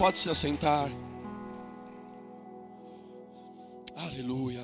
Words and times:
Pode 0.00 0.18
se 0.18 0.30
assentar. 0.30 0.88
Aleluia. 3.94 4.62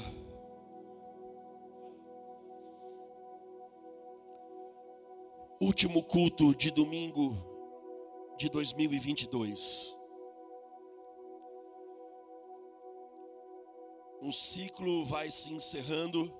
Último 5.61 6.03
culto 6.05 6.55
de 6.55 6.71
domingo 6.71 7.37
de 8.39 8.49
2022. 8.49 9.99
Um 14.23 14.33
ciclo 14.33 15.05
vai 15.05 15.31
se 15.31 15.53
encerrando 15.53 16.33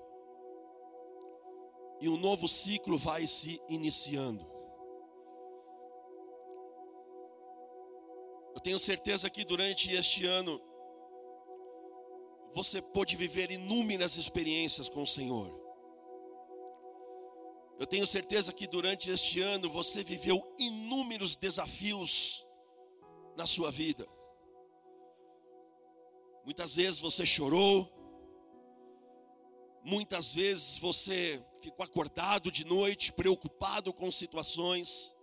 e 2.01 2.09
um 2.09 2.17
novo 2.17 2.47
ciclo 2.47 2.97
vai 2.97 3.27
se 3.27 3.61
iniciando. 3.69 4.56
Eu 8.57 8.61
tenho 8.61 8.79
certeza 8.79 9.29
que 9.29 9.45
durante 9.45 9.93
este 9.93 10.25
ano 10.25 10.59
você 12.55 12.81
pôde 12.81 13.15
viver 13.15 13.51
inúmeras 13.51 14.17
experiências 14.17 14.89
com 14.89 15.03
o 15.03 15.05
Senhor. 15.05 15.47
Eu 17.79 17.85
tenho 17.85 18.07
certeza 18.07 18.51
que 18.51 18.65
durante 18.65 19.11
este 19.11 19.41
ano 19.41 19.69
você 19.69 20.03
viveu 20.03 20.41
inúmeros 20.57 21.35
desafios 21.35 22.43
na 23.35 23.45
sua 23.45 23.69
vida. 23.69 24.07
Muitas 26.43 26.77
vezes 26.77 26.99
você 26.99 27.27
chorou, 27.27 27.87
muitas 29.85 30.33
vezes 30.33 30.79
você 30.79 31.39
ficou 31.61 31.85
acordado 31.85 32.51
de 32.51 32.65
noite, 32.65 33.13
preocupado 33.13 33.93
com 33.93 34.11
situações. 34.11 35.15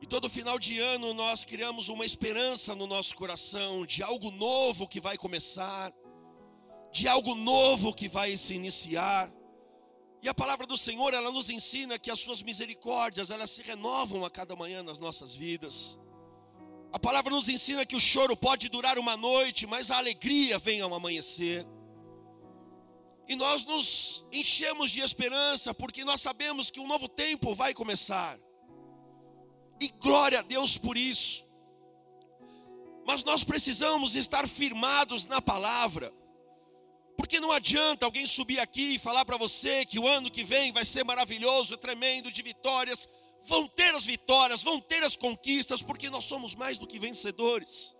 E 0.00 0.06
todo 0.06 0.30
final 0.30 0.58
de 0.58 0.78
ano 0.78 1.12
nós 1.12 1.44
criamos 1.44 1.88
uma 1.88 2.04
esperança 2.04 2.74
no 2.74 2.86
nosso 2.86 3.14
coração 3.14 3.84
de 3.84 4.02
algo 4.02 4.30
novo 4.30 4.88
que 4.88 4.98
vai 4.98 5.18
começar, 5.18 5.92
de 6.90 7.06
algo 7.06 7.34
novo 7.34 7.92
que 7.92 8.08
vai 8.08 8.36
se 8.36 8.54
iniciar. 8.54 9.30
E 10.22 10.28
a 10.28 10.34
palavra 10.34 10.66
do 10.66 10.76
Senhor, 10.76 11.12
ela 11.12 11.30
nos 11.30 11.50
ensina 11.50 11.98
que 11.98 12.10
as 12.10 12.20
suas 12.20 12.42
misericórdias, 12.42 13.30
elas 13.30 13.50
se 13.50 13.62
renovam 13.62 14.24
a 14.24 14.30
cada 14.30 14.56
manhã 14.56 14.82
nas 14.82 14.98
nossas 14.98 15.34
vidas. 15.34 15.98
A 16.92 16.98
palavra 16.98 17.30
nos 17.30 17.48
ensina 17.48 17.86
que 17.86 17.94
o 17.94 18.00
choro 18.00 18.36
pode 18.36 18.68
durar 18.68 18.98
uma 18.98 19.16
noite, 19.16 19.66
mas 19.66 19.90
a 19.90 19.98
alegria 19.98 20.58
vem 20.58 20.80
ao 20.80 20.92
amanhecer. 20.92 21.66
E 23.28 23.36
nós 23.36 23.64
nos 23.64 24.26
enchemos 24.32 24.90
de 24.90 25.00
esperança, 25.00 25.72
porque 25.72 26.04
nós 26.04 26.20
sabemos 26.20 26.70
que 26.70 26.80
um 26.80 26.86
novo 26.86 27.08
tempo 27.08 27.54
vai 27.54 27.72
começar. 27.72 28.36
E 29.80 29.88
glória 29.88 30.40
a 30.40 30.42
Deus 30.42 30.76
por 30.76 30.96
isso. 30.96 31.44
Mas 33.06 33.24
nós 33.24 33.42
precisamos 33.42 34.14
estar 34.14 34.46
firmados 34.46 35.26
na 35.26 35.40
palavra. 35.40 36.12
Porque 37.16 37.40
não 37.40 37.50
adianta 37.50 38.04
alguém 38.04 38.26
subir 38.26 38.60
aqui 38.60 38.94
e 38.94 38.98
falar 38.98 39.24
para 39.24 39.36
você 39.36 39.84
que 39.84 39.98
o 39.98 40.06
ano 40.06 40.30
que 40.30 40.44
vem 40.44 40.72
vai 40.72 40.84
ser 40.84 41.04
maravilhoso, 41.04 41.76
tremendo, 41.76 42.30
de 42.30 42.42
vitórias. 42.42 43.08
Vão 43.42 43.66
ter 43.66 43.94
as 43.94 44.04
vitórias, 44.04 44.62
vão 44.62 44.80
ter 44.80 45.02
as 45.02 45.16
conquistas, 45.16 45.82
porque 45.82 46.10
nós 46.10 46.24
somos 46.24 46.54
mais 46.54 46.78
do 46.78 46.86
que 46.86 46.98
vencedores. 46.98 47.94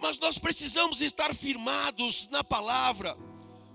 Mas 0.00 0.18
nós 0.18 0.36
precisamos 0.36 1.00
estar 1.00 1.32
firmados 1.32 2.28
na 2.28 2.42
palavra. 2.42 3.16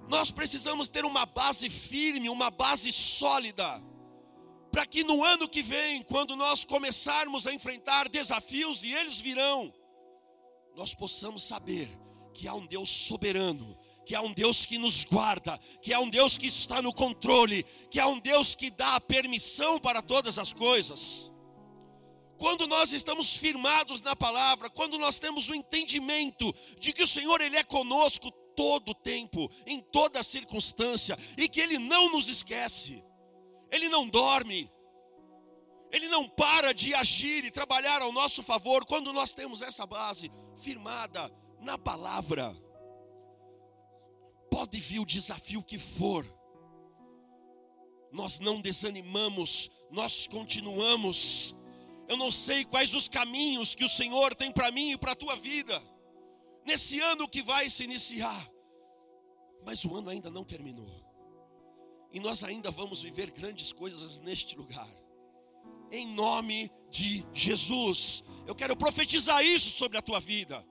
Nós 0.09 0.29
precisamos 0.29 0.89
ter 0.89 1.05
uma 1.05 1.25
base 1.25 1.69
firme, 1.69 2.29
uma 2.29 2.49
base 2.49 2.91
sólida, 2.91 3.81
para 4.77 4.85
que 4.85 5.03
no 5.03 5.23
ano 5.23 5.49
que 5.49 5.63
vem, 5.63 6.03
quando 6.03 6.35
nós 6.35 6.63
começarmos 6.63 7.47
a 7.47 7.51
enfrentar 7.51 8.07
desafios 8.07 8.83
e 8.83 8.93
eles 8.93 9.19
virão, 9.19 9.73
nós 10.75 10.93
possamos 10.93 11.41
saber 11.41 11.89
que 12.31 12.47
há 12.47 12.53
um 12.53 12.67
Deus 12.67 12.87
soberano, 12.87 13.75
que 14.05 14.13
há 14.13 14.21
um 14.21 14.31
Deus 14.31 14.67
que 14.67 14.77
nos 14.77 15.03
guarda, 15.03 15.59
que 15.81 15.91
há 15.91 15.99
um 15.99 16.07
Deus 16.07 16.37
que 16.37 16.45
está 16.45 16.79
no 16.79 16.93
controle, 16.93 17.63
que 17.89 17.99
há 17.99 18.05
um 18.05 18.19
Deus 18.19 18.53
que 18.53 18.69
dá 18.69 18.93
a 18.93 19.01
permissão 19.01 19.79
para 19.79 19.99
todas 19.99 20.37
as 20.37 20.53
coisas. 20.53 21.31
Quando 22.37 22.67
nós 22.67 22.93
estamos 22.93 23.35
firmados 23.35 24.03
na 24.03 24.15
palavra, 24.15 24.69
quando 24.69 24.99
nós 24.99 25.17
temos 25.17 25.49
o 25.49 25.55
entendimento 25.55 26.53
de 26.77 26.93
que 26.93 27.01
o 27.01 27.07
Senhor 27.07 27.41
ele 27.41 27.57
é 27.57 27.63
conosco 27.63 28.29
todo 28.55 28.89
o 28.89 28.93
tempo, 28.93 29.49
em 29.65 29.79
toda 29.79 30.21
circunstância, 30.21 31.17
e 31.35 31.49
que 31.49 31.61
ele 31.61 31.79
não 31.79 32.11
nos 32.11 32.27
esquece. 32.27 33.06
Ele 33.71 33.89
não 33.89 34.07
dorme. 34.07 34.69
Ele 35.91 36.07
não 36.09 36.27
para 36.27 36.73
de 36.73 36.93
agir 36.93 37.45
e 37.45 37.51
trabalhar 37.51 38.01
ao 38.01 38.11
nosso 38.11 38.43
favor 38.43 38.85
quando 38.85 39.13
nós 39.13 39.33
temos 39.33 39.61
essa 39.61 39.85
base 39.85 40.31
firmada 40.57 41.31
na 41.61 41.77
palavra. 41.77 42.55
Pode 44.51 44.79
vir 44.79 44.99
o 44.99 45.05
desafio 45.05 45.63
que 45.63 45.77
for, 45.77 46.25
nós 48.11 48.39
não 48.39 48.61
desanimamos, 48.61 49.69
nós 49.91 50.27
continuamos. 50.27 51.55
Eu 52.07 52.17
não 52.17 52.31
sei 52.31 52.65
quais 52.65 52.93
os 52.93 53.07
caminhos 53.07 53.75
que 53.75 53.83
o 53.83 53.89
Senhor 53.89 54.33
tem 54.33 54.51
para 54.51 54.71
mim 54.71 54.91
e 54.91 54.97
para 54.97 55.11
a 55.11 55.15
tua 55.15 55.35
vida, 55.35 55.81
nesse 56.65 56.99
ano 56.99 57.27
que 57.27 57.41
vai 57.41 57.69
se 57.69 57.83
iniciar, 57.83 58.49
mas 59.65 59.83
o 59.83 59.95
ano 59.95 60.09
ainda 60.09 60.29
não 60.29 60.45
terminou, 60.45 60.89
e 62.17 62.19
nós 62.19 62.43
ainda 62.43 62.71
vamos 62.71 63.03
viver 63.03 63.29
grandes 63.29 63.71
coisas 63.71 64.19
neste 64.21 64.55
lugar, 64.55 64.89
em 65.91 66.07
nome 66.07 66.67
de 66.89 67.23
Jesus. 67.31 68.23
Eu 68.47 68.55
quero 68.55 68.75
profetizar 68.75 69.45
isso 69.45 69.69
sobre 69.69 69.99
a 69.99 70.01
tua 70.01 70.19
vida. 70.19 70.67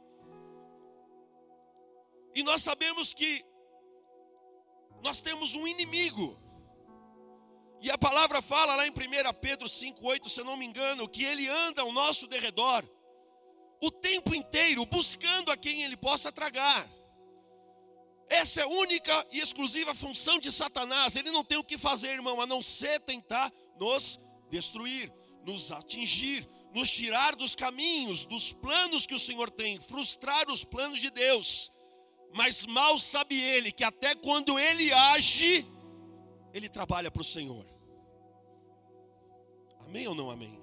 E 2.35 2.43
nós 2.43 2.65
sabemos 2.65 3.15
que 3.15 3.45
nós 5.05 5.21
temos 5.21 5.55
um 5.55 5.69
inimigo. 5.69 6.37
E 7.81 7.93
a 7.93 7.97
palavra 7.97 8.43
fala 8.43 8.75
lá 8.75 8.85
em 8.85 8.91
1 8.91 8.95
Pedro 9.41 9.69
5,8, 9.69 10.29
se 10.29 10.41
eu 10.41 10.45
não 10.45 10.57
me 10.57 10.67
engano, 10.67 11.09
que 11.09 11.23
ele 11.23 11.47
anda 11.47 11.83
ao 11.83 11.93
nosso 11.93 12.27
derredor, 12.27 12.83
o 13.81 13.89
tempo 13.93 14.35
inteiro, 14.35 14.85
buscando 14.87 15.53
a 15.53 15.57
quem 15.57 15.85
ele 15.85 15.97
possa 15.97 16.33
tragar. 16.33 16.91
Essa 18.29 18.61
é 18.61 18.65
a 18.65 18.69
única 18.69 19.27
e 19.31 19.39
exclusiva 19.39 19.95
função 19.95 20.39
de 20.39 20.51
Satanás. 20.51 21.15
Ele 21.15 21.31
não 21.31 21.45
tem 21.45 21.59
o 21.59 21.65
que 21.65 21.79
fazer, 21.79 22.11
irmão, 22.11 22.41
a 22.41 22.47
não 22.47 22.63
ser 22.63 23.01
tentar 23.01 23.53
nos 23.79 24.19
destruir, 24.51 25.13
nos 25.45 25.71
atingir, 25.71 26.47
nos 26.75 26.91
tirar 26.91 27.37
dos 27.37 27.55
caminhos, 27.55 28.27
dos 28.27 28.53
planos 28.53 29.07
que 29.07 29.15
o 29.15 29.19
Senhor 29.19 29.51
tem, 29.51 29.81
frustrar 29.81 30.51
os 30.51 30.65
planos 30.65 31.01
de 31.01 31.11
Deus. 31.11 31.73
Mas 32.35 32.67
mal 32.67 32.99
sabe 32.99 33.41
ele 33.41 33.71
que 33.71 33.85
até 33.85 34.15
quando 34.15 34.59
ele 34.59 34.93
age, 34.93 35.67
ele 36.53 36.69
trabalha 36.69 37.11
para 37.11 37.23
o 37.23 37.25
Senhor. 37.25 37.65
Amém 39.87 40.07
ou 40.09 40.15
não 40.15 40.31
amém? 40.31 40.61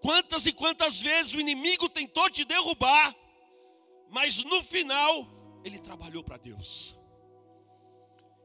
Quantas 0.00 0.44
e 0.46 0.52
quantas 0.52 1.00
vezes 1.00 1.34
o 1.34 1.40
inimigo 1.40 1.88
tentou 1.88 2.28
te 2.28 2.44
derrubar, 2.44 3.14
mas 4.10 4.42
no 4.44 4.62
final 4.62 5.37
ele 5.64 5.78
trabalhou 5.78 6.22
para 6.22 6.36
Deus. 6.36 6.96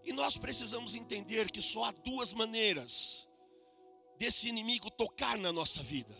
E 0.03 0.11
nós 0.11 0.37
precisamos 0.37 0.95
entender 0.95 1.49
que 1.49 1.61
só 1.61 1.85
há 1.85 1.91
duas 1.91 2.33
maneiras 2.33 3.27
desse 4.17 4.49
inimigo 4.49 4.91
tocar 4.91 5.37
na 5.37 5.51
nossa 5.51 5.81
vida. 5.81 6.15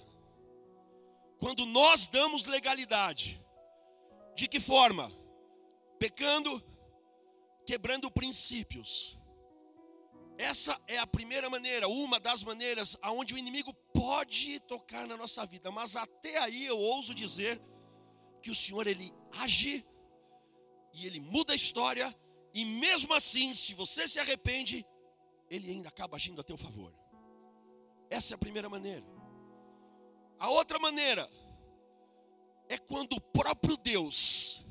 Quando 1.38 1.66
nós 1.66 2.08
damos 2.08 2.46
legalidade, 2.46 3.42
de 4.36 4.48
que 4.48 4.60
forma? 4.60 5.12
pecando, 6.04 6.62
quebrando 7.66 8.12
princípios. 8.12 9.18
Essa 10.38 10.78
é 10.86 10.98
a 10.98 11.08
primeira 11.08 11.50
maneira, 11.50 11.88
uma 11.88 12.20
das 12.20 12.44
maneiras 12.44 12.98
aonde 13.02 13.34
o 13.34 13.38
inimigo 13.38 13.74
pode 13.94 14.60
tocar 14.62 15.08
na 15.08 15.16
nossa 15.16 15.46
vida, 15.46 15.72
mas 15.72 15.96
até 15.96 16.40
aí 16.40 16.66
eu 16.66 16.78
ouso 16.78 17.16
dizer 17.16 17.62
que 18.42 18.52
o 18.52 18.56
Senhor 18.56 18.86
ele 18.86 19.14
age 19.40 19.86
e 20.94 21.08
ele 21.08 21.20
muda 21.20 21.54
a 21.54 21.56
história 21.56 22.16
e 22.54 22.64
mesmo 22.64 23.14
assim, 23.14 23.54
se 23.56 23.74
você 23.74 24.08
se 24.08 24.20
arrepende, 24.20 24.86
ele 25.50 25.72
ainda 25.72 25.90
acaba 25.90 26.18
agindo 26.18 26.40
a 26.40 26.44
teu 26.44 26.56
favor. 26.56 26.94
Essa 28.10 28.34
é 28.34 28.36
a 28.36 28.38
primeira 28.38 28.70
maneira. 28.70 29.06
A 30.40 30.50
outra 30.50 30.78
maneira 30.78 31.28
é 32.70 32.78
quando 32.78 33.14
o 33.14 33.22
próprio 33.22 33.76
Deus 33.78 34.64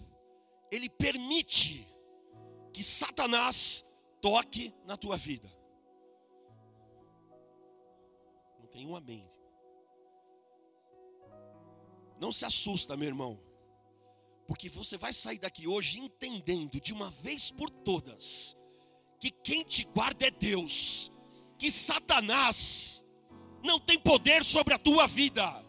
ele 0.71 0.89
permite 0.89 1.87
que 2.73 2.83
Satanás 2.83 3.85
toque 4.21 4.73
na 4.85 4.97
tua 4.97 5.17
vida. 5.17 5.51
Não 8.61 8.67
tem 8.69 8.87
um 8.87 8.95
amém. 8.95 9.29
Não 12.19 12.31
se 12.31 12.45
assusta, 12.45 12.97
meu 12.97 13.09
irmão, 13.09 13.39
porque 14.47 14.69
você 14.69 14.97
vai 14.97 15.13
sair 15.13 15.39
daqui 15.39 15.67
hoje 15.67 16.01
entendendo 16.01 16.81
de 16.81 16.93
uma 16.93 17.11
vez 17.11 17.51
por 17.51 17.71
todas 17.71 18.57
que 19.19 19.31
quem 19.31 19.63
te 19.63 19.85
guarda 19.85 20.27
é 20.27 20.31
Deus, 20.33 21.13
que 21.57 21.71
Satanás 21.71 23.05
não 23.63 23.79
tem 23.79 23.99
poder 23.99 24.43
sobre 24.43 24.75
a 24.75 24.79
tua 24.79 25.07
vida. 25.07 25.65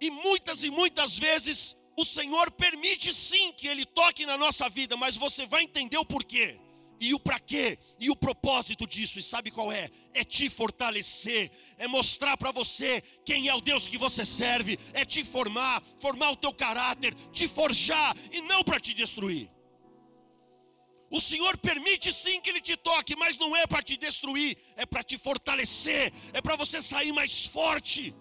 E 0.00 0.10
muitas 0.10 0.62
e 0.62 0.70
muitas 0.70 1.18
vezes 1.18 1.76
o 1.96 2.04
Senhor 2.04 2.52
permite 2.52 3.12
sim 3.12 3.52
que 3.52 3.66
ele 3.66 3.84
toque 3.84 4.24
na 4.24 4.38
nossa 4.38 4.68
vida, 4.68 4.96
mas 4.96 5.16
você 5.16 5.44
vai 5.44 5.64
entender 5.64 5.98
o 5.98 6.04
porquê. 6.04 6.56
E 7.00 7.14
o 7.14 7.20
para 7.20 7.38
quê? 7.38 7.78
E 7.98 8.10
o 8.10 8.16
propósito 8.16 8.86
disso, 8.86 9.18
e 9.18 9.22
sabe 9.22 9.50
qual 9.50 9.70
é? 9.70 9.90
É 10.12 10.24
te 10.24 10.50
fortalecer, 10.50 11.50
é 11.76 11.86
mostrar 11.86 12.36
para 12.36 12.50
você 12.50 13.00
quem 13.24 13.48
é 13.48 13.54
o 13.54 13.60
Deus 13.60 13.86
que 13.86 13.96
você 13.96 14.24
serve, 14.24 14.78
é 14.92 15.04
te 15.04 15.24
formar, 15.24 15.82
formar 16.00 16.30
o 16.30 16.36
teu 16.36 16.52
caráter, 16.52 17.14
te 17.32 17.46
forjar 17.46 18.16
e 18.32 18.40
não 18.42 18.64
para 18.64 18.80
te 18.80 18.94
destruir. 18.94 19.48
O 21.10 21.20
Senhor 21.20 21.56
permite 21.56 22.12
sim 22.12 22.40
que 22.40 22.50
Ele 22.50 22.60
te 22.60 22.76
toque, 22.76 23.16
mas 23.16 23.38
não 23.38 23.56
é 23.56 23.66
para 23.66 23.82
te 23.82 23.96
destruir, 23.96 24.58
é 24.76 24.84
para 24.84 25.02
te 25.02 25.16
fortalecer, 25.16 26.12
é 26.32 26.42
para 26.42 26.56
você 26.56 26.82
sair 26.82 27.12
mais 27.12 27.46
forte, 27.46 28.14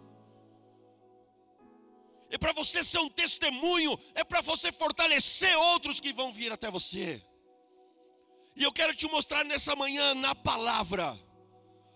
é 2.30 2.38
para 2.38 2.54
você 2.54 2.84
ser 2.84 3.00
um 3.00 3.10
testemunho, 3.10 3.98
é 4.14 4.24
para 4.24 4.42
você 4.42 4.72
fortalecer 4.72 5.58
outros 5.58 6.00
que 6.00 6.14
vão 6.14 6.32
vir 6.32 6.52
até 6.52 6.70
você. 6.70 7.22
E 8.58 8.64
eu 8.64 8.74
quero 8.74 8.96
te 8.96 9.08
mostrar 9.08 9.46
nessa 9.46 9.76
manhã, 9.76 10.16
na 10.16 10.34
palavra, 10.34 11.16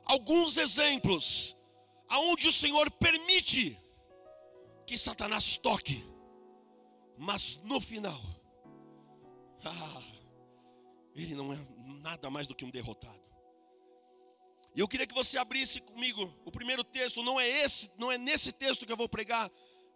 alguns 0.06 0.58
exemplos, 0.58 1.58
aonde 2.08 2.48
o 2.48 2.52
Senhor 2.52 2.92
permite 2.92 3.75
que 4.86 4.96
Satanás 4.96 5.58
toque, 5.58 6.06
mas 7.18 7.60
no 7.63 7.81
final, 7.81 8.22
ah, 9.66 10.04
ele 11.16 11.34
não 11.34 11.52
é 11.52 11.58
nada 12.04 12.30
mais 12.30 12.46
do 12.46 12.54
que 12.54 12.63
um 12.63 12.69
derrotado. 12.69 13.19
E 14.75 14.80
eu 14.80 14.88
queria 14.88 15.08
que 15.08 15.16
você 15.16 15.40
abrisse 15.40 15.81
comigo 15.81 16.31
o 16.46 16.52
primeiro 16.52 16.84
texto, 16.84 17.24
não 17.24 17.40
é 17.40 17.50
esse, 17.50 17.90
não 17.98 18.12
é 18.12 18.19
nesse 18.19 18.52
texto 18.52 18.86
que 18.86 18.92
eu 18.92 18.98
vou 18.98 19.10
pregar, 19.10 19.50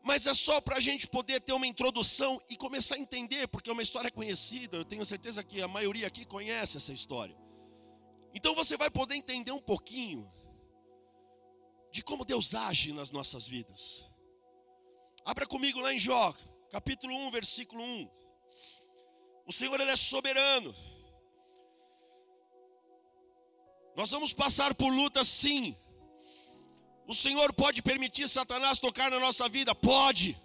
mas 0.05 0.27
é 0.27 0.35
só 0.35 0.61
para 0.61 0.77
a 0.77 0.79
gente 0.79 1.07
poder 1.07 1.41
ter 1.41 1.51
uma 1.51 1.65
introdução 1.65 2.39
e 2.47 2.55
começar 2.55 2.93
a 2.93 2.99
entender, 2.99 3.47
porque 3.47 3.71
é 3.71 3.73
uma 3.73 3.81
história 3.81 4.11
conhecida, 4.11 4.77
eu 4.77 4.85
tenho 4.85 5.03
certeza 5.03 5.43
que 5.43 5.63
a 5.63 5.67
maioria 5.67 6.05
aqui 6.05 6.23
conhece 6.23 6.77
essa 6.77 6.93
história. 6.93 7.35
Então 8.31 8.53
você 8.53 8.77
vai 8.77 8.91
poder 8.91 9.15
entender 9.15 9.51
um 9.51 9.59
pouquinho 9.59 10.31
de 11.91 12.03
como 12.03 12.23
Deus 12.23 12.53
age 12.53 12.93
nas 12.93 13.09
nossas 13.09 13.47
vidas. 13.47 14.05
Abra 15.25 15.47
comigo 15.47 15.79
lá 15.79 15.91
em 15.91 15.97
Jó, 15.97 16.35
capítulo 16.69 17.15
1, 17.15 17.31
versículo 17.31 17.81
1. 17.83 18.09
O 19.47 19.51
Senhor 19.51 19.79
ele 19.79 19.89
é 19.89 19.95
soberano. 19.95 20.75
Nós 23.97 24.11
vamos 24.11 24.33
passar 24.33 24.75
por 24.75 24.93
lutas 24.93 25.27
sim. 25.27 25.75
O 27.07 27.13
Senhor 27.13 27.53
pode 27.53 27.81
permitir 27.81 28.27
Satanás 28.27 28.79
tocar 28.79 29.11
na 29.11 29.19
nossa 29.19 29.47
vida? 29.47 29.75
Pode. 29.75 30.35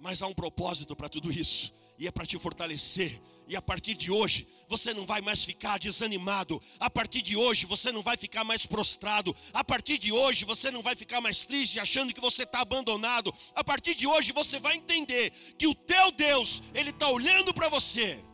Mas 0.00 0.22
há 0.22 0.26
um 0.26 0.34
propósito 0.34 0.96
para 0.96 1.08
tudo 1.08 1.30
isso, 1.30 1.72
e 1.98 2.06
é 2.06 2.10
para 2.10 2.26
te 2.26 2.38
fortalecer. 2.38 3.20
E 3.46 3.56
a 3.56 3.62
partir 3.62 3.94
de 3.94 4.12
hoje, 4.12 4.46
você 4.68 4.94
não 4.94 5.04
vai 5.04 5.20
mais 5.20 5.44
ficar 5.44 5.78
desanimado. 5.78 6.62
A 6.78 6.88
partir 6.88 7.20
de 7.20 7.36
hoje, 7.36 7.66
você 7.66 7.90
não 7.90 8.00
vai 8.00 8.16
ficar 8.16 8.44
mais 8.44 8.64
prostrado. 8.64 9.34
A 9.52 9.64
partir 9.64 9.98
de 9.98 10.12
hoje, 10.12 10.44
você 10.44 10.70
não 10.70 10.82
vai 10.82 10.94
ficar 10.94 11.20
mais 11.20 11.42
triste, 11.42 11.80
achando 11.80 12.14
que 12.14 12.20
você 12.20 12.44
está 12.44 12.60
abandonado. 12.60 13.34
A 13.54 13.64
partir 13.64 13.96
de 13.96 14.06
hoje, 14.06 14.30
você 14.30 14.60
vai 14.60 14.76
entender 14.76 15.32
que 15.58 15.66
o 15.66 15.74
teu 15.74 16.12
Deus, 16.12 16.62
Ele 16.72 16.90
está 16.90 17.08
olhando 17.10 17.52
para 17.52 17.68
você. 17.68 18.24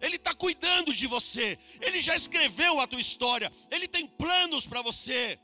Ele 0.00 0.16
está 0.16 0.34
cuidando 0.34 0.92
de 0.92 1.06
você, 1.06 1.56
Ele 1.80 2.02
já 2.02 2.14
escreveu 2.14 2.80
a 2.80 2.86
tua 2.86 3.00
história, 3.00 3.50
Ele 3.70 3.88
tem 3.88 4.06
planos 4.06 4.66
para 4.66 4.82
você. 4.82 5.38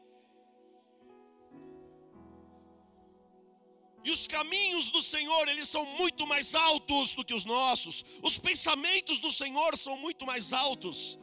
E 4.03 4.11
os 4.11 4.27
caminhos 4.27 4.91
do 4.91 5.03
Senhor, 5.03 5.49
eles 5.49 5.69
são 5.69 5.85
muito 5.85 6.27
mais 6.27 6.55
altos 6.55 7.15
do 7.15 7.25
que 7.25 7.35
os 7.35 7.45
nossos. 7.45 8.05
Os 8.23 8.39
pensamentos 8.39 9.19
do 9.21 9.31
Senhor 9.31 9.77
são 9.77 9.97
muito 9.99 10.27
mais 10.27 10.53
altos. 10.53 11.19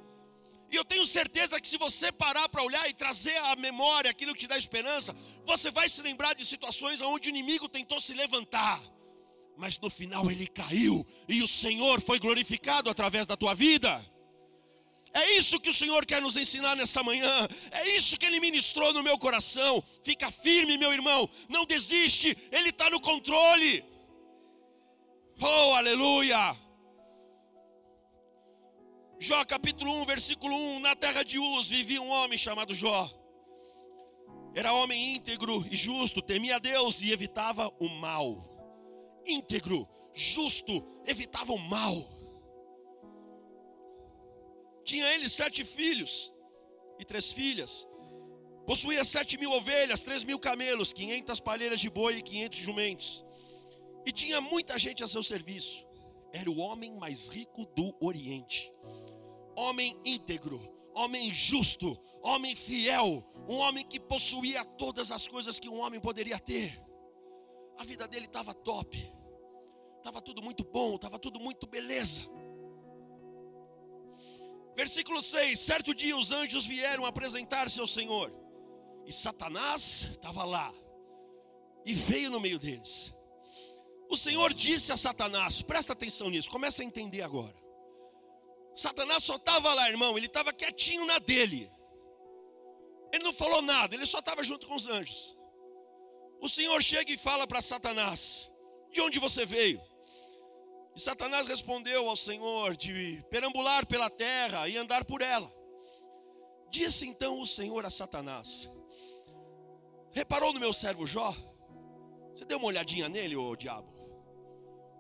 E 0.71 0.75
eu 0.75 0.83
tenho 0.83 1.07
certeza 1.07 1.59
que 1.59 1.67
se 1.67 1.77
você 1.77 2.11
parar 2.11 2.47
para 2.49 2.61
olhar 2.61 2.87
e 2.89 2.93
trazer 2.93 3.35
à 3.37 3.55
memória 3.55 4.11
aquilo 4.11 4.33
que 4.33 4.41
te 4.41 4.47
dá 4.47 4.57
esperança, 4.57 5.15
você 5.45 5.71
vai 5.71 5.87
se 5.87 6.01
lembrar 6.01 6.33
de 6.35 6.45
situações 6.45 7.01
onde 7.01 7.29
o 7.29 7.31
inimigo 7.31 7.69
tentou 7.69 8.01
se 8.01 8.13
levantar, 8.13 8.81
mas 9.55 9.79
no 9.79 9.89
final 9.89 10.29
ele 10.29 10.45
caiu 10.45 11.07
e 11.27 11.41
o 11.41 11.47
Senhor 11.47 12.01
foi 12.01 12.19
glorificado 12.19 12.89
através 12.89 13.25
da 13.25 13.37
tua 13.37 13.53
vida. 13.53 14.05
Isso 15.37 15.59
que 15.59 15.69
o 15.69 15.73
Senhor 15.73 16.05
quer 16.05 16.21
nos 16.21 16.35
ensinar 16.35 16.75
nessa 16.75 17.03
manhã. 17.03 17.47
É 17.71 17.89
isso 17.89 18.17
que 18.17 18.25
Ele 18.25 18.39
ministrou 18.39 18.91
no 18.93 19.03
meu 19.03 19.17
coração. 19.17 19.83
Fica 20.03 20.31
firme, 20.31 20.77
meu 20.77 20.91
irmão. 20.91 21.29
Não 21.47 21.65
desiste. 21.65 22.35
Ele 22.51 22.69
está 22.69 22.89
no 22.89 22.99
controle. 22.99 23.83
Oh, 25.39 25.73
aleluia. 25.75 26.55
Jó 29.19 29.43
capítulo 29.45 29.91
1, 30.01 30.05
versículo 30.05 30.55
1. 30.55 30.79
Na 30.79 30.95
terra 30.95 31.23
de 31.23 31.37
Uz 31.37 31.69
vivia 31.69 32.01
um 32.01 32.09
homem 32.09 32.37
chamado 32.37 32.73
Jó. 32.73 33.09
Era 34.55 34.73
homem 34.73 35.15
íntegro 35.15 35.63
e 35.69 35.75
justo, 35.75 36.19
temia 36.19 36.59
Deus 36.59 36.99
e 37.01 37.11
evitava 37.11 37.71
o 37.79 37.87
mal. 37.89 39.21
Íntegro, 39.23 39.87
justo, 40.15 40.83
evitava 41.05 41.53
o 41.53 41.59
mal. 41.59 42.16
Tinha 44.87 45.05
ele 45.13 45.27
sete 45.27 45.65
filhos 45.65 46.33
e 46.97 47.03
três 47.03 47.33
filhas. 47.33 47.85
Possuía 48.65 49.03
sete 49.03 49.37
mil 49.37 49.51
ovelhas, 49.51 49.99
três 49.99 50.23
mil 50.23 50.39
camelos, 50.39 50.93
quinhentas 50.93 51.41
palheiras 51.41 51.81
de 51.81 51.89
boi 51.89 52.19
e 52.19 52.21
quinhentos 52.21 52.59
jumentos. 52.59 53.25
E 54.05 54.13
tinha 54.13 54.39
muita 54.39 54.79
gente 54.79 55.03
a 55.03 55.07
seu 55.07 55.21
serviço. 55.21 55.85
Era 56.31 56.49
o 56.49 56.59
homem 56.59 56.97
mais 56.97 57.27
rico 57.27 57.65
do 57.75 57.93
Oriente. 58.01 58.71
Homem 59.57 59.99
íntegro, 60.05 60.57
homem 60.95 61.33
justo, 61.33 62.01
homem 62.23 62.55
fiel, 62.55 63.25
um 63.45 63.55
homem 63.55 63.85
que 63.85 63.99
possuía 63.99 64.63
todas 64.63 65.11
as 65.11 65.27
coisas 65.27 65.59
que 65.59 65.67
um 65.67 65.81
homem 65.81 65.99
poderia 65.99 66.39
ter. 66.39 66.81
A 67.77 67.83
vida 67.83 68.07
dele 68.07 68.27
estava 68.27 68.53
top, 68.53 68.97
estava 69.97 70.21
tudo 70.21 70.41
muito 70.41 70.63
bom, 70.63 70.95
estava 70.95 71.19
tudo 71.19 71.41
muito 71.41 71.67
beleza. 71.67 72.36
Versículo 74.77 75.23
6: 75.23 75.59
Certo 75.59 75.91
dia 75.95 76.15
os 76.15 76.31
anjos 76.31 76.67
vieram 76.67 77.03
apresentar-se 77.03 77.79
ao 77.79 77.87
Senhor, 77.87 78.31
e 79.07 79.11
Satanás 79.11 80.07
estava 80.11 80.45
lá, 80.45 80.71
e 81.83 81.95
veio 81.95 82.29
no 82.29 82.39
meio 82.39 82.59
deles. 82.59 83.11
O 84.07 84.15
Senhor 84.15 84.53
disse 84.53 84.93
a 84.93 84.97
Satanás: 84.97 85.63
presta 85.63 85.93
atenção 85.93 86.29
nisso, 86.29 86.51
começa 86.51 86.83
a 86.83 86.85
entender 86.85 87.23
agora. 87.23 87.55
Satanás 88.75 89.23
só 89.23 89.37
estava 89.37 89.73
lá, 89.73 89.89
irmão, 89.89 90.15
ele 90.15 90.27
estava 90.27 90.53
quietinho 90.53 91.05
na 91.05 91.17
dele. 91.17 91.71
Ele 93.11 93.23
não 93.23 93.33
falou 93.33 93.63
nada, 93.63 93.95
ele 93.95 94.05
só 94.05 94.19
estava 94.19 94.43
junto 94.43 94.67
com 94.67 94.75
os 94.75 94.85
anjos. 94.85 95.35
O 96.39 96.47
Senhor 96.47 96.79
chega 96.83 97.11
e 97.11 97.17
fala 97.17 97.47
para 97.47 97.61
Satanás: 97.61 98.51
De 98.91 99.01
onde 99.01 99.17
você 99.17 99.43
veio? 99.43 99.81
E 100.97 100.99
Satanás 100.99 101.45
respondeu 101.45 102.09
ao 102.09 102.17
Senhor 102.17 102.75
de 102.75 103.23
perambular 103.29 103.85
pela 103.85 104.09
terra 104.09 104.67
e 104.67 104.75
andar 104.75 105.05
por 105.05 105.21
ela. 105.21 105.47
Disse 106.71 107.05
então 107.05 107.39
o 107.39 107.45
Senhor 107.45 107.85
a 107.85 107.91
Satanás: 107.91 108.67
Reparou 110.11 110.51
no 110.51 110.59
meu 110.59 110.73
servo 110.73 111.05
Jó? 111.05 111.35
Você 112.33 112.45
deu 112.45 112.57
uma 112.57 112.65
olhadinha 112.65 113.07
nele, 113.07 113.35
ô 113.35 113.55
diabo? 113.55 113.87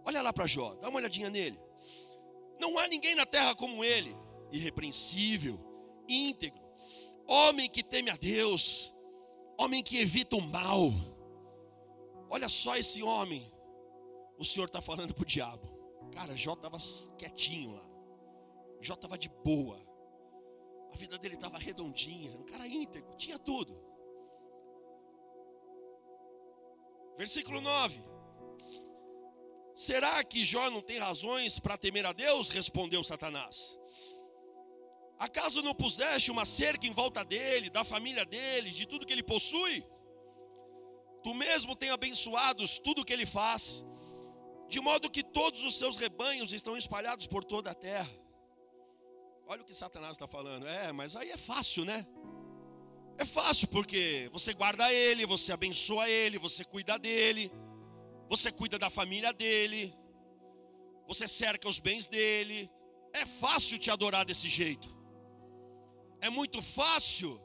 Olha 0.05 0.21
lá 0.21 0.31
para 0.31 0.45
Jó, 0.45 0.75
dá 0.75 0.87
uma 0.87 0.99
olhadinha 0.99 1.31
nele. 1.31 1.59
Não 2.59 2.77
há 2.77 2.87
ninguém 2.87 3.15
na 3.15 3.25
terra 3.25 3.55
como 3.55 3.83
ele, 3.83 4.15
irrepreensível, 4.51 5.59
íntegro, 6.07 6.61
homem 7.27 7.67
que 7.67 7.81
teme 7.81 8.11
a 8.11 8.15
Deus, 8.15 8.93
homem 9.57 9.81
que 9.81 9.97
evita 9.97 10.35
o 10.35 10.41
mal. 10.43 10.91
Olha 12.29 12.47
só 12.47 12.77
esse 12.77 13.01
homem, 13.01 13.51
o 14.37 14.45
Senhor 14.45 14.67
está 14.67 14.79
falando 14.79 15.11
para 15.11 15.23
o 15.23 15.25
diabo. 15.25 15.76
Cara, 16.17 16.35
Jó 16.35 16.53
estava 16.53 16.79
quietinho 17.15 17.75
lá. 17.75 17.87
Jó 18.81 18.95
estava 18.95 19.15
de 19.19 19.29
boa. 19.29 19.79
A 20.91 20.97
vida 20.97 21.15
dele 21.19 21.35
estava 21.35 21.59
redondinha. 21.59 22.35
Um 22.35 22.43
cara 22.43 22.67
íntegro, 22.67 23.15
tinha 23.17 23.37
tudo. 23.37 23.79
Versículo 27.15 27.61
9. 27.61 27.99
Será 29.75 30.23
que 30.23 30.43
Jó 30.43 30.71
não 30.71 30.81
tem 30.81 30.97
razões 30.97 31.59
para 31.59 31.77
temer 31.77 32.07
a 32.07 32.13
Deus? 32.13 32.49
Respondeu 32.49 33.03
Satanás. 33.03 33.77
Acaso 35.19 35.61
não 35.61 35.75
puseste 35.75 36.31
uma 36.31 36.45
cerca 36.45 36.87
em 36.87 36.91
volta 36.91 37.23
dele, 37.23 37.69
da 37.69 37.83
família 37.83 38.25
dele, 38.25 38.71
de 38.71 38.87
tudo 38.87 39.05
que 39.05 39.13
ele 39.13 39.21
possui? 39.21 39.85
Tu 41.23 41.31
mesmo 41.35 41.75
tem 41.75 41.91
abençoados 41.91 42.79
tudo 42.79 43.05
que 43.05 43.13
ele 43.13 43.27
faz 43.27 43.85
de 44.69 44.79
modo 44.79 45.09
que 45.09 45.23
todos 45.23 45.63
os 45.63 45.77
seus 45.77 45.97
rebanhos 45.97 46.51
estão 46.53 46.75
espalhados 46.77 47.27
por 47.27 47.43
toda 47.43 47.71
a 47.71 47.75
terra. 47.75 48.09
Olha 49.47 49.61
o 49.61 49.65
que 49.65 49.73
Satanás 49.73 50.11
está 50.13 50.27
falando. 50.27 50.67
É, 50.67 50.91
mas 50.91 51.15
aí 51.15 51.29
é 51.31 51.37
fácil, 51.37 51.85
né? 51.85 52.05
É 53.17 53.25
fácil 53.25 53.67
porque 53.69 54.29
você 54.31 54.53
guarda 54.53 54.91
ele, 54.93 55.25
você 55.25 55.51
abençoa 55.51 56.09
ele, 56.09 56.37
você 56.37 56.63
cuida 56.63 56.99
dele. 56.99 57.51
você 58.29 58.51
cuida 58.51 58.77
da 58.77 58.89
família 58.89 59.31
dele, 59.31 59.95
você 61.07 61.27
cerca 61.27 61.67
os 61.67 61.79
bens 61.79 62.07
dele. 62.07 62.69
É 63.13 63.25
fácil 63.25 63.79
te 63.79 63.89
adorar 63.89 64.25
desse 64.25 64.47
jeito. 64.47 64.95
É 66.19 66.29
muito 66.29 66.61
fácil 66.61 67.39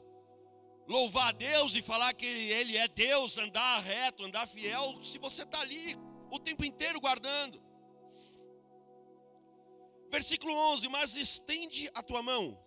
louvar 0.87 1.29
a 1.29 1.31
Deus 1.31 1.75
e 1.75 1.81
falar 1.81 2.13
que 2.13 2.25
Ele 2.25 2.75
é 2.75 2.87
Deus, 2.87 3.37
andar 3.37 3.79
reto, 3.79 4.25
andar 4.25 4.45
fiel, 4.45 5.01
se 5.03 5.17
você 5.17 5.43
está 5.43 5.61
ali 5.61 5.97
o 6.33 6.39
tempo 6.39 6.65
inteiro 6.65 6.99
guardando. 6.99 7.61
Versículo 10.09 10.53
11: 10.73 10.89
Mas 10.89 11.15
estende 11.15 11.89
a 11.93 12.01
tua 12.01 12.23
mão 12.23 12.59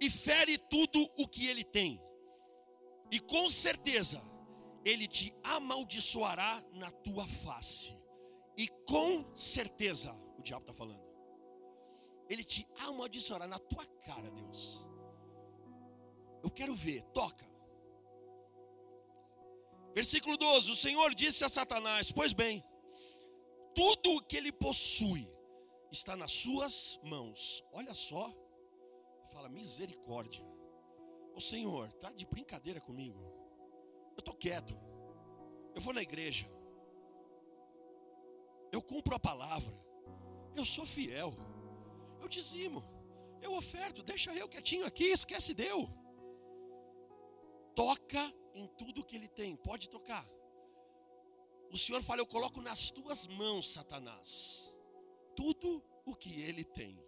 e 0.00 0.08
fere 0.08 0.56
tudo 0.56 1.02
o 1.18 1.26
que 1.26 1.48
ele 1.48 1.64
tem, 1.64 2.00
e 3.10 3.18
com 3.18 3.50
certeza 3.50 4.22
ele 4.84 5.08
te 5.08 5.34
amaldiçoará 5.42 6.62
na 6.72 6.90
tua 6.90 7.26
face, 7.26 7.98
e 8.56 8.68
com 8.86 9.34
certeza, 9.36 10.12
o 10.38 10.42
diabo 10.42 10.62
está 10.62 10.72
falando, 10.72 11.02
ele 12.28 12.44
te 12.44 12.64
amaldiçoará 12.86 13.48
na 13.48 13.58
tua 13.58 13.84
cara, 14.06 14.30
Deus. 14.30 14.86
Eu 16.44 16.50
quero 16.50 16.74
ver, 16.76 17.02
toca. 17.06 17.44
Versículo 19.94 20.36
12: 20.36 20.70
O 20.70 20.76
Senhor 20.76 21.14
disse 21.14 21.44
a 21.44 21.48
Satanás: 21.48 22.12
Pois 22.12 22.32
bem, 22.32 22.64
tudo 23.74 24.16
o 24.16 24.22
que 24.22 24.36
ele 24.36 24.52
possui 24.52 25.30
está 25.90 26.16
nas 26.16 26.32
suas 26.32 27.00
mãos. 27.02 27.64
Olha 27.72 27.94
só, 27.94 28.32
fala 29.32 29.48
misericórdia. 29.48 30.44
O 31.34 31.40
Senhor, 31.40 31.92
tá 31.94 32.10
de 32.12 32.26
brincadeira 32.26 32.80
comigo? 32.80 33.20
Eu 34.16 34.22
tô 34.22 34.32
quieto. 34.32 34.76
Eu 35.74 35.80
vou 35.80 35.94
na 35.94 36.02
igreja. 36.02 36.50
Eu 38.72 38.82
cumpro 38.82 39.14
a 39.14 39.20
palavra. 39.20 39.74
Eu 40.56 40.64
sou 40.64 40.84
fiel. 40.84 41.32
Eu 42.20 42.28
dizimo. 42.28 42.84
Eu 43.40 43.54
oferto. 43.54 44.02
Deixa 44.02 44.34
eu 44.34 44.48
quietinho 44.48 44.84
aqui. 44.84 45.04
Esquece 45.04 45.54
Deus 45.54 45.88
toca 47.78 48.34
em 48.54 48.66
tudo 48.66 49.04
que 49.04 49.16
ele 49.16 49.28
tem, 49.28 49.56
pode 49.56 49.88
tocar. 49.88 50.26
O 51.70 51.76
Senhor 51.76 52.02
fala: 52.02 52.20
Eu 52.20 52.26
coloco 52.26 52.60
nas 52.60 52.90
tuas 52.90 53.26
mãos, 53.26 53.68
Satanás, 53.68 54.74
tudo 55.36 55.82
o 56.04 56.14
que 56.14 56.40
ele 56.40 56.64
tem. 56.64 56.98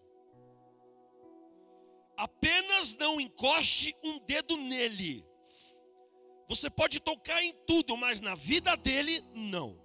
Apenas 2.16 2.94
não 2.97 3.20
encoste 3.20 3.97
um 4.02 4.18
dedo 4.20 4.56
nele. 4.56 5.26
Você 6.49 6.68
pode 6.68 7.00
tocar 7.00 7.42
em 7.42 7.52
tudo, 7.64 7.97
mas 7.97 8.20
na 8.20 8.35
vida 8.35 8.76
dele, 8.76 9.20
não. 9.35 9.80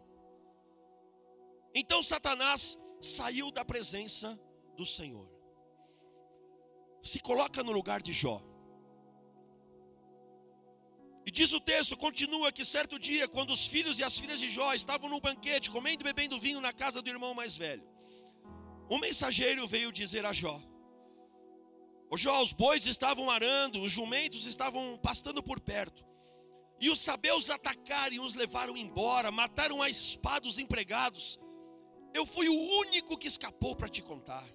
Então 1.73 2.01
Satanás 2.01 2.77
saiu 2.99 3.51
da 3.51 3.63
presença 3.63 4.39
do 4.75 4.85
Senhor. 4.85 5.29
Se 7.03 7.19
coloca 7.19 7.63
no 7.63 7.71
lugar 7.71 8.01
de 8.01 8.11
Jó. 8.11 8.41
E 11.25 11.31
diz 11.31 11.51
o 11.53 11.59
texto, 11.59 11.97
continua 11.97 12.51
que 12.51 12.63
certo 12.63 12.99
dia, 12.99 13.27
quando 13.27 13.51
os 13.51 13.65
filhos 13.65 13.97
e 13.97 14.03
as 14.03 14.17
filhas 14.17 14.39
de 14.39 14.47
Jó 14.47 14.73
estavam 14.73 15.09
no 15.09 15.19
banquete, 15.19 15.71
comendo 15.71 16.03
e 16.03 16.03
bebendo 16.03 16.39
vinho 16.39 16.61
na 16.61 16.71
casa 16.71 17.01
do 17.01 17.09
irmão 17.09 17.33
mais 17.33 17.57
velho, 17.57 17.83
um 18.89 18.99
mensageiro 18.99 19.67
veio 19.67 19.91
dizer 19.91 20.23
a 20.23 20.31
Jó: 20.31 20.61
O 22.11 22.15
Jó, 22.15 22.43
os 22.43 22.53
bois 22.53 22.85
estavam 22.85 23.31
arando, 23.31 23.81
os 23.81 23.91
jumentos 23.91 24.45
estavam 24.45 24.97
pastando 25.01 25.41
por 25.41 25.59
perto. 25.59 26.05
E 26.79 26.89
os 26.89 26.99
sabeus 26.99 27.49
atacaram 27.49 28.13
e 28.13 28.19
os 28.19 28.35
levaram 28.35 28.77
embora, 28.77 29.31
mataram 29.31 29.81
a 29.81 29.89
espada 29.89 30.47
os 30.47 30.59
empregados. 30.59 31.39
Eu 32.13 32.25
fui 32.25 32.47
o 32.47 32.79
único 32.81 33.17
que 33.17 33.27
escapou 33.27 33.75
para 33.75 33.89
te 33.89 34.01
contar. 34.01 34.45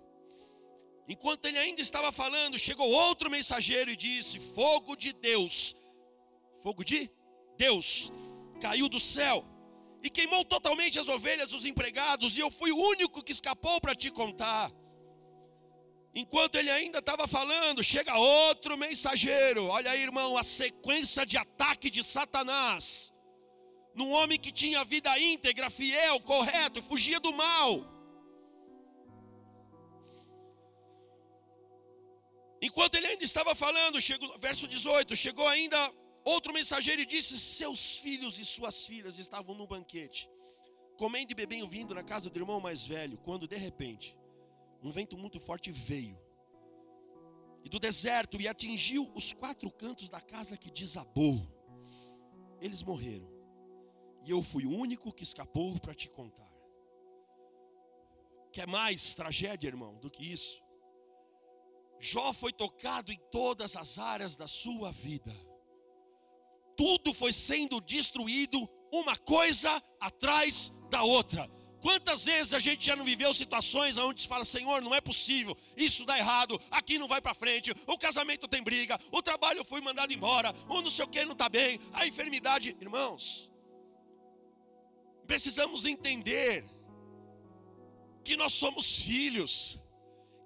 Enquanto 1.09 1.47
ele 1.47 1.59
ainda 1.59 1.81
estava 1.81 2.12
falando, 2.12 2.59
chegou 2.59 2.89
outro 2.89 3.29
mensageiro 3.29 3.91
e 3.91 3.97
disse: 3.97 4.39
Fogo 4.39 4.95
de 4.95 5.12
Deus 5.12 5.75
fogo 6.61 6.85
de 6.85 7.11
Deus, 7.57 8.12
caiu 8.61 8.88
do 8.88 9.00
céu 9.00 9.45
e 10.02 10.09
queimou 10.09 10.45
totalmente 10.45 10.99
as 10.99 11.09
ovelhas 11.09 11.50
dos 11.50 11.64
empregados, 11.64 12.37
e 12.37 12.40
eu 12.40 12.50
fui 12.50 12.73
o 12.73 12.76
único 12.76 13.23
que 13.23 13.33
escapou 13.33 13.81
para 13.81 13.95
te 13.95 14.11
contar. 14.11 14.71
Enquanto 16.14 16.57
ele 16.57 16.71
ainda 16.71 16.99
estava 16.99 17.29
falando, 17.29 17.85
chega 17.85 18.17
outro 18.17 18.76
mensageiro. 18.76 19.67
Olha 19.67 19.93
aí, 19.93 20.02
irmão, 20.02 20.37
a 20.37 20.43
sequência 20.43 21.25
de 21.25 21.37
ataque 21.37 21.88
de 21.88 22.02
Satanás. 22.02 23.14
Num 23.95 24.11
homem 24.11 24.38
que 24.38 24.50
tinha 24.50 24.85
vida 24.85 25.17
íntegra, 25.19 25.71
fiel, 25.71 26.21
correto, 26.21 26.83
fugia 26.83 27.21
do 27.21 27.33
mal. 27.33 27.85
Enquanto 32.62 32.97
ele 32.97 33.07
ainda 33.07 33.25
estava 33.25 33.55
falando, 33.55 34.00
chegou, 34.00 34.37
verso 34.38 34.67
18, 34.67 35.14
chegou 35.14 35.47
ainda 35.47 35.79
Outro 36.25 36.53
mensageiro 36.53 37.05
disse: 37.07 37.39
Seus 37.39 37.97
filhos 37.97 38.39
e 38.39 38.45
suas 38.45 38.87
filhas 38.87 39.19
estavam 39.19 39.55
no 39.55 39.67
banquete, 39.67 40.29
comendo 40.97 41.33
e 41.33 41.35
bebendo 41.35 41.67
vindo 41.67 41.95
na 41.95 42.03
casa 42.03 42.29
do 42.29 42.39
irmão 42.39 42.61
mais 42.61 42.85
velho, 42.85 43.19
quando 43.19 43.49
de 43.49 43.57
repente 43.57 44.17
um 44.83 44.91
vento 44.91 45.17
muito 45.17 45.39
forte 45.39 45.71
veio 45.71 46.19
e 47.65 47.69
do 47.69 47.79
deserto 47.79 48.41
e 48.41 48.49
atingiu 48.49 49.11
os 49.15 49.33
quatro 49.33 49.71
cantos 49.71 50.09
da 50.09 50.21
casa 50.21 50.57
que 50.57 50.71
desabou. 50.71 51.47
Eles 52.61 52.83
morreram. 52.83 53.29
E 54.25 54.31
eu 54.31 54.43
fui 54.43 54.65
o 54.65 54.71
único 54.71 55.12
que 55.12 55.23
escapou 55.23 55.79
para 55.79 55.95
te 55.95 56.09
contar. 56.09 56.50
Quer 58.53 58.67
mais 58.67 59.15
tragédia, 59.15 59.69
irmão, 59.69 59.99
do 59.99 60.11
que 60.11 60.25
isso? 60.31 60.62
Jó 61.99 62.33
foi 62.33 62.53
tocado 62.53 63.12
em 63.12 63.19
todas 63.31 63.77
as 63.77 63.99
áreas 63.99 64.37
da 64.37 64.49
sua 64.49 64.91
vida 64.91 65.35
tudo 66.80 67.12
foi 67.12 67.30
sendo 67.30 67.78
destruído, 67.78 68.58
uma 68.90 69.14
coisa 69.14 69.70
atrás 70.00 70.72
da 70.88 71.02
outra. 71.02 71.46
Quantas 71.78 72.25
vezes 72.25 72.54
a 72.54 72.58
gente 72.58 72.87
já 72.87 72.96
não 72.96 73.04
viveu 73.04 73.34
situações 73.34 73.99
onde 73.99 74.22
se 74.22 74.28
fala, 74.28 74.46
Senhor, 74.46 74.80
não 74.80 74.94
é 74.94 75.00
possível, 75.00 75.54
isso 75.76 76.06
dá 76.06 76.16
errado, 76.16 76.58
aqui 76.70 76.99
não 76.99 77.06
vai 77.06 77.20
para 77.20 77.34
frente, 77.34 77.70
o 77.87 77.99
casamento 77.99 78.49
tem 78.49 78.62
briga, 78.62 78.99
o 79.12 79.20
trabalho 79.20 79.62
foi 79.62 79.82
mandado 79.82 80.14
embora, 80.14 80.54
ou 80.70 80.80
não 80.80 80.88
sei 80.88 81.04
o 81.04 81.08
que 81.08 81.22
não 81.22 81.32
está 81.32 81.50
bem, 81.50 81.78
a 81.92 82.06
enfermidade, 82.06 82.75
irmãos. 82.80 83.50
Precisamos 85.26 85.84
entender 85.84 86.64
que 88.25 88.38
nós 88.38 88.54
somos 88.54 89.02
filhos, 89.02 89.78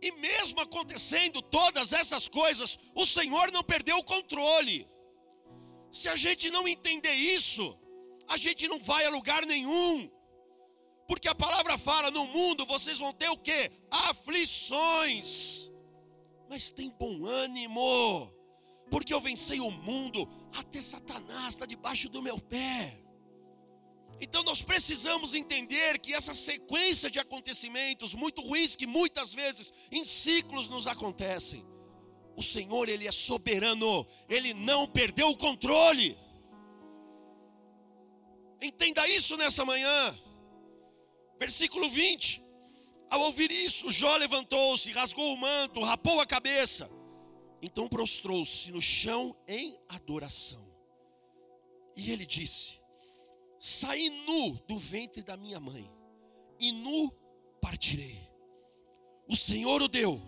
e 0.02 0.10
mesmo 0.10 0.60
acontecendo 0.60 1.40
todas 1.40 1.92
essas 1.92 2.26
coisas, 2.26 2.76
o 2.92 3.06
Senhor 3.06 3.52
não 3.52 3.62
perdeu 3.62 3.98
o 3.98 4.04
controle. 4.04 4.92
Se 5.94 6.08
a 6.08 6.16
gente 6.16 6.50
não 6.50 6.66
entender 6.66 7.14
isso, 7.14 7.78
a 8.26 8.36
gente 8.36 8.66
não 8.66 8.80
vai 8.80 9.04
a 9.06 9.10
lugar 9.10 9.46
nenhum. 9.46 10.10
Porque 11.06 11.28
a 11.28 11.34
palavra 11.34 11.78
fala: 11.78 12.10
no 12.10 12.26
mundo 12.26 12.66
vocês 12.66 12.98
vão 12.98 13.12
ter 13.12 13.28
o 13.28 13.38
que? 13.38 13.70
Aflições. 13.90 15.70
Mas 16.50 16.72
tem 16.72 16.90
bom 16.90 17.24
ânimo, 17.24 18.28
porque 18.90 19.14
eu 19.14 19.20
vencei 19.20 19.60
o 19.60 19.70
mundo, 19.70 20.28
até 20.52 20.82
Satanás 20.82 21.50
está 21.50 21.64
debaixo 21.64 22.08
do 22.08 22.20
meu 22.20 22.38
pé. 22.40 23.00
Então 24.20 24.42
nós 24.42 24.62
precisamos 24.62 25.32
entender 25.32 26.00
que 26.00 26.12
essa 26.12 26.34
sequência 26.34 27.08
de 27.08 27.20
acontecimentos 27.20 28.16
muito 28.16 28.42
ruins 28.42 28.74
que 28.74 28.86
muitas 28.86 29.32
vezes 29.32 29.72
em 29.92 30.04
ciclos 30.04 30.68
nos 30.68 30.88
acontecem, 30.88 31.64
o 32.36 32.42
Senhor, 32.42 32.88
Ele 32.88 33.06
é 33.06 33.12
soberano, 33.12 34.06
Ele 34.28 34.52
não 34.54 34.86
perdeu 34.86 35.28
o 35.28 35.36
controle. 35.36 36.18
Entenda 38.60 39.06
isso 39.08 39.36
nessa 39.36 39.64
manhã. 39.64 40.18
Versículo 41.38 41.88
20. 41.88 42.42
Ao 43.10 43.20
ouvir 43.20 43.50
isso, 43.52 43.90
Jó 43.90 44.16
levantou-se, 44.16 44.90
rasgou 44.90 45.34
o 45.34 45.36
manto, 45.36 45.82
rapou 45.82 46.20
a 46.20 46.26
cabeça. 46.26 46.90
Então 47.62 47.88
prostrou-se 47.88 48.72
no 48.72 48.80
chão 48.80 49.36
em 49.46 49.78
adoração. 49.88 50.74
E 51.96 52.10
ele 52.10 52.26
disse: 52.26 52.80
Saí 53.58 54.10
nu 54.10 54.54
do 54.66 54.76
ventre 54.76 55.22
da 55.22 55.36
minha 55.36 55.60
mãe, 55.60 55.90
e 56.58 56.72
nu 56.72 57.10
partirei. 57.60 58.28
O 59.28 59.36
Senhor 59.36 59.80
o 59.80 59.88
deu, 59.88 60.20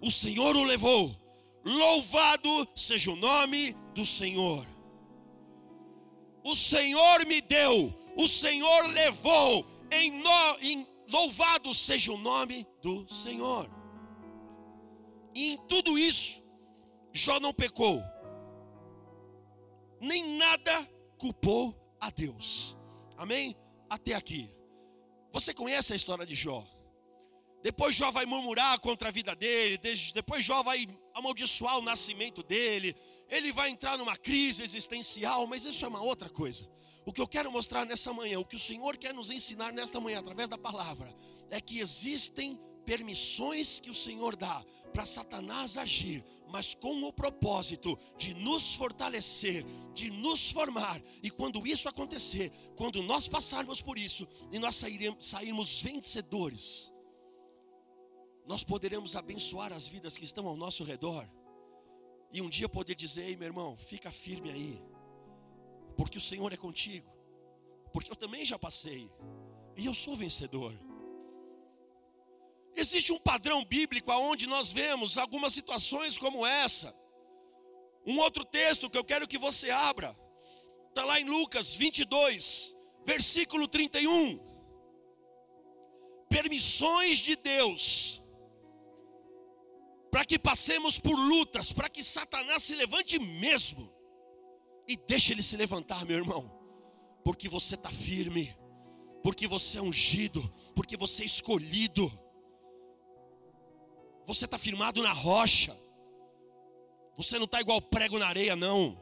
o 0.00 0.10
Senhor 0.10 0.56
o 0.56 0.64
levou 0.64 1.23
Louvado 1.64 2.68
seja 2.76 3.10
o 3.10 3.16
nome 3.16 3.74
do 3.94 4.04
Senhor. 4.04 4.66
O 6.44 6.54
Senhor 6.54 7.24
me 7.26 7.40
deu, 7.40 7.92
o 8.16 8.28
Senhor 8.28 8.86
levou, 8.88 9.66
em, 9.90 10.10
no, 10.10 10.58
em 10.60 10.86
louvado 11.08 11.74
seja 11.74 12.12
o 12.12 12.18
nome 12.18 12.66
do 12.82 13.08
Senhor. 13.12 13.70
E 15.34 15.52
em 15.52 15.56
tudo 15.66 15.98
isso, 15.98 16.42
Jó 17.12 17.40
não 17.40 17.54
pecou, 17.54 18.02
nem 20.00 20.36
nada 20.36 20.86
culpou 21.16 21.74
a 21.98 22.10
Deus. 22.10 22.76
Amém? 23.16 23.56
até 23.94 24.14
aqui. 24.14 24.50
Você 25.32 25.54
conhece 25.54 25.92
a 25.92 25.96
história 25.96 26.26
de 26.26 26.34
Jó? 26.34 26.64
Depois 27.62 27.96
Jó 27.96 28.10
vai 28.10 28.26
murmurar 28.26 28.78
contra 28.80 29.08
a 29.08 29.12
vida 29.12 29.34
dele, 29.34 29.78
depois 30.12 30.44
Jó 30.44 30.62
vai 30.62 30.86
amaldiçoar 31.14 31.78
o 31.78 31.82
nascimento 31.82 32.42
dele, 32.42 32.94
ele 33.28 33.52
vai 33.52 33.70
entrar 33.70 33.96
numa 33.96 34.16
crise 34.16 34.62
existencial, 34.62 35.46
mas 35.46 35.64
isso 35.64 35.84
é 35.84 35.88
uma 35.88 36.02
outra 36.02 36.28
coisa. 36.28 36.68
O 37.06 37.12
que 37.12 37.20
eu 37.20 37.28
quero 37.28 37.50
mostrar 37.52 37.84
nessa 37.86 38.12
manhã, 38.12 38.38
o 38.38 38.44
que 38.44 38.56
o 38.56 38.58
Senhor 38.58 38.96
quer 38.96 39.14
nos 39.14 39.30
ensinar 39.30 39.72
nesta 39.72 40.00
manhã 40.00 40.18
através 40.18 40.48
da 40.48 40.58
palavra, 40.58 41.14
é 41.50 41.60
que 41.60 41.78
existem 41.78 42.58
permissões 42.84 43.80
que 43.80 43.90
o 43.90 43.94
Senhor 43.94 44.36
dá 44.36 44.64
para 44.92 45.04
Satanás 45.04 45.76
agir, 45.76 46.24
mas 46.48 46.74
com 46.74 47.02
o 47.02 47.12
propósito 47.12 47.98
de 48.16 48.32
nos 48.34 48.74
fortalecer, 48.74 49.64
de 49.92 50.10
nos 50.10 50.50
formar. 50.50 51.02
E 51.22 51.30
quando 51.30 51.66
isso 51.66 51.88
acontecer, 51.88 52.50
quando 52.76 53.02
nós 53.02 53.28
passarmos 53.28 53.82
por 53.82 53.98
isso 53.98 54.26
e 54.52 54.58
nós 54.58 54.76
sairemos, 54.76 55.26
sairmos 55.26 55.82
vencedores, 55.82 56.93
nós 58.46 58.62
poderemos 58.62 59.16
abençoar 59.16 59.72
as 59.72 59.88
vidas 59.88 60.16
que 60.16 60.24
estão 60.24 60.46
ao 60.46 60.56
nosso 60.56 60.84
redor. 60.84 61.26
E 62.30 62.42
um 62.42 62.48
dia 62.48 62.68
poder 62.68 62.94
dizer: 62.94 63.28
Ei, 63.28 63.36
meu 63.36 63.46
irmão, 63.46 63.76
fica 63.76 64.10
firme 64.10 64.50
aí, 64.50 64.82
porque 65.96 66.18
o 66.18 66.20
Senhor 66.20 66.52
é 66.52 66.56
contigo, 66.56 67.10
porque 67.92 68.10
eu 68.10 68.16
também 68.16 68.44
já 68.44 68.58
passei, 68.58 69.10
e 69.76 69.86
eu 69.86 69.94
sou 69.94 70.14
vencedor. 70.14 70.72
Existe 72.76 73.12
um 73.12 73.18
padrão 73.18 73.64
bíblico 73.64 74.10
aonde 74.10 74.46
nós 74.46 74.72
vemos 74.72 75.16
algumas 75.16 75.52
situações 75.52 76.18
como 76.18 76.44
essa. 76.44 76.94
Um 78.04 78.18
outro 78.18 78.44
texto 78.44 78.90
que 78.90 78.98
eu 78.98 79.04
quero 79.04 79.28
que 79.28 79.38
você 79.38 79.70
abra, 79.70 80.14
está 80.88 81.04
lá 81.04 81.20
em 81.20 81.24
Lucas 81.24 81.72
22, 81.74 82.76
versículo 83.06 83.68
31. 83.68 84.40
Permissões 86.28 87.18
de 87.18 87.36
Deus 87.36 88.23
para 90.14 90.24
que 90.24 90.38
passemos 90.38 91.00
por 91.00 91.18
lutas, 91.18 91.72
para 91.72 91.88
que 91.88 92.04
Satanás 92.04 92.62
se 92.62 92.76
levante 92.76 93.18
mesmo. 93.18 93.92
E 94.86 94.96
deixe 94.96 95.32
ele 95.32 95.42
se 95.42 95.56
levantar, 95.56 96.06
meu 96.06 96.16
irmão, 96.16 96.48
porque 97.24 97.48
você 97.48 97.74
está 97.74 97.90
firme, 97.90 98.56
porque 99.24 99.48
você 99.48 99.78
é 99.78 99.82
ungido, 99.82 100.40
porque 100.72 100.96
você 100.96 101.24
é 101.24 101.26
escolhido, 101.26 102.06
você 104.24 104.44
está 104.44 104.56
firmado 104.56 105.02
na 105.02 105.12
rocha, 105.12 105.76
você 107.16 107.36
não 107.36 107.46
está 107.46 107.60
igual 107.60 107.82
prego 107.82 108.16
na 108.16 108.28
areia, 108.28 108.54
não. 108.54 108.96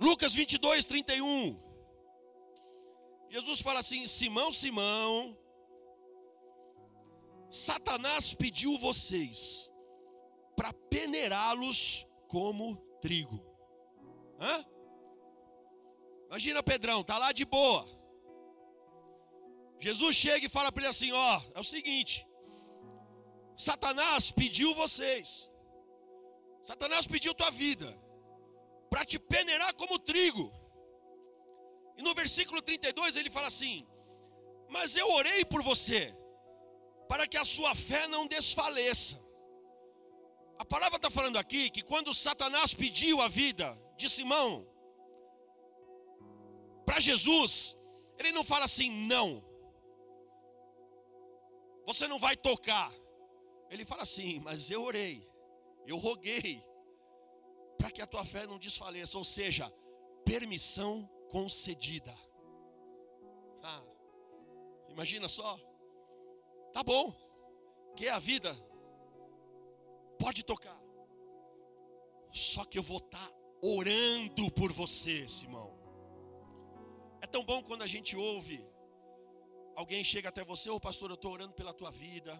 Lucas 0.00 0.32
22, 0.34 0.84
31. 0.84 1.60
Jesus 3.28 3.60
fala 3.60 3.80
assim: 3.80 4.06
Simão, 4.06 4.52
Simão, 4.52 5.36
Satanás 7.50 8.34
pediu 8.34 8.76
vocês 8.78 9.72
para 10.56 10.72
peneirá-los 10.72 12.06
como 12.28 12.76
trigo. 13.00 13.40
Hã? 14.40 14.64
Imagina 16.26 16.62
Pedrão, 16.62 17.04
tá 17.04 17.18
lá 17.18 17.32
de 17.32 17.44
boa. 17.44 17.86
Jesus 19.78 20.16
chega 20.16 20.46
e 20.46 20.48
fala 20.48 20.72
para 20.72 20.82
ele 20.82 20.90
assim: 20.90 21.12
ó, 21.12 21.42
é 21.54 21.60
o 21.60 21.64
seguinte. 21.64 22.26
Satanás 23.56 24.30
pediu 24.30 24.74
vocês. 24.74 25.50
Satanás 26.62 27.06
pediu 27.06 27.32
tua 27.32 27.50
vida 27.50 27.86
para 28.90 29.04
te 29.04 29.18
peneirar 29.18 29.74
como 29.74 29.98
trigo. 29.98 30.52
E 31.96 32.02
no 32.02 32.14
versículo 32.14 32.60
32 32.60 33.16
ele 33.16 33.30
fala 33.30 33.46
assim: 33.46 33.86
Mas 34.68 34.96
eu 34.96 35.08
orei 35.12 35.44
por 35.44 35.62
você 35.62 36.14
para 37.08 37.26
que 37.26 37.36
a 37.36 37.44
sua 37.44 37.74
fé 37.74 38.06
não 38.08 38.26
desfaleça. 38.26 39.20
A 40.58 40.64
palavra 40.64 40.96
está 40.96 41.10
falando 41.10 41.36
aqui 41.36 41.70
que 41.70 41.82
quando 41.82 42.14
Satanás 42.14 42.72
pediu 42.74 43.20
a 43.20 43.28
vida 43.28 43.76
de 43.96 44.08
Simão 44.08 44.66
para 46.84 47.00
Jesus, 47.00 47.76
ele 48.18 48.32
não 48.32 48.44
fala 48.44 48.64
assim, 48.64 48.90
não, 49.06 49.44
você 51.84 52.08
não 52.08 52.18
vai 52.18 52.36
tocar. 52.36 52.92
Ele 53.68 53.84
fala 53.84 54.02
assim, 54.02 54.38
mas 54.40 54.70
eu 54.70 54.82
orei, 54.82 55.28
eu 55.86 55.96
roguei, 55.96 56.62
para 57.76 57.90
que 57.90 58.00
a 58.00 58.06
tua 58.06 58.24
fé 58.24 58.46
não 58.46 58.58
desfaleça, 58.58 59.18
ou 59.18 59.24
seja, 59.24 59.70
permissão 60.24 61.08
concedida. 61.30 62.16
Ah, 63.62 63.82
imagina 64.88 65.28
só, 65.28 65.58
Tá 66.76 66.82
bom. 66.82 67.10
Que 67.96 68.06
é 68.06 68.10
a 68.10 68.18
vida. 68.18 68.54
Pode 70.18 70.44
tocar. 70.44 70.78
Só 72.30 72.66
que 72.66 72.78
eu 72.78 72.82
vou 72.82 72.98
estar 72.98 73.16
tá 73.16 73.36
orando 73.62 74.50
por 74.52 74.70
você, 74.70 75.26
Simão. 75.26 75.74
É 77.22 77.26
tão 77.26 77.42
bom 77.42 77.62
quando 77.62 77.80
a 77.80 77.86
gente 77.86 78.14
ouve 78.14 78.62
alguém 79.74 80.04
chega 80.04 80.28
até 80.28 80.44
você, 80.44 80.68
ô 80.68 80.76
oh, 80.76 80.80
pastor, 80.80 81.10
eu 81.10 81.14
estou 81.14 81.32
orando 81.32 81.54
pela 81.54 81.72
tua 81.72 81.90
vida, 81.90 82.32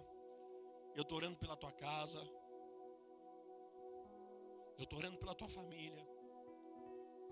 eu 0.94 1.01
estou 1.03 1.16
orando 1.16 1.38
pela 1.38 1.57
tua 1.57 1.72
casa, 1.72 2.20
eu 4.77 4.85
estou 4.85 4.99
orando 4.99 5.16
pela 5.16 5.35
tua 5.35 5.49
família. 5.49 6.07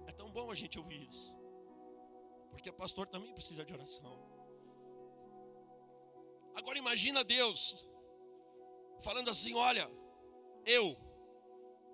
É 0.07 0.13
tão 0.13 0.31
bom 0.31 0.51
a 0.51 0.55
gente 0.55 0.79
ouvir 0.79 1.07
isso, 1.07 1.35
porque 2.51 2.73
pastor 2.73 3.07
também 3.07 3.35
precisa 3.35 3.63
de 3.63 3.75
oração. 3.75 4.34
Agora 6.55 6.79
imagina 6.79 7.25
Deus 7.25 7.87
falando 9.03 9.31
assim: 9.31 9.55
olha, 9.55 9.91
eu 10.65 10.97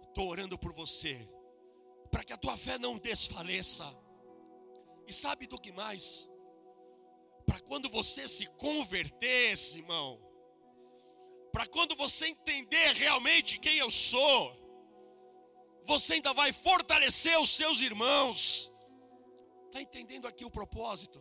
estou 0.09 0.29
orando 0.29 0.59
por 0.59 0.73
você, 0.73 1.29
para 2.11 2.25
que 2.25 2.33
a 2.33 2.37
tua 2.37 2.57
fé 2.57 2.79
não 2.79 2.99
desfaleça. 2.99 3.85
E 5.07 5.13
sabe 5.13 5.47
do 5.47 5.61
que 5.61 5.73
mais? 5.73 6.29
Para 7.45 7.59
quando 7.61 7.89
você 7.89 8.29
se 8.29 8.47
converter, 8.47 9.57
irmão, 9.75 10.21
para 11.51 11.67
quando 11.67 11.97
você 11.97 12.29
entender 12.29 12.93
realmente 12.93 13.59
quem 13.59 13.79
eu 13.79 13.91
sou, 13.91 14.57
você 15.85 16.15
ainda 16.15 16.33
vai 16.33 16.53
fortalecer 16.53 17.37
os 17.41 17.51
seus 17.51 17.81
irmãos. 17.81 18.73
Está 19.67 19.81
entendendo 19.81 20.29
aqui 20.29 20.45
o 20.45 20.51
propósito? 20.51 21.21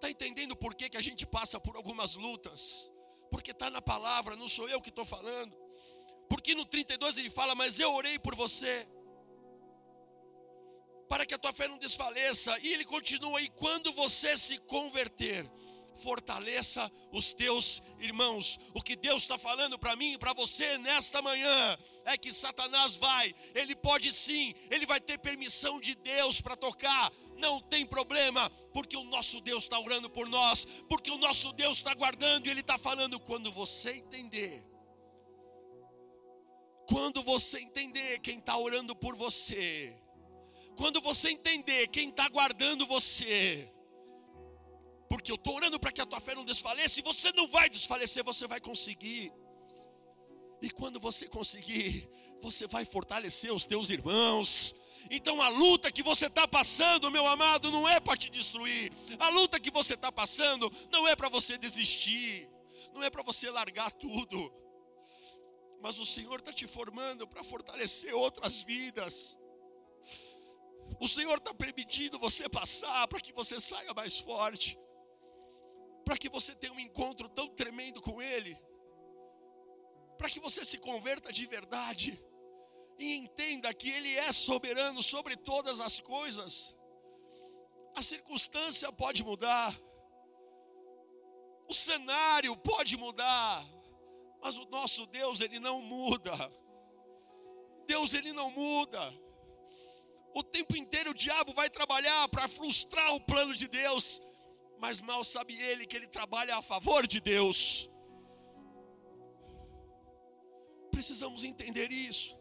Está 0.00 0.10
entendendo 0.10 0.56
por 0.56 0.74
que, 0.74 0.88
que 0.88 0.96
a 0.96 1.02
gente 1.02 1.26
passa 1.26 1.60
por 1.60 1.76
algumas 1.76 2.14
lutas? 2.14 2.90
Porque 3.30 3.50
está 3.50 3.68
na 3.68 3.82
palavra, 3.82 4.34
não 4.34 4.48
sou 4.48 4.66
eu 4.66 4.80
que 4.80 4.88
estou 4.88 5.04
falando. 5.04 5.54
Porque 6.26 6.54
no 6.54 6.64
32 6.64 7.18
ele 7.18 7.28
fala, 7.28 7.54
mas 7.54 7.78
eu 7.78 7.92
orei 7.92 8.18
por 8.18 8.34
você, 8.34 8.88
para 11.06 11.26
que 11.26 11.34
a 11.34 11.38
tua 11.38 11.52
fé 11.52 11.68
não 11.68 11.76
desfaleça. 11.76 12.58
E 12.60 12.72
ele 12.72 12.86
continua, 12.86 13.42
e 13.42 13.50
quando 13.50 13.92
você 13.92 14.38
se 14.38 14.56
converter, 14.60 15.46
fortaleça 16.00 16.90
os 17.12 17.34
teus 17.34 17.82
irmãos. 17.98 18.58
O 18.74 18.82
que 18.82 18.96
Deus 18.96 19.22
está 19.22 19.36
falando 19.36 19.78
para 19.78 19.94
mim 19.96 20.14
e 20.14 20.18
para 20.18 20.32
você 20.32 20.78
nesta 20.78 21.20
manhã 21.20 21.78
é 22.06 22.16
que 22.16 22.32
Satanás 22.32 22.96
vai, 22.96 23.34
ele 23.54 23.76
pode 23.76 24.10
sim, 24.12 24.54
ele 24.70 24.86
vai 24.86 25.00
ter 25.00 25.18
permissão 25.18 25.78
de 25.78 25.94
Deus 25.96 26.40
para 26.40 26.56
tocar, 26.56 27.12
não 27.40 27.60
tem 27.60 27.84
problema, 27.84 28.48
porque 28.72 28.96
o 28.96 29.04
nosso 29.04 29.40
Deus 29.40 29.64
está 29.64 29.78
orando 29.78 30.08
por 30.08 30.28
nós, 30.28 30.64
porque 30.88 31.10
o 31.10 31.18
nosso 31.18 31.52
Deus 31.54 31.78
está 31.78 31.92
guardando 31.94 32.46
e 32.46 32.50
Ele 32.50 32.60
está 32.60 32.78
falando. 32.78 33.18
Quando 33.18 33.50
você 33.50 33.90
entender, 33.92 34.64
quando 36.86 37.22
você 37.22 37.60
entender 37.60 38.20
quem 38.20 38.38
está 38.38 38.56
orando 38.56 38.94
por 38.94 39.16
você, 39.16 39.96
quando 40.76 41.00
você 41.00 41.30
entender 41.30 41.88
quem 41.88 42.10
está 42.10 42.28
guardando 42.28 42.86
você, 42.86 43.72
porque 45.08 45.32
eu 45.32 45.36
estou 45.36 45.56
orando 45.56 45.80
para 45.80 45.90
que 45.90 46.00
a 46.00 46.06
tua 46.06 46.20
fé 46.20 46.34
não 46.34 46.44
desfaleça, 46.44 47.00
e 47.00 47.02
você 47.02 47.32
não 47.32 47.48
vai 47.48 47.68
desfalecer, 47.68 48.22
você 48.22 48.46
vai 48.46 48.60
conseguir. 48.60 49.32
E 50.62 50.70
quando 50.70 51.00
você 51.00 51.26
conseguir, 51.26 52.08
você 52.40 52.66
vai 52.66 52.84
fortalecer 52.84 53.52
os 53.52 53.64
teus 53.64 53.90
irmãos. 53.90 54.74
Então 55.08 55.40
a 55.40 55.48
luta 55.48 55.90
que 55.90 56.02
você 56.02 56.26
está 56.26 56.46
passando, 56.46 57.10
meu 57.10 57.26
amado, 57.26 57.70
não 57.70 57.88
é 57.88 58.00
para 58.00 58.16
te 58.16 58.28
destruir. 58.30 58.92
A 59.18 59.28
luta 59.30 59.60
que 59.60 59.70
você 59.70 59.94
está 59.94 60.10
passando 60.10 60.70
não 60.90 61.06
é 61.06 61.14
para 61.14 61.28
você 61.28 61.56
desistir, 61.56 62.48
não 62.92 63.02
é 63.02 63.10
para 63.10 63.22
você 63.22 63.50
largar 63.50 63.90
tudo. 63.92 64.52
Mas 65.82 65.98
o 65.98 66.04
Senhor 66.04 66.40
está 66.40 66.52
te 66.52 66.66
formando 66.66 67.26
para 67.26 67.42
fortalecer 67.42 68.14
outras 68.14 68.62
vidas. 68.62 69.38
O 71.00 71.08
Senhor 71.08 71.38
está 71.38 71.54
permitindo 71.54 72.18
você 72.18 72.48
passar 72.48 73.06
para 73.08 73.20
que 73.20 73.32
você 73.32 73.60
saia 73.60 73.94
mais 73.94 74.18
forte 74.18 74.78
para 76.10 76.18
que 76.18 76.28
você 76.28 76.52
tenha 76.56 76.72
um 76.72 76.80
encontro 76.80 77.28
tão 77.28 77.46
tremendo 77.48 78.00
com 78.00 78.20
Ele, 78.20 78.58
para 80.18 80.28
que 80.28 80.40
você 80.40 80.64
se 80.64 80.76
converta 80.76 81.32
de 81.32 81.46
verdade 81.46 82.20
e 83.00 83.16
entenda 83.16 83.72
que 83.72 83.88
Ele 83.88 84.14
é 84.16 84.30
soberano 84.30 85.02
sobre 85.02 85.36
todas 85.36 85.80
as 85.80 85.98
coisas. 86.00 86.76
A 87.96 88.02
circunstância 88.02 88.92
pode 88.92 89.24
mudar. 89.24 89.74
O 91.68 91.74
cenário 91.74 92.56
pode 92.56 92.96
mudar. 92.96 93.64
Mas 94.42 94.56
o 94.56 94.64
nosso 94.66 95.06
Deus, 95.06 95.40
ele 95.40 95.60
não 95.60 95.80
muda. 95.82 96.32
Deus, 97.86 98.14
ele 98.14 98.32
não 98.32 98.50
muda. 98.50 99.12
O 100.34 100.42
tempo 100.42 100.76
inteiro 100.76 101.10
o 101.10 101.14
diabo 101.14 101.52
vai 101.52 101.68
trabalhar 101.68 102.28
para 102.28 102.48
frustrar 102.48 103.14
o 103.14 103.20
plano 103.20 103.54
de 103.54 103.66
Deus, 103.68 104.22
mas 104.78 105.00
mal 105.00 105.24
sabe 105.24 105.60
ele 105.60 105.86
que 105.86 105.96
ele 105.96 106.06
trabalha 106.06 106.56
a 106.56 106.62
favor 106.62 107.06
de 107.06 107.20
Deus. 107.20 107.90
Precisamos 110.92 111.44
entender 111.44 111.90
isso. 111.92 112.39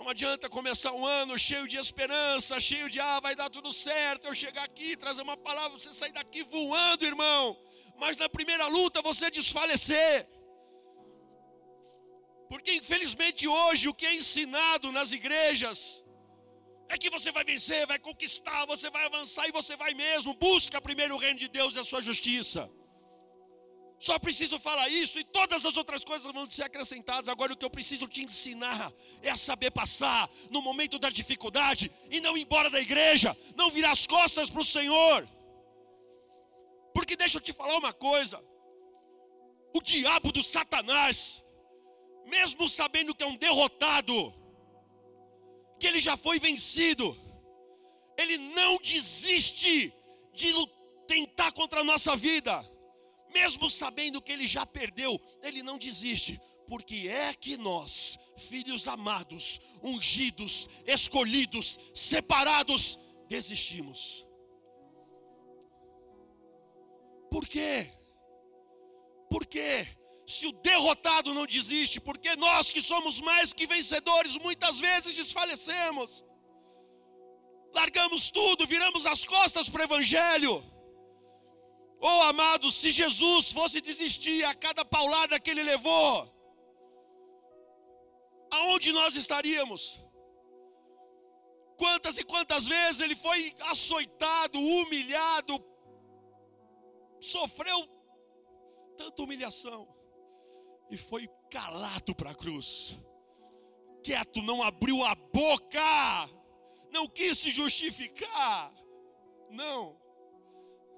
Não 0.00 0.08
adianta 0.08 0.48
começar 0.48 0.92
um 0.92 1.04
ano 1.04 1.38
cheio 1.38 1.68
de 1.68 1.76
esperança, 1.76 2.58
cheio 2.58 2.88
de 2.88 2.98
ah, 2.98 3.20
vai 3.20 3.36
dar 3.36 3.50
tudo 3.50 3.70
certo. 3.70 4.26
Eu 4.26 4.34
chegar 4.34 4.64
aqui, 4.64 4.96
trazer 4.96 5.20
uma 5.20 5.36
palavra, 5.36 5.78
você 5.78 5.92
sair 5.92 6.14
daqui 6.20 6.42
voando, 6.42 7.04
irmão. 7.04 7.42
Mas 7.98 8.16
na 8.16 8.26
primeira 8.26 8.66
luta 8.66 9.02
você 9.02 9.30
desfalecer. 9.30 10.26
Porque 12.48 12.72
infelizmente 12.72 13.46
hoje 13.46 13.90
o 13.90 13.94
que 13.94 14.06
é 14.06 14.14
ensinado 14.14 14.90
nas 14.90 15.12
igrejas 15.12 16.02
é 16.88 16.96
que 16.96 17.10
você 17.10 17.30
vai 17.30 17.44
vencer, 17.44 17.86
vai 17.86 17.98
conquistar, 17.98 18.64
você 18.64 18.88
vai 18.88 19.04
avançar 19.04 19.46
e 19.48 19.52
você 19.52 19.76
vai 19.76 19.92
mesmo. 19.92 20.32
Busca 20.32 20.80
primeiro 20.80 21.14
o 21.14 21.18
reino 21.18 21.38
de 21.38 21.48
Deus 21.48 21.76
e 21.76 21.78
a 21.78 21.84
sua 21.84 22.00
justiça. 22.00 22.70
Só 24.00 24.18
preciso 24.18 24.58
falar 24.58 24.88
isso 24.88 25.18
e 25.18 25.24
todas 25.24 25.66
as 25.66 25.76
outras 25.76 26.02
coisas 26.02 26.32
vão 26.32 26.48
ser 26.48 26.62
acrescentadas. 26.62 27.28
Agora 27.28 27.52
o 27.52 27.56
que 27.56 27.66
eu 27.66 27.68
preciso 27.68 28.08
te 28.08 28.22
ensinar 28.24 28.90
é 29.22 29.28
a 29.28 29.36
saber 29.36 29.70
passar 29.70 30.26
no 30.50 30.62
momento 30.62 30.98
da 30.98 31.10
dificuldade 31.10 31.92
e 32.10 32.18
não 32.18 32.34
ir 32.34 32.44
embora 32.44 32.70
da 32.70 32.80
igreja, 32.80 33.36
não 33.54 33.68
virar 33.68 33.90
as 33.90 34.06
costas 34.06 34.48
para 34.48 34.62
o 34.62 34.64
Senhor. 34.64 35.28
Porque 36.94 37.14
deixa 37.14 37.36
eu 37.36 37.42
te 37.42 37.52
falar 37.52 37.76
uma 37.76 37.92
coisa: 37.92 38.42
o 39.74 39.82
diabo 39.82 40.32
do 40.32 40.42
Satanás, 40.42 41.44
mesmo 42.24 42.70
sabendo 42.70 43.14
que 43.14 43.22
é 43.22 43.26
um 43.26 43.36
derrotado, 43.36 44.34
que 45.78 45.86
ele 45.86 46.00
já 46.00 46.16
foi 46.16 46.40
vencido, 46.40 47.06
ele 48.16 48.38
não 48.38 48.78
desiste 48.78 49.92
de 50.32 50.52
tentar 51.06 51.52
contra 51.52 51.80
a 51.80 51.84
nossa 51.84 52.16
vida, 52.16 52.69
mesmo 53.34 53.68
sabendo 53.68 54.20
que 54.20 54.32
ele 54.32 54.46
já 54.46 54.64
perdeu, 54.66 55.20
ele 55.42 55.62
não 55.62 55.78
desiste, 55.78 56.40
porque 56.66 57.08
é 57.08 57.32
que 57.34 57.56
nós, 57.56 58.18
filhos 58.36 58.86
amados, 58.86 59.60
ungidos, 59.82 60.68
escolhidos, 60.86 61.78
separados, 61.94 62.98
desistimos. 63.28 64.26
Por 67.30 67.46
quê? 67.46 67.92
Por 69.28 69.46
quê? 69.46 69.86
se 70.30 70.46
o 70.46 70.52
derrotado 70.52 71.34
não 71.34 71.44
desiste, 71.44 72.00
porque 72.00 72.36
nós 72.36 72.70
que 72.70 72.80
somos 72.80 73.20
mais 73.20 73.52
que 73.52 73.66
vencedores, 73.66 74.36
muitas 74.36 74.78
vezes 74.78 75.14
desfalecemos, 75.14 76.24
largamos 77.74 78.30
tudo, 78.30 78.66
viramos 78.66 79.06
as 79.06 79.24
costas 79.24 79.68
para 79.68 79.80
o 79.80 79.84
Evangelho. 79.84 80.64
Oh 82.00 82.22
amados, 82.22 82.74
se 82.76 82.90
Jesus 82.90 83.52
fosse 83.52 83.80
desistir 83.80 84.42
a 84.44 84.54
cada 84.54 84.84
paulada 84.84 85.38
que 85.38 85.50
ele 85.50 85.62
levou, 85.62 86.34
aonde 88.50 88.90
nós 88.92 89.14
estaríamos? 89.16 90.02
Quantas 91.76 92.18
e 92.18 92.24
quantas 92.24 92.66
vezes 92.66 93.00
ele 93.00 93.14
foi 93.14 93.54
açoitado, 93.60 94.58
humilhado, 94.58 95.62
sofreu 97.20 97.86
tanta 98.96 99.22
humilhação 99.22 99.86
e 100.90 100.96
foi 100.96 101.28
calado 101.50 102.14
para 102.14 102.30
a 102.30 102.34
cruz. 102.34 102.98
Quieto, 104.02 104.42
não 104.42 104.62
abriu 104.62 105.04
a 105.04 105.14
boca, 105.14 106.30
não 106.90 107.06
quis 107.06 107.38
se 107.38 107.50
justificar. 107.50 108.72
Não, 109.50 110.00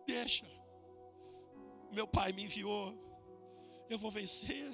deixa. 0.06 0.61
Meu 1.92 2.06
pai 2.06 2.32
me 2.32 2.44
enviou, 2.44 2.94
eu 3.88 3.98
vou 3.98 4.10
vencer. 4.10 4.72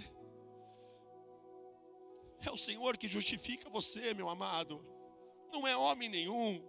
É 2.46 2.50
o 2.50 2.56
Senhor 2.56 2.96
que 2.96 3.08
justifica 3.08 3.68
você, 3.68 4.14
meu 4.14 4.28
amado. 4.28 4.84
Não 5.52 5.66
é 5.66 5.76
homem 5.76 6.08
nenhum. 6.08 6.62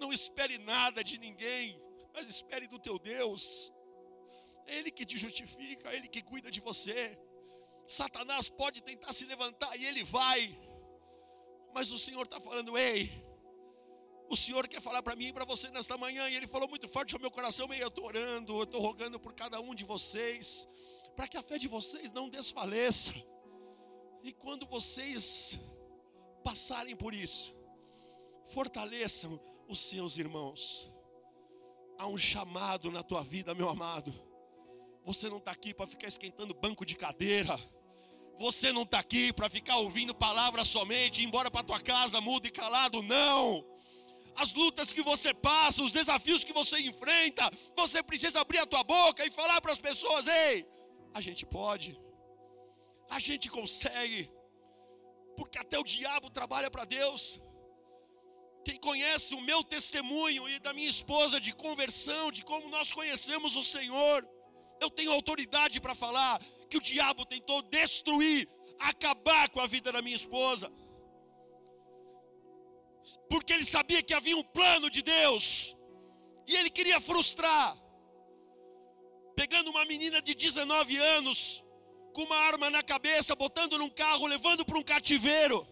Não 0.00 0.12
espere 0.12 0.58
nada 0.58 1.04
de 1.04 1.18
ninguém, 1.18 1.80
mas 2.12 2.28
espere 2.28 2.66
do 2.66 2.78
teu 2.78 2.98
Deus. 2.98 3.72
É 4.66 4.78
Ele 4.78 4.90
que 4.90 5.06
te 5.06 5.16
justifica, 5.16 5.90
é 5.90 5.96
Ele 5.96 6.08
que 6.08 6.22
cuida 6.22 6.50
de 6.50 6.60
você. 6.60 7.16
Satanás 7.86 8.48
pode 8.48 8.82
tentar 8.82 9.12
se 9.12 9.24
levantar 9.26 9.76
e 9.76 9.84
ele 9.84 10.02
vai, 10.02 10.58
mas 11.74 11.92
o 11.92 11.98
Senhor 11.98 12.22
está 12.22 12.40
falando: 12.40 12.76
ei, 12.78 13.12
o 14.28 14.36
Senhor 14.36 14.66
quer 14.68 14.80
falar 14.80 15.02
para 15.02 15.16
mim 15.16 15.26
e 15.26 15.32
para 15.32 15.44
você 15.44 15.70
nesta 15.70 15.96
manhã, 15.98 16.28
e 16.28 16.36
Ele 16.36 16.46
falou 16.46 16.68
muito 16.68 16.88
forte 16.88 17.14
ao 17.14 17.20
meu 17.20 17.30
coração, 17.30 17.68
meio 17.68 17.82
eu 17.82 17.88
estou 17.88 18.04
orando, 18.04 18.58
eu 18.58 18.64
estou 18.64 18.80
rogando 18.80 19.20
por 19.20 19.32
cada 19.34 19.60
um 19.60 19.74
de 19.74 19.84
vocês, 19.84 20.66
para 21.14 21.28
que 21.28 21.36
a 21.36 21.42
fé 21.42 21.58
de 21.58 21.68
vocês 21.68 22.10
não 22.10 22.28
desfaleça, 22.28 23.14
e 24.22 24.32
quando 24.32 24.66
vocês 24.66 25.58
passarem 26.42 26.96
por 26.96 27.12
isso, 27.14 27.54
fortaleçam 28.46 29.40
os 29.68 29.78
seus 29.80 30.18
irmãos. 30.18 30.90
Há 31.98 32.06
um 32.06 32.16
chamado 32.16 32.90
na 32.90 33.02
tua 33.02 33.22
vida, 33.22 33.54
meu 33.54 33.68
amado. 33.68 34.12
Você 35.04 35.28
não 35.28 35.38
está 35.38 35.52
aqui 35.52 35.72
para 35.74 35.86
ficar 35.86 36.06
esquentando 36.06 36.54
banco 36.54 36.84
de 36.84 36.96
cadeira. 36.96 37.58
Você 38.38 38.72
não 38.72 38.82
está 38.82 38.98
aqui 38.98 39.32
para 39.32 39.48
ficar 39.48 39.76
ouvindo 39.76 40.14
palavras 40.14 40.68
somente, 40.68 41.22
ir 41.22 41.26
embora 41.26 41.50
para 41.50 41.62
tua 41.62 41.80
casa 41.80 42.20
mudo 42.20 42.46
e 42.46 42.50
calado. 42.50 43.02
Não. 43.02 43.73
As 44.36 44.52
lutas 44.52 44.92
que 44.92 45.02
você 45.02 45.32
passa, 45.32 45.82
os 45.82 45.92
desafios 45.92 46.42
que 46.42 46.52
você 46.52 46.78
enfrenta, 46.80 47.48
você 47.76 48.02
precisa 48.02 48.40
abrir 48.40 48.58
a 48.58 48.66
tua 48.66 48.82
boca 48.82 49.24
e 49.24 49.30
falar 49.30 49.60
para 49.60 49.72
as 49.72 49.78
pessoas: 49.78 50.26
ei, 50.26 50.66
a 51.12 51.20
gente 51.20 51.46
pode, 51.46 51.98
a 53.08 53.18
gente 53.18 53.48
consegue, 53.48 54.30
porque 55.36 55.58
até 55.58 55.78
o 55.78 55.84
diabo 55.84 56.30
trabalha 56.30 56.70
para 56.70 56.84
Deus. 56.84 57.40
Quem 58.64 58.78
conhece 58.78 59.34
o 59.34 59.42
meu 59.42 59.62
testemunho 59.62 60.48
e 60.48 60.58
da 60.58 60.72
minha 60.72 60.88
esposa 60.88 61.38
de 61.38 61.52
conversão, 61.52 62.32
de 62.32 62.42
como 62.42 62.68
nós 62.70 62.92
conhecemos 62.92 63.56
o 63.56 63.62
Senhor, 63.62 64.26
eu 64.80 64.90
tenho 64.90 65.12
autoridade 65.12 65.80
para 65.80 65.94
falar 65.94 66.40
que 66.68 66.78
o 66.78 66.80
diabo 66.80 67.24
tentou 67.26 67.60
destruir, 67.62 68.48
acabar 68.78 69.48
com 69.50 69.60
a 69.60 69.66
vida 69.66 69.92
da 69.92 70.02
minha 70.02 70.16
esposa. 70.16 70.72
Porque 73.28 73.52
ele 73.52 73.64
sabia 73.64 74.02
que 74.02 74.14
havia 74.14 74.36
um 74.36 74.42
plano 74.42 74.88
de 74.88 75.02
Deus. 75.02 75.76
E 76.46 76.56
ele 76.56 76.70
queria 76.70 77.00
frustrar. 77.00 77.76
Pegando 79.36 79.70
uma 79.70 79.84
menina 79.84 80.22
de 80.22 80.34
19 80.34 80.96
anos, 80.96 81.64
com 82.14 82.22
uma 82.22 82.36
arma 82.36 82.70
na 82.70 82.82
cabeça, 82.82 83.34
botando 83.34 83.78
num 83.78 83.90
carro, 83.90 84.26
levando 84.26 84.64
para 84.64 84.78
um 84.78 84.82
cativeiro. 84.82 85.66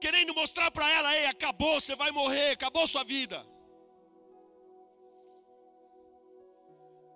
Querendo 0.00 0.34
mostrar 0.34 0.70
para 0.70 0.88
ela: 0.90 1.16
ei, 1.16 1.26
acabou, 1.26 1.80
você 1.80 1.96
vai 1.96 2.10
morrer, 2.10 2.52
acabou 2.52 2.86
sua 2.86 3.02
vida. 3.02 3.44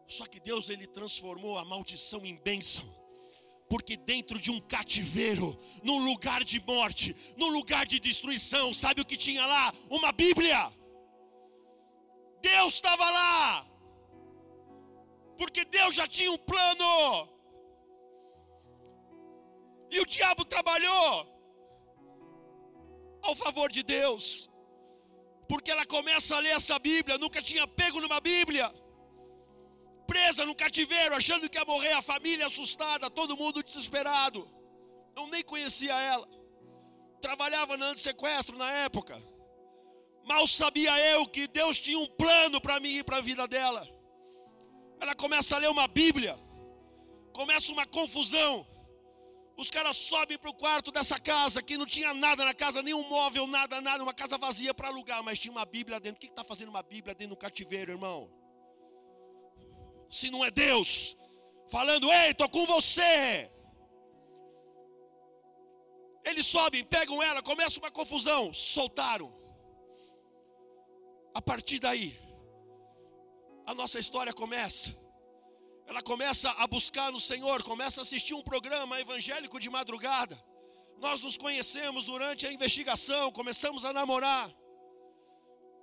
Só 0.09 0.27
que 0.27 0.41
Deus 0.41 0.69
ele 0.69 0.87
transformou 0.87 1.57
a 1.59 1.65
maldição 1.65 2.27
em 2.27 2.37
bênção. 2.37 3.02
Porque 3.73 3.97
dentro 3.97 4.39
de 4.39 4.51
um 4.51 4.61
cativeiro, 4.61 5.59
num 5.83 6.05
lugar 6.05 6.45
de 6.45 6.61
morte, 6.61 7.17
num 7.39 7.49
lugar 7.49 7.87
de 7.87 7.99
destruição, 7.99 8.75
sabe 8.75 9.01
o 9.01 9.05
que 9.11 9.17
tinha 9.17 9.47
lá? 9.47 9.73
Uma 9.89 10.13
Bíblia. 10.13 10.71
Deus 12.43 12.75
estava 12.75 13.11
lá. 13.11 13.67
Porque 15.39 15.65
Deus 15.65 15.95
já 15.95 16.07
tinha 16.07 16.31
um 16.31 16.37
plano. 16.37 17.31
E 19.91 20.01
o 20.01 20.05
diabo 20.05 20.45
trabalhou 20.45 21.27
ao 23.23 23.35
favor 23.35 23.73
de 23.73 23.83
Deus. 23.83 24.51
Porque 25.49 25.71
ela 25.71 25.87
começa 25.87 26.37
a 26.37 26.41
ler 26.41 26.57
essa 26.57 26.79
Bíblia, 26.79 27.17
nunca 27.17 27.41
tinha 27.41 27.67
pego 27.67 28.03
numa 28.03 28.21
Bíblia 28.21 28.71
presa 30.13 30.45
no 30.45 30.55
cativeiro, 30.55 31.15
achando 31.15 31.49
que 31.49 31.57
ia 31.57 31.65
morrer, 31.65 31.93
a 31.93 32.03
família 32.03 32.47
assustada, 32.47 33.09
todo 33.09 33.35
mundo 33.35 33.63
desesperado. 33.63 34.47
Eu 35.17 35.27
nem 35.29 35.43
conhecia 35.43 35.95
ela. 35.95 36.29
Trabalhava 37.19 37.79
no 37.79 37.97
sequestro 37.97 38.59
na 38.59 38.71
época. 38.87 39.15
Mal 40.25 40.47
sabia 40.47 40.93
eu 41.13 41.27
que 41.27 41.49
Deus 41.49 41.81
tinha 41.81 41.99
um 41.99 42.07
plano 42.07 42.61
para 42.61 42.79
mim 42.79 42.99
e 42.99 43.03
para 43.03 43.17
a 43.17 43.23
vida 43.23 43.49
dela. 43.49 43.89
Ela 45.01 45.15
começa 45.15 45.57
a 45.57 45.59
ler 45.59 45.71
uma 45.71 45.89
Bíblia. 45.89 46.39
Começa 47.33 47.73
uma 47.73 47.87
confusão. 47.87 48.67
Os 49.57 49.71
caras 49.71 49.97
sobem 49.97 50.37
para 50.37 50.51
o 50.51 50.55
quarto 50.55 50.93
dessa 50.93 51.19
casa, 51.19 51.63
que 51.63 51.79
não 51.79 51.87
tinha 51.87 52.13
nada 52.13 52.45
na 52.45 52.53
casa, 52.53 52.83
nenhum 52.83 53.09
móvel, 53.09 53.47
nada, 53.47 53.81
nada, 53.81 54.03
uma 54.03 54.15
casa 54.15 54.37
vazia 54.37 54.75
para 54.75 54.89
alugar, 54.89 55.23
mas 55.23 55.39
tinha 55.39 55.53
uma 55.53 55.65
Bíblia 55.65 55.99
dentro. 55.99 56.19
O 56.19 56.21
que 56.21 56.27
está 56.27 56.45
fazendo 56.45 56.69
uma 56.69 56.83
Bíblia 56.83 57.15
dentro 57.15 57.35
do 57.35 57.39
cativeiro, 57.39 57.93
irmão? 57.93 58.42
Se 60.19 60.31
não 60.31 60.45
é 60.45 60.51
Deus, 60.51 61.17
falando, 61.75 62.07
ei, 62.13 62.31
estou 62.31 62.49
com 62.57 62.65
você. 62.67 63.51
Eles 66.25 66.47
sobem, 66.47 66.85
pegam 66.85 67.23
ela, 67.29 67.43
começa 67.43 67.81
uma 67.81 67.91
confusão, 67.91 68.55
soltaram. 68.55 69.29
A 71.35 71.43
partir 71.51 71.79
daí, 71.81 72.09
a 73.67 73.75
nossa 73.75 73.99
história 73.99 74.33
começa 74.33 75.03
ela 75.93 76.03
começa 76.03 76.51
a 76.53 76.67
buscar 76.67 77.13
no 77.13 77.21
Senhor, 77.21 77.63
começa 77.63 78.01
a 78.01 78.03
assistir 78.03 78.35
um 78.35 78.43
programa 78.43 79.01
evangélico 79.01 79.61
de 79.61 79.69
madrugada. 79.69 80.43
Nós 80.99 81.21
nos 81.21 81.37
conhecemos 81.37 82.07
durante 82.07 82.47
a 82.47 82.53
investigação, 82.53 83.33
começamos 83.33 83.85
a 83.85 83.93
namorar. 83.93 84.51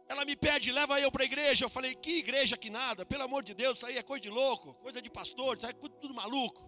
Ela 0.09 0.25
me 0.25 0.35
pede, 0.35 0.71
leva 0.71 0.99
eu 0.99 1.11
para 1.11 1.21
a 1.23 1.25
igreja. 1.25 1.65
Eu 1.65 1.69
falei, 1.69 1.93
que 1.93 2.17
igreja 2.17 2.57
que 2.57 2.69
nada, 2.69 3.05
pelo 3.05 3.23
amor 3.23 3.43
de 3.43 3.53
Deus, 3.53 3.77
isso 3.77 3.85
aí 3.85 3.97
é 3.97 4.03
coisa 4.03 4.21
de 4.21 4.29
louco, 4.29 4.73
coisa 4.85 4.99
de 5.01 5.09
pastor, 5.09 5.55
isso 5.55 5.67
aí 5.67 5.71
é 5.71 5.75
tudo 5.75 6.13
maluco. 6.15 6.67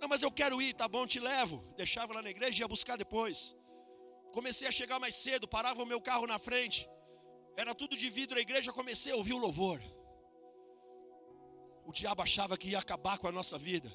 Não, 0.00 0.08
mas 0.08 0.22
eu 0.22 0.32
quero 0.32 0.60
ir, 0.62 0.72
tá 0.72 0.88
bom, 0.88 1.06
te 1.06 1.20
levo. 1.20 1.62
Deixava 1.76 2.14
lá 2.14 2.22
na 2.22 2.30
igreja 2.30 2.58
e 2.58 2.60
ia 2.62 2.68
buscar 2.68 2.96
depois. 2.96 3.54
Comecei 4.32 4.66
a 4.66 4.72
chegar 4.72 4.98
mais 4.98 5.14
cedo, 5.14 5.46
parava 5.46 5.82
o 5.82 5.86
meu 5.86 6.00
carro 6.00 6.26
na 6.26 6.38
frente. 6.38 6.88
Era 7.56 7.74
tudo 7.74 7.96
de 7.96 8.08
vidro 8.08 8.38
a 8.38 8.40
igreja, 8.40 8.72
comecei 8.72 9.12
a 9.12 9.16
ouvir 9.16 9.34
o 9.34 9.38
louvor. 9.38 9.80
O 11.84 11.92
diabo 11.92 12.22
achava 12.22 12.56
que 12.56 12.68
ia 12.68 12.78
acabar 12.78 13.18
com 13.18 13.26
a 13.26 13.32
nossa 13.32 13.58
vida, 13.58 13.90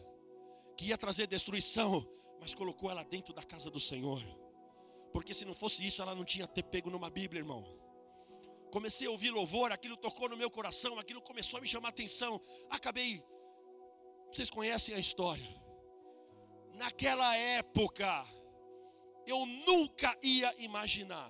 que 0.78 0.88
ia 0.88 0.98
trazer 0.98 1.26
destruição, 1.26 2.06
mas 2.40 2.54
colocou 2.54 2.92
ela 2.92 3.04
dentro 3.04 3.34
da 3.34 3.44
casa 3.44 3.72
do 3.72 3.80
Senhor. 3.80 4.22
Porque 5.12 5.34
se 5.34 5.46
não 5.46 5.54
fosse 5.56 5.86
isso, 5.86 6.02
ela 6.02 6.14
não 6.14 6.26
tinha 6.26 6.46
ter 6.46 6.64
pego 6.64 6.90
numa 6.90 7.10
Bíblia, 7.10 7.40
irmão. 7.40 7.83
Comecei 8.76 9.06
a 9.08 9.12
ouvir 9.12 9.30
louvor, 9.30 9.72
aquilo 9.72 9.96
tocou 9.96 10.28
no 10.28 10.36
meu 10.36 10.50
coração, 10.50 10.98
aquilo 10.98 11.22
começou 11.22 11.60
a 11.60 11.62
me 11.62 11.68
chamar 11.68 11.90
atenção. 11.90 12.42
Acabei. 12.72 13.24
Vocês 14.32 14.50
conhecem 14.50 14.96
a 14.96 15.00
história. 15.00 15.52
Naquela 16.74 17.36
época, 17.38 18.10
eu 19.28 19.46
nunca 19.68 20.18
ia 20.24 20.52
imaginar 20.58 21.30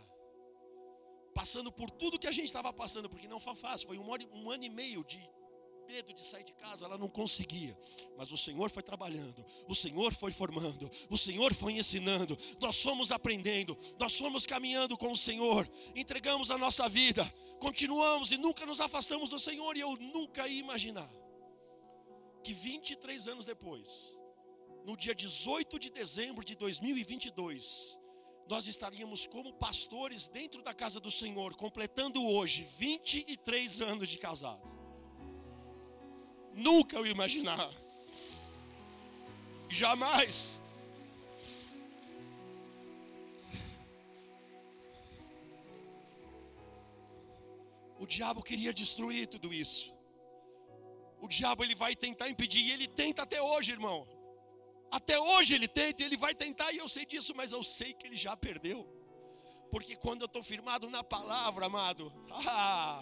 passando 1.34 1.70
por 1.70 1.92
tudo 1.92 2.18
que 2.18 2.28
a 2.28 2.32
gente 2.32 2.46
estava 2.46 2.72
passando, 2.72 3.10
porque 3.10 3.28
não 3.28 3.42
foi 3.42 3.56
fácil, 3.56 3.88
foi 3.88 3.98
um 3.98 4.50
ano 4.50 4.64
e 4.64 4.70
meio 4.70 5.04
de 5.04 5.22
medo 5.88 6.14
de 6.14 6.22
sair 6.22 6.44
de 6.44 6.54
casa, 6.54 6.86
ela 6.86 6.98
não 6.98 7.08
conseguia. 7.08 7.78
Mas 8.18 8.32
o 8.32 8.38
Senhor 8.38 8.70
foi 8.70 8.84
trabalhando, 8.84 9.46
o 9.68 9.76
Senhor 9.76 10.14
foi 10.14 10.32
formando, 10.32 10.90
o 11.10 11.18
Senhor 11.18 11.54
foi 11.54 11.74
ensinando. 11.74 12.38
Nós 12.60 12.82
fomos 12.82 13.12
aprendendo, 13.12 13.78
nós 14.00 14.18
fomos 14.18 14.46
caminhando 14.46 14.98
com 14.98 15.12
o 15.12 15.18
Senhor, 15.18 15.70
entregamos 15.96 16.52
a 16.52 16.58
nossa 16.58 16.88
vida, 16.90 17.24
continuamos 17.60 18.32
e 18.32 18.38
nunca 18.38 18.66
nos 18.66 18.80
afastamos 18.80 19.30
do 19.30 19.40
Senhor. 19.40 19.78
E 19.78 19.82
eu 19.82 19.96
nunca 19.98 20.48
ia 20.48 20.60
imaginar 20.60 21.10
que 22.44 22.54
23 22.54 23.28
anos 23.28 23.46
depois, 23.46 24.20
no 24.86 24.98
dia 24.98 25.16
18 25.16 25.80
de 25.80 25.90
dezembro 25.90 26.44
de 26.44 26.56
2022, 26.56 28.00
nós 28.50 28.68
estaríamos 28.68 29.26
como 29.26 29.54
pastores 29.54 30.28
dentro 30.28 30.62
da 30.62 30.74
casa 30.74 31.00
do 31.00 31.10
Senhor, 31.10 31.56
completando 31.56 32.24
hoje 32.26 32.68
23 32.78 33.82
anos 33.82 34.10
de 34.10 34.18
casado. 34.18 34.73
Nunca 36.54 36.96
eu 36.96 37.06
ia 37.06 37.12
imaginar. 37.12 37.70
Jamais. 39.70 40.60
O 47.98 48.06
diabo 48.06 48.44
queria 48.44 48.74
destruir 48.74 49.28
tudo 49.28 49.54
isso. 49.54 49.94
O 51.22 51.28
diabo 51.28 51.64
ele 51.64 51.74
vai 51.74 51.96
tentar 51.96 52.28
impedir, 52.28 52.60
e 52.66 52.72
ele 52.72 52.86
tenta 52.86 53.24
até 53.24 53.42
hoje, 53.42 53.72
irmão. 53.72 54.06
Até 54.92 55.18
hoje 55.18 55.56
ele 55.56 55.70
tenta, 55.70 56.04
e 56.04 56.06
ele 56.06 56.18
vai 56.18 56.36
tentar, 56.36 56.72
e 56.74 56.78
eu 56.78 56.90
sei 56.90 57.06
disso, 57.06 57.34
mas 57.34 57.54
eu 57.54 57.64
sei 57.64 57.94
que 57.94 58.06
ele 58.06 58.18
já 58.18 58.36
perdeu. 58.36 58.86
Porque 59.72 59.96
quando 59.96 60.22
eu 60.22 60.26
estou 60.26 60.44
firmado 60.44 60.90
na 60.90 61.02
palavra, 61.02 61.66
amado, 61.68 62.12
ah, 62.30 63.02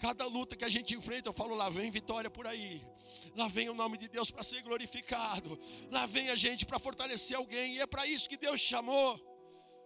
Cada 0.00 0.24
luta 0.26 0.56
que 0.56 0.64
a 0.64 0.68
gente 0.70 0.94
enfrenta, 0.94 1.28
eu 1.28 1.32
falo, 1.34 1.54
lá 1.54 1.68
vem 1.68 1.90
vitória 1.90 2.30
por 2.30 2.46
aí. 2.46 2.82
Lá 3.36 3.48
vem 3.48 3.68
o 3.68 3.74
nome 3.74 3.98
de 3.98 4.08
Deus 4.08 4.30
para 4.30 4.42
ser 4.42 4.62
glorificado. 4.62 5.58
Lá 5.90 6.06
vem 6.06 6.30
a 6.30 6.36
gente 6.36 6.64
para 6.64 6.78
fortalecer 6.78 7.36
alguém. 7.36 7.74
E 7.74 7.80
é 7.80 7.86
para 7.86 8.06
isso 8.06 8.26
que 8.26 8.38
Deus 8.38 8.58
chamou. 8.58 9.20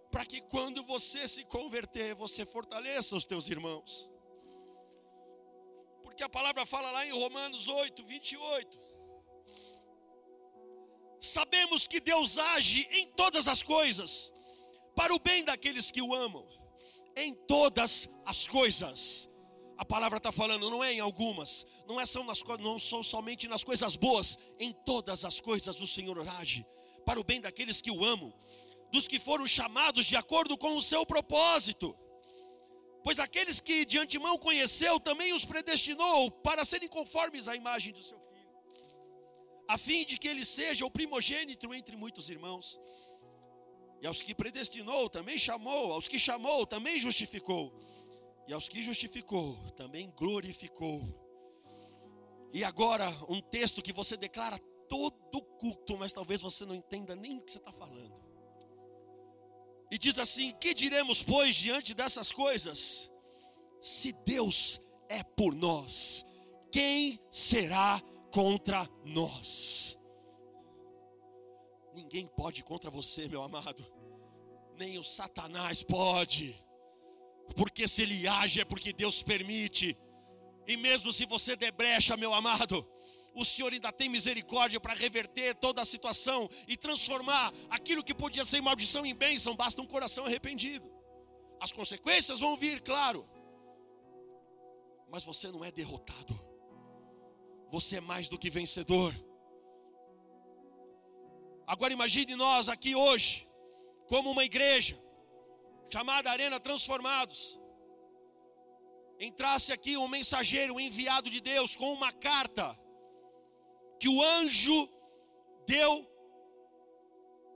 Para 0.09 0.25
que 0.25 0.39
quando 0.39 0.81
você 0.83 1.27
se 1.27 1.43
converter, 1.43 2.15
você 2.15 2.45
fortaleça 2.45 3.13
os 3.13 3.25
teus 3.25 3.49
irmãos. 3.49 4.09
Porque 6.01 6.23
a 6.23 6.29
palavra 6.29 6.65
fala 6.65 6.89
lá 6.91 7.05
em 7.05 7.11
Romanos 7.11 7.67
8, 7.67 8.01
28. 8.05 8.79
Sabemos 11.19 11.87
que 11.87 11.99
Deus 11.99 12.37
age 12.37 12.87
em 12.89 13.07
todas 13.07 13.49
as 13.49 13.61
coisas, 13.61 14.33
para 14.95 15.13
o 15.13 15.19
bem 15.19 15.43
daqueles 15.43 15.91
que 15.91 16.01
o 16.01 16.15
amam, 16.15 16.47
em 17.17 17.33
todas 17.33 18.07
as 18.25 18.47
coisas 18.47 19.29
a 19.77 19.83
palavra 19.83 20.17
está 20.17 20.31
falando, 20.31 20.69
não 20.69 20.83
é 20.83 20.93
em 20.93 20.99
algumas, 20.99 21.65
não, 21.87 21.99
é 21.99 22.05
são 22.05 22.23
nas, 22.23 22.41
não 22.59 22.79
são 22.79 23.03
somente 23.03 23.47
nas 23.47 23.63
coisas 23.63 23.95
boas, 23.95 24.37
em 24.59 24.71
todas 24.71 25.25
as 25.25 25.39
coisas 25.39 25.79
o 25.81 25.87
Senhor 25.87 26.17
age, 26.39 26.65
para 27.05 27.19
o 27.19 27.23
bem 27.23 27.41
daqueles 27.41 27.81
que 27.81 27.91
o 27.91 28.05
amam, 28.05 28.33
dos 28.91 29.07
que 29.07 29.19
foram 29.19 29.45
chamados 29.45 30.05
de 30.05 30.15
acordo 30.15 30.57
com 30.57 30.77
o 30.77 30.81
seu 30.81 31.05
propósito. 31.05 31.97
Pois 33.03 33.19
aqueles 33.19 33.59
que 33.59 33.85
de 33.85 33.99
antemão 33.99 34.37
conheceu, 34.37 34.99
também 34.99 35.33
os 35.33 35.45
predestinou 35.45 36.31
para 36.31 36.63
serem 36.63 36.87
conformes 36.87 37.47
à 37.47 37.55
imagem 37.55 37.93
do 37.93 38.01
seu 38.01 38.17
filho, 38.17 38.25
a 39.67 39.77
fim 39.77 40.05
de 40.05 40.17
que 40.17 40.27
ele 40.27 40.45
seja 40.45 40.85
o 40.85 40.91
primogênito 40.91 41.73
entre 41.73 41.95
muitos 41.97 42.29
irmãos. 42.29 42.79
E 44.01 44.07
aos 44.07 44.21
que 44.21 44.33
predestinou, 44.33 45.09
também 45.09 45.37
chamou, 45.37 45.91
aos 45.91 46.07
que 46.07 46.17
chamou, 46.17 46.65
também 46.65 46.97
justificou 46.97 47.73
e 48.47 48.53
aos 48.53 48.67
que 48.67 48.81
justificou, 48.81 49.55
também 49.71 50.09
glorificou. 50.11 51.01
E 52.53 52.63
agora, 52.63 53.07
um 53.27 53.41
texto 53.41 53.81
que 53.81 53.91
você 53.91 54.15
declara 54.15 54.57
todo 54.87 55.41
culto, 55.59 55.97
mas 55.97 56.13
talvez 56.13 56.41
você 56.41 56.65
não 56.65 56.75
entenda 56.75 57.15
nem 57.15 57.37
o 57.37 57.41
que 57.41 57.51
você 57.51 57.57
está 57.57 57.71
falando. 57.71 58.13
E 59.91 59.97
diz 59.97 60.17
assim: 60.19 60.51
Que 60.53 60.73
diremos, 60.73 61.23
pois, 61.23 61.55
diante 61.55 61.93
dessas 61.93 62.31
coisas? 62.31 63.11
Se 63.81 64.11
Deus 64.25 64.79
é 65.09 65.23
por 65.23 65.53
nós, 65.55 66.25
quem 66.71 67.19
será 67.31 68.01
contra 68.31 68.87
nós? 69.03 69.97
Ninguém 71.93 72.27
pode 72.27 72.63
contra 72.63 72.89
você, 72.91 73.27
meu 73.27 73.41
amado, 73.41 73.85
nem 74.77 74.97
o 74.97 75.03
Satanás 75.03 75.83
pode. 75.83 76.59
Porque 77.55 77.87
se 77.87 78.01
ele 78.01 78.27
age 78.27 78.61
é 78.61 78.65
porque 78.65 78.93
Deus 78.93 79.21
permite. 79.23 79.97
E 80.67 80.77
mesmo 80.77 81.11
se 81.11 81.25
você 81.25 81.55
debrecha, 81.55 82.17
meu 82.17 82.33
amado, 82.33 82.87
o 83.35 83.43
Senhor 83.43 83.71
ainda 83.71 83.91
tem 83.91 84.09
misericórdia 84.09 84.79
para 84.79 84.93
reverter 84.93 85.53
toda 85.55 85.81
a 85.81 85.85
situação 85.85 86.49
e 86.67 86.77
transformar 86.77 87.51
aquilo 87.69 88.03
que 88.03 88.15
podia 88.15 88.45
ser 88.45 88.61
maldição 88.61 89.05
em 89.05 89.13
bênção, 89.13 89.55
basta 89.55 89.81
um 89.81 89.85
coração 89.85 90.25
arrependido. 90.25 90.89
As 91.59 91.71
consequências 91.71 92.39
vão 92.39 92.55
vir, 92.55 92.81
claro, 92.81 93.27
mas 95.09 95.23
você 95.23 95.51
não 95.51 95.63
é 95.63 95.71
derrotado, 95.71 96.39
você 97.69 97.97
é 97.97 98.01
mais 98.01 98.29
do 98.29 98.39
que 98.39 98.49
vencedor. 98.49 99.13
Agora 101.67 101.91
imagine 101.91 102.35
nós 102.35 102.69
aqui 102.69 102.95
hoje, 102.95 103.49
como 104.07 104.31
uma 104.31 104.45
igreja, 104.45 105.01
chamada 105.91 106.31
Arena 106.31 106.59
Transformados, 106.59 107.59
entrasse 109.19 109.71
aqui 109.71 109.97
um 109.97 110.07
mensageiro, 110.07 110.75
um 110.75 110.79
enviado 110.79 111.29
de 111.29 111.39
Deus, 111.39 111.75
com 111.75 111.91
uma 111.93 112.11
carta 112.11 112.77
que 113.99 114.09
o 114.09 114.21
anjo 114.21 114.89
deu 115.67 116.05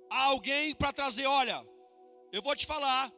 a 0.09 0.23
alguém 0.25 0.73
para 0.75 0.93
trazer: 0.93 1.25
olha, 1.25 1.65
eu 2.31 2.41
vou 2.41 2.55
te 2.55 2.65
falar, 2.65 3.11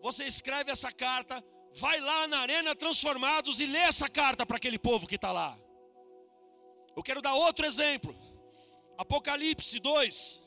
você 0.00 0.24
escreve 0.24 0.70
essa 0.70 0.92
carta, 0.92 1.42
vai 1.74 2.00
lá 2.00 2.28
na 2.28 2.38
Arena 2.40 2.74
Transformados 2.74 3.60
e 3.60 3.66
lê 3.66 3.78
essa 3.78 4.08
carta 4.08 4.46
para 4.46 4.56
aquele 4.56 4.78
povo 4.78 5.06
que 5.06 5.16
está 5.16 5.32
lá. 5.32 5.58
Eu 6.96 7.02
quero 7.02 7.20
dar 7.20 7.34
outro 7.34 7.66
exemplo. 7.66 8.16
Apocalipse 8.96 9.78
2, 9.78 10.42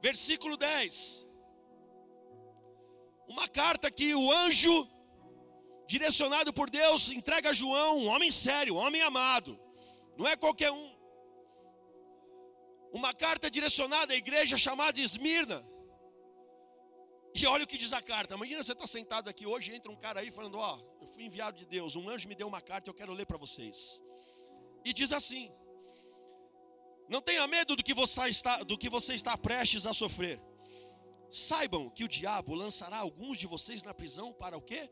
versículo 0.00 0.56
10 0.56 1.25
uma 3.28 3.48
carta 3.48 3.90
que 3.90 4.14
o 4.14 4.32
anjo, 4.32 4.88
direcionado 5.86 6.52
por 6.52 6.70
Deus, 6.70 7.10
entrega 7.10 7.50
a 7.50 7.52
João, 7.52 7.98
um 7.98 8.08
homem 8.08 8.30
sério, 8.30 8.74
um 8.74 8.78
homem 8.78 9.02
amado, 9.02 9.58
não 10.16 10.26
é 10.26 10.36
qualquer 10.36 10.70
um. 10.70 10.96
uma 12.92 13.12
carta 13.12 13.50
direcionada 13.50 14.14
à 14.14 14.16
igreja 14.16 14.56
chamada 14.56 15.00
Esmirna. 15.00 15.64
E 17.34 17.46
olha 17.46 17.64
o 17.64 17.66
que 17.66 17.76
diz 17.76 17.92
a 17.92 18.00
carta. 18.00 18.34
Imagina 18.34 18.62
você 18.62 18.72
está 18.72 18.86
sentado 18.86 19.28
aqui 19.28 19.44
hoje, 19.46 19.74
entra 19.74 19.92
um 19.92 19.96
cara 19.96 20.20
aí 20.20 20.30
falando: 20.30 20.56
Ó, 20.56 20.76
oh, 20.76 21.02
eu 21.02 21.06
fui 21.06 21.24
enviado 21.24 21.58
de 21.58 21.66
Deus, 21.66 21.94
um 21.94 22.08
anjo 22.08 22.28
me 22.28 22.34
deu 22.34 22.48
uma 22.48 22.62
carta, 22.62 22.88
eu 22.88 22.94
quero 22.94 23.12
ler 23.12 23.26
para 23.26 23.36
vocês. 23.36 24.02
E 24.82 24.92
diz 24.92 25.12
assim: 25.12 25.52
Não 27.10 27.20
tenha 27.20 27.46
medo 27.46 27.76
do 27.76 27.82
que 27.82 27.92
você 27.92 28.28
está, 28.28 28.62
do 28.62 28.78
que 28.78 28.88
você 28.88 29.14
está 29.14 29.36
prestes 29.36 29.84
a 29.84 29.92
sofrer. 29.92 30.40
Saibam 31.30 31.90
que 31.90 32.04
o 32.04 32.08
diabo 32.08 32.54
lançará 32.54 32.98
alguns 32.98 33.38
de 33.38 33.46
vocês 33.46 33.82
na 33.82 33.92
prisão 33.92 34.32
para 34.32 34.56
o 34.56 34.62
quê? 34.62 34.90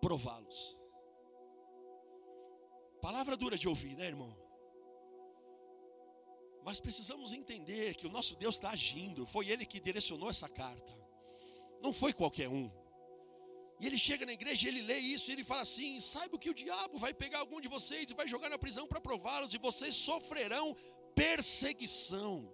Prová-los. 0.00 0.78
Palavra 3.00 3.36
dura 3.36 3.58
de 3.58 3.68
ouvir, 3.68 3.96
né, 3.96 4.06
irmão? 4.06 4.36
Mas 6.64 6.80
precisamos 6.80 7.32
entender 7.32 7.94
que 7.94 8.06
o 8.06 8.10
nosso 8.10 8.34
Deus 8.36 8.56
está 8.56 8.70
agindo. 8.70 9.24
Foi 9.24 9.48
Ele 9.48 9.64
que 9.64 9.78
direcionou 9.78 10.28
essa 10.28 10.48
carta. 10.48 10.92
Não 11.80 11.92
foi 11.92 12.12
qualquer 12.12 12.48
um. 12.48 12.70
E 13.78 13.86
ele 13.86 13.98
chega 13.98 14.24
na 14.24 14.32
igreja 14.32 14.68
ele 14.68 14.80
lê 14.80 14.98
isso 14.98 15.30
e 15.30 15.34
ele 15.34 15.44
fala 15.44 15.60
assim: 15.62 16.00
saiba 16.00 16.38
que 16.38 16.48
o 16.48 16.54
diabo 16.54 16.96
vai 16.98 17.12
pegar 17.12 17.40
algum 17.40 17.60
de 17.60 17.68
vocês 17.68 18.10
e 18.10 18.14
vai 18.14 18.26
jogar 18.26 18.48
na 18.48 18.58
prisão 18.58 18.86
para 18.86 19.00
prová-los, 19.00 19.52
e 19.52 19.58
vocês 19.58 19.94
sofrerão 19.94 20.74
perseguição 21.14 22.50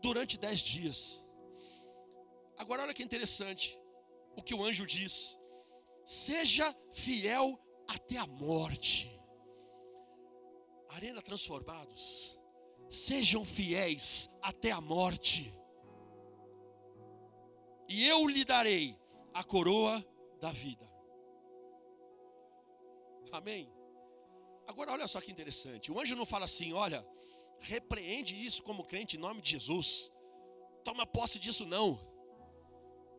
durante 0.00 0.38
dez 0.38 0.60
dias. 0.60 1.22
Agora 2.58 2.82
olha 2.82 2.94
que 2.94 3.02
interessante 3.02 3.78
o 4.36 4.42
que 4.42 4.54
o 4.54 4.64
anjo 4.64 4.86
diz: 4.86 5.38
seja 6.04 6.74
fiel 6.92 7.58
até 7.88 8.16
a 8.16 8.26
morte. 8.26 9.10
Arena 10.90 11.20
transformados, 11.22 12.38
sejam 12.90 13.44
fiéis 13.44 14.28
até 14.42 14.72
a 14.72 14.80
morte 14.80 15.58
e 17.88 18.06
eu 18.06 18.28
lhe 18.28 18.44
darei 18.44 18.96
a 19.32 19.42
coroa 19.42 20.04
da 20.40 20.52
vida. 20.52 20.86
Amém? 23.32 23.72
Agora 24.66 24.92
olha 24.92 25.08
só 25.08 25.20
que 25.20 25.32
interessante. 25.32 25.90
O 25.90 25.98
anjo 25.98 26.14
não 26.14 26.26
fala 26.26 26.44
assim, 26.44 26.74
olha, 26.74 27.06
repreende 27.60 28.34
isso 28.36 28.62
como 28.62 28.84
crente 28.84 29.16
em 29.16 29.20
nome 29.20 29.40
de 29.40 29.50
Jesus. 29.52 30.12
Toma 30.84 31.06
posse 31.06 31.38
disso 31.38 31.64
não. 31.64 31.98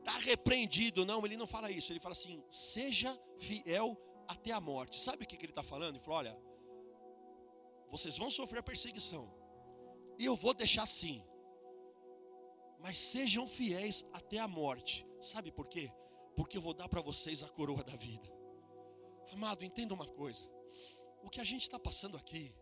Está 0.09 0.19
repreendido, 0.19 1.05
não, 1.05 1.23
ele 1.25 1.37
não 1.37 1.45
fala 1.45 1.69
isso. 1.71 1.91
Ele 1.91 1.99
fala 1.99 2.13
assim: 2.13 2.43
seja 2.49 3.17
fiel 3.37 3.95
até 4.27 4.51
a 4.51 4.59
morte. 4.59 4.99
Sabe 4.99 5.23
o 5.23 5.27
que, 5.27 5.37
que 5.37 5.45
ele 5.45 5.51
está 5.51 5.63
falando? 5.63 5.95
Ele 5.95 6.03
falou: 6.03 6.19
olha, 6.19 6.37
vocês 7.89 8.17
vão 8.17 8.29
sofrer 8.31 8.63
perseguição, 8.63 9.31
e 10.17 10.25
eu 10.25 10.35
vou 10.35 10.53
deixar 10.53 10.85
sim 10.85 11.23
mas 12.79 12.97
sejam 12.97 13.45
fiéis 13.45 14.05
até 14.13 14.39
a 14.39 14.47
morte. 14.47 15.05
Sabe 15.21 15.51
por 15.51 15.67
quê? 15.67 15.91
Porque 16.35 16.57
eu 16.57 16.61
vou 16.61 16.73
dar 16.73 16.87
para 16.87 17.01
vocês 17.01 17.43
a 17.43 17.49
coroa 17.49 17.83
da 17.83 17.95
vida. 17.95 18.29
Amado, 19.33 19.63
entenda 19.63 19.93
uma 19.93 20.07
coisa: 20.07 20.49
o 21.21 21.29
que 21.29 21.41
a 21.41 21.43
gente 21.43 21.63
está 21.63 21.77
passando 21.77 22.17
aqui, 22.17 22.55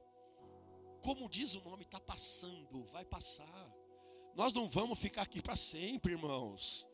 como 1.01 1.29
diz 1.29 1.53
o 1.53 1.61
nome, 1.61 1.83
está 1.83 1.99
passando, 1.99 2.83
vai 2.85 3.05
passar. 3.05 3.73
Nós 4.35 4.53
não 4.53 4.67
vamos 4.67 4.99
ficar 4.99 5.21
aqui 5.23 5.41
para 5.41 5.55
sempre, 5.55 6.13
irmãos. 6.13 6.87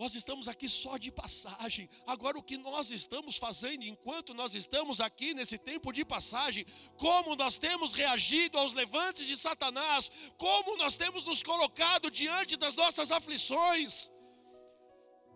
Nós 0.00 0.14
estamos 0.14 0.48
aqui 0.48 0.66
só 0.66 0.96
de 0.96 1.12
passagem. 1.12 1.86
Agora, 2.06 2.38
o 2.38 2.42
que 2.42 2.56
nós 2.56 2.90
estamos 2.90 3.36
fazendo 3.36 3.84
enquanto 3.84 4.32
nós 4.32 4.54
estamos 4.54 4.98
aqui 4.98 5.34
nesse 5.34 5.58
tempo 5.58 5.92
de 5.92 6.06
passagem, 6.06 6.64
como 6.96 7.36
nós 7.36 7.58
temos 7.58 7.92
reagido 7.92 8.56
aos 8.56 8.72
levantes 8.72 9.26
de 9.26 9.36
Satanás, 9.36 10.10
como 10.38 10.78
nós 10.78 10.96
temos 10.96 11.22
nos 11.24 11.42
colocado 11.42 12.10
diante 12.10 12.56
das 12.56 12.74
nossas 12.74 13.12
aflições. 13.12 14.10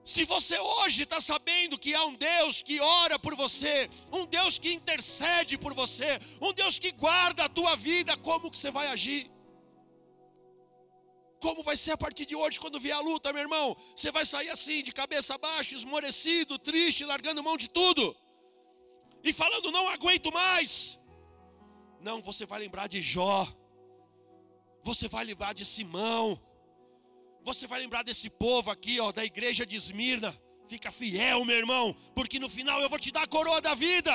Se 0.03 0.25
você 0.25 0.59
hoje 0.59 1.03
está 1.03 1.21
sabendo 1.21 1.79
que 1.79 1.95
há 1.95 2.03
um 2.07 2.15
Deus 2.15 2.63
que 2.63 2.81
ora 2.81 3.19
por 3.19 3.37
você, 3.37 3.91
um 4.11 4.25
Deus 4.25 4.59
que 4.59 4.73
intercede 4.73 5.59
por 5.59 5.75
você, 5.75 6.19
um 6.41 6.55
Deus 6.55 6.79
que 6.79 6.91
guarda 6.91 7.45
a 7.45 7.51
tua 7.51 7.77
vida, 7.77 8.17
como 8.17 8.51
que 8.51 8.57
você 8.57 8.71
vai 8.71 8.87
agir? 8.87 9.34
Como 11.45 11.63
vai 11.63 11.77
ser 11.77 11.91
a 11.91 11.97
partir 12.05 12.25
de 12.25 12.35
hoje 12.35 12.59
quando 12.59 12.81
vier 12.81 12.97
a 12.97 13.01
luta, 13.01 13.31
meu 13.31 13.43
irmão? 13.43 13.77
Você 13.95 14.11
vai 14.11 14.25
sair 14.25 14.49
assim, 14.49 14.83
de 14.83 14.93
cabeça 15.01 15.37
baixa, 15.37 15.75
esmorecido, 15.75 16.59
triste, 16.59 17.05
largando 17.05 17.43
mão 17.43 17.59
de 17.59 17.69
tudo. 17.69 18.17
E 19.23 19.31
falando, 19.31 19.71
não 19.71 19.87
aguento 19.91 20.33
mais. 20.33 20.99
Não, 22.01 22.23
você 22.23 22.47
vai 22.47 22.61
lembrar 22.61 22.87
de 22.87 23.03
Jó. 23.03 23.47
Você 24.83 25.07
vai 25.07 25.23
lembrar 25.23 25.53
de 25.53 25.67
Simão. 25.67 26.41
Você 27.43 27.67
vai 27.67 27.79
lembrar 27.79 28.03
desse 28.05 28.31
povo 28.31 28.71
aqui, 28.71 28.99
ó, 28.99 29.13
da 29.13 29.23
igreja 29.23 29.67
de 29.67 29.77
Esmirna. 29.77 30.35
Fica 30.67 30.91
fiel, 30.91 31.45
meu 31.45 31.59
irmão, 31.59 31.95
porque 32.15 32.39
no 32.39 32.49
final 32.49 32.81
eu 32.81 32.89
vou 32.89 32.99
te 32.99 33.13
dar 33.13 33.25
a 33.25 33.33
coroa 33.37 33.61
da 33.61 33.75
vida. 33.75 34.15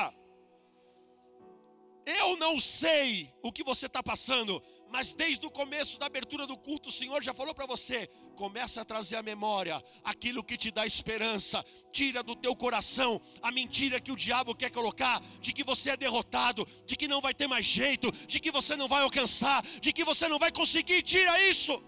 Eu 2.08 2.38
não 2.38 2.60
sei 2.60 3.32
o 3.44 3.52
que 3.52 3.64
você 3.64 3.86
está 3.86 4.02
passando, 4.02 4.60
mas 4.92 5.14
desde 5.14 5.46
o 5.46 5.52
começo 5.52 6.00
da 6.00 6.08
abertura 6.08 6.48
do 6.48 6.58
culto, 6.58 6.90
o 6.90 6.92
Senhor 6.92 7.24
já 7.24 7.34
falou 7.34 7.54
para 7.54 7.66
você: 7.66 8.08
começa 8.36 8.82
a 8.82 8.86
trazer 8.86 9.18
à 9.18 9.24
memória 9.24 9.82
aquilo 10.04 10.44
que 10.44 10.58
te 10.58 10.72
dá 10.72 10.86
esperança, 10.86 11.64
tira 11.92 12.24
do 12.24 12.36
teu 12.36 12.56
coração 12.56 13.22
a 13.42 13.52
mentira 13.52 14.00
que 14.00 14.12
o 14.12 14.16
diabo 14.16 14.56
quer 14.56 14.72
colocar, 14.72 15.22
de 15.40 15.54
que 15.54 15.64
você 15.64 15.92
é 15.92 15.98
derrotado, 15.98 16.68
de 16.86 16.96
que 16.96 17.08
não 17.08 17.22
vai 17.22 17.34
ter 17.34 17.48
mais 17.48 17.66
jeito, 17.66 18.12
de 18.12 18.40
que 18.40 18.52
você 18.52 18.76
não 18.76 18.88
vai 18.88 19.04
alcançar, 19.04 19.62
de 19.80 19.94
que 19.94 20.04
você 20.04 20.28
não 20.28 20.40
vai 20.40 20.52
conseguir, 20.52 21.02
tira 21.04 21.42
isso. 21.48 21.84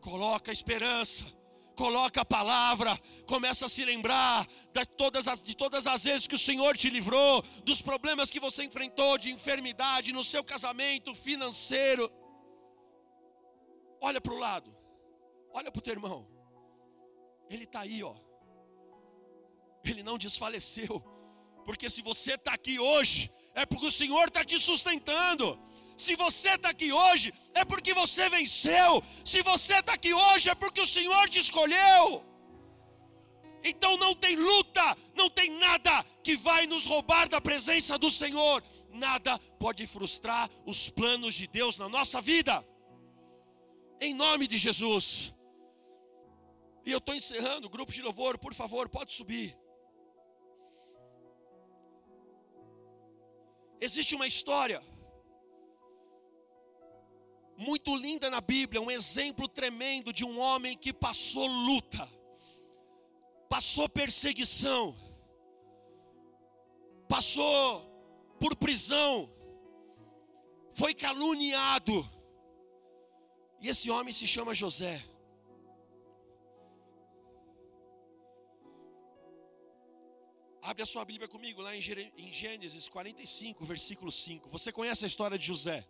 Coloca 0.00 0.50
a 0.50 0.54
esperança, 0.54 1.35
coloca 1.76 2.22
a 2.22 2.24
palavra, 2.24 2.98
começa 3.26 3.66
a 3.66 3.68
se 3.68 3.84
lembrar 3.84 4.46
de 4.72 4.86
todas, 4.96 5.28
as, 5.28 5.42
de 5.42 5.54
todas 5.54 5.86
as 5.86 6.02
vezes 6.04 6.26
que 6.26 6.34
o 6.34 6.38
Senhor 6.38 6.76
te 6.76 6.88
livrou, 6.88 7.42
dos 7.64 7.82
problemas 7.82 8.30
que 8.30 8.40
você 8.40 8.64
enfrentou, 8.64 9.18
de 9.18 9.30
enfermidade 9.30 10.12
no 10.12 10.24
seu 10.24 10.42
casamento, 10.42 11.14
financeiro. 11.14 12.10
Olha 14.00 14.20
para 14.20 14.32
o 14.32 14.38
lado, 14.38 14.74
olha 15.52 15.70
para 15.70 15.78
o 15.78 15.82
teu 15.82 15.92
irmão, 15.92 16.26
ele 17.48 17.64
está 17.64 17.80
aí, 17.80 18.02
ó. 18.02 18.14
Ele 19.84 20.02
não 20.02 20.18
desfaleceu, 20.18 21.00
porque 21.64 21.88
se 21.88 22.02
você 22.02 22.34
está 22.34 22.54
aqui 22.54 22.78
hoje, 22.78 23.30
é 23.54 23.64
porque 23.64 23.86
o 23.86 23.92
Senhor 23.92 24.26
está 24.26 24.44
te 24.44 24.58
sustentando. 24.58 25.58
Se 25.96 26.14
você 26.14 26.50
está 26.50 26.70
aqui 26.70 26.92
hoje, 26.92 27.32
é 27.54 27.64
porque 27.64 27.94
você 27.94 28.28
venceu. 28.28 29.02
Se 29.24 29.40
você 29.42 29.78
está 29.78 29.94
aqui 29.94 30.12
hoje, 30.12 30.50
é 30.50 30.54
porque 30.54 30.80
o 30.80 30.86
Senhor 30.86 31.28
te 31.28 31.38
escolheu. 31.38 32.24
Então 33.64 33.96
não 33.96 34.14
tem 34.14 34.36
luta, 34.36 34.96
não 35.14 35.28
tem 35.30 35.50
nada 35.50 36.04
que 36.22 36.36
vai 36.36 36.66
nos 36.66 36.86
roubar 36.86 37.28
da 37.28 37.40
presença 37.40 37.98
do 37.98 38.10
Senhor. 38.10 38.62
Nada 38.90 39.38
pode 39.58 39.86
frustrar 39.86 40.48
os 40.66 40.90
planos 40.90 41.34
de 41.34 41.46
Deus 41.46 41.76
na 41.76 41.88
nossa 41.88 42.20
vida. 42.20 42.64
Em 44.00 44.14
nome 44.14 44.46
de 44.46 44.58
Jesus. 44.58 45.34
E 46.84 46.92
eu 46.92 46.98
estou 46.98 47.14
encerrando, 47.14 47.68
grupo 47.68 47.90
de 47.90 48.02
louvor, 48.02 48.38
por 48.38 48.54
favor, 48.54 48.88
pode 48.88 49.12
subir. 49.12 49.58
Existe 53.80 54.14
uma 54.14 54.26
história 54.26 54.80
muito 57.56 57.94
linda 57.96 58.28
na 58.28 58.40
Bíblia, 58.40 58.80
um 58.80 58.90
exemplo 58.90 59.48
tremendo 59.48 60.12
de 60.12 60.24
um 60.24 60.38
homem 60.38 60.76
que 60.76 60.92
passou 60.92 61.46
luta, 61.46 62.08
passou 63.48 63.88
perseguição, 63.88 64.94
passou 67.08 67.84
por 68.38 68.54
prisão, 68.56 69.30
foi 70.72 70.94
caluniado. 70.94 72.08
E 73.60 73.68
esse 73.68 73.90
homem 73.90 74.12
se 74.12 74.26
chama 74.26 74.52
José. 74.52 75.02
Abre 80.60 80.82
a 80.82 80.86
sua 80.86 81.04
Bíblia 81.04 81.28
comigo 81.28 81.62
lá 81.62 81.76
em 81.76 81.80
Gênesis 81.80 82.88
45, 82.88 83.64
versículo 83.64 84.10
5. 84.10 84.48
Você 84.50 84.72
conhece 84.72 85.04
a 85.04 85.06
história 85.06 85.38
de 85.38 85.46
José? 85.46 85.86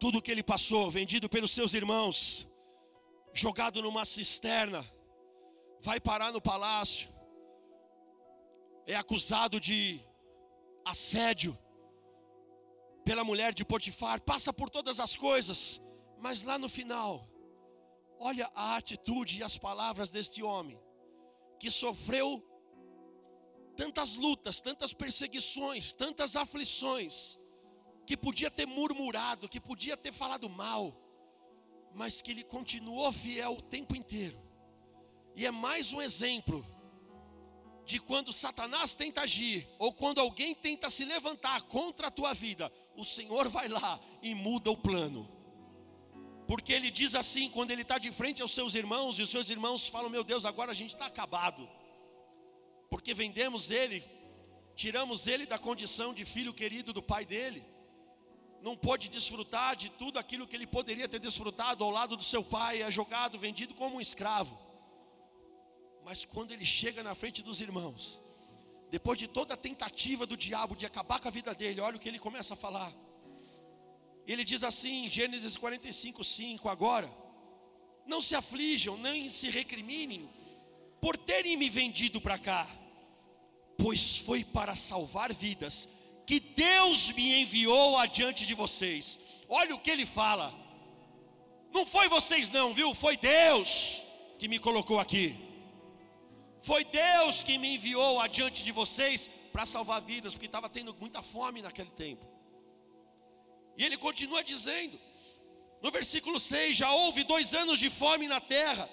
Tudo 0.00 0.18
o 0.18 0.22
que 0.22 0.30
ele 0.30 0.42
passou, 0.42 0.90
vendido 0.90 1.28
pelos 1.28 1.52
seus 1.52 1.74
irmãos, 1.74 2.48
jogado 3.34 3.82
numa 3.82 4.06
cisterna, 4.06 4.82
vai 5.82 6.00
parar 6.00 6.32
no 6.32 6.40
palácio, 6.40 7.12
é 8.86 8.96
acusado 8.96 9.60
de 9.60 10.00
assédio 10.86 11.56
pela 13.04 13.22
mulher 13.22 13.52
de 13.52 13.64
Potifar, 13.64 14.20
passa 14.22 14.52
por 14.52 14.70
todas 14.70 14.98
as 14.98 15.14
coisas, 15.14 15.80
mas 16.18 16.42
lá 16.44 16.58
no 16.58 16.68
final, 16.68 17.28
olha 18.18 18.50
a 18.54 18.76
atitude 18.76 19.38
e 19.38 19.42
as 19.42 19.58
palavras 19.58 20.10
deste 20.10 20.42
homem, 20.42 20.80
que 21.58 21.70
sofreu 21.70 22.42
tantas 23.76 24.16
lutas, 24.16 24.60
tantas 24.62 24.94
perseguições, 24.94 25.92
tantas 25.92 26.36
aflições, 26.36 27.38
que 28.10 28.16
podia 28.16 28.50
ter 28.50 28.66
murmurado, 28.66 29.48
que 29.48 29.60
podia 29.60 29.96
ter 29.96 30.10
falado 30.10 30.50
mal, 30.50 30.92
mas 31.94 32.20
que 32.20 32.32
ele 32.32 32.42
continuou 32.42 33.12
fiel 33.12 33.52
o 33.52 33.62
tempo 33.62 33.94
inteiro. 33.94 34.36
E 35.36 35.46
é 35.46 35.50
mais 35.52 35.92
um 35.92 36.02
exemplo 36.02 36.66
de 37.86 38.00
quando 38.00 38.32
Satanás 38.32 38.96
tenta 38.96 39.20
agir, 39.20 39.64
ou 39.78 39.92
quando 39.92 40.18
alguém 40.18 40.56
tenta 40.56 40.90
se 40.90 41.04
levantar 41.04 41.62
contra 41.68 42.08
a 42.08 42.10
tua 42.10 42.34
vida, 42.34 42.68
o 42.96 43.04
Senhor 43.04 43.48
vai 43.48 43.68
lá 43.68 44.00
e 44.20 44.34
muda 44.34 44.72
o 44.72 44.76
plano. 44.76 45.30
Porque 46.48 46.72
ele 46.72 46.90
diz 46.90 47.14
assim, 47.14 47.48
quando 47.48 47.70
ele 47.70 47.82
está 47.82 47.96
de 47.96 48.10
frente 48.10 48.42
aos 48.42 48.50
seus 48.50 48.74
irmãos, 48.74 49.20
e 49.20 49.22
os 49.22 49.30
seus 49.30 49.50
irmãos 49.50 49.86
falam: 49.86 50.10
Meu 50.10 50.24
Deus, 50.24 50.44
agora 50.44 50.72
a 50.72 50.74
gente 50.74 50.90
está 50.90 51.06
acabado, 51.06 51.70
porque 52.90 53.14
vendemos 53.14 53.70
ele, 53.70 54.02
tiramos 54.74 55.28
ele 55.28 55.46
da 55.46 55.60
condição 55.60 56.12
de 56.12 56.24
filho 56.24 56.52
querido 56.52 56.92
do 56.92 57.00
pai 57.00 57.24
dele, 57.24 57.64
não 58.62 58.76
pôde 58.76 59.08
desfrutar 59.08 59.74
de 59.74 59.88
tudo 59.90 60.18
aquilo 60.18 60.46
que 60.46 60.54
ele 60.54 60.66
poderia 60.66 61.08
ter 61.08 61.18
desfrutado 61.18 61.82
ao 61.82 61.90
lado 61.90 62.16
do 62.16 62.22
seu 62.22 62.44
pai, 62.44 62.82
é 62.82 62.90
jogado, 62.90 63.38
vendido 63.38 63.74
como 63.74 63.96
um 63.96 64.00
escravo. 64.00 64.58
Mas 66.04 66.24
quando 66.24 66.52
ele 66.52 66.64
chega 66.64 67.02
na 67.02 67.14
frente 67.14 67.42
dos 67.42 67.60
irmãos, 67.60 68.20
depois 68.90 69.18
de 69.18 69.28
toda 69.28 69.54
a 69.54 69.56
tentativa 69.56 70.26
do 70.26 70.36
diabo 70.36 70.76
de 70.76 70.84
acabar 70.84 71.20
com 71.20 71.28
a 71.28 71.30
vida 71.30 71.54
dele, 71.54 71.80
olha 71.80 71.96
o 71.96 72.00
que 72.00 72.08
ele 72.08 72.18
começa 72.18 72.54
a 72.54 72.56
falar. 72.56 72.92
Ele 74.26 74.44
diz 74.44 74.62
assim, 74.62 75.08
Gênesis 75.08 75.56
45, 75.56 76.22
5: 76.22 76.68
Agora, 76.68 77.10
não 78.06 78.20
se 78.20 78.34
aflijam, 78.34 78.96
nem 78.96 79.30
se 79.30 79.48
recriminem, 79.48 80.28
por 81.00 81.16
terem 81.16 81.56
me 81.56 81.70
vendido 81.70 82.20
para 82.20 82.38
cá, 82.38 82.68
pois 83.78 84.18
foi 84.18 84.44
para 84.44 84.76
salvar 84.76 85.32
vidas 85.32 85.88
que 86.26 86.40
Deus 86.40 87.12
me 87.12 87.42
enviou 87.42 87.96
adiante 87.98 88.46
de 88.46 88.54
vocês. 88.54 89.18
Olha 89.48 89.74
o 89.74 89.78
que 89.78 89.90
ele 89.90 90.06
fala. 90.06 90.54
Não 91.72 91.84
foi 91.86 92.08
vocês 92.08 92.50
não, 92.50 92.72
viu? 92.72 92.94
Foi 92.94 93.16
Deus 93.16 94.02
que 94.38 94.48
me 94.48 94.58
colocou 94.58 94.98
aqui. 94.98 95.36
Foi 96.58 96.84
Deus 96.84 97.42
que 97.42 97.58
me 97.58 97.74
enviou 97.74 98.20
adiante 98.20 98.62
de 98.62 98.72
vocês 98.72 99.28
para 99.52 99.66
salvar 99.66 100.00
vidas, 100.02 100.34
porque 100.34 100.46
estava 100.46 100.68
tendo 100.68 100.94
muita 101.00 101.22
fome 101.22 101.62
naquele 101.62 101.90
tempo. 101.90 102.24
E 103.76 103.84
ele 103.84 103.96
continua 103.96 104.44
dizendo, 104.44 105.00
no 105.82 105.90
versículo 105.90 106.38
6: 106.38 106.76
Já 106.76 106.92
houve 106.92 107.24
dois 107.24 107.54
anos 107.54 107.78
de 107.78 107.88
fome 107.88 108.28
na 108.28 108.40
terra, 108.40 108.88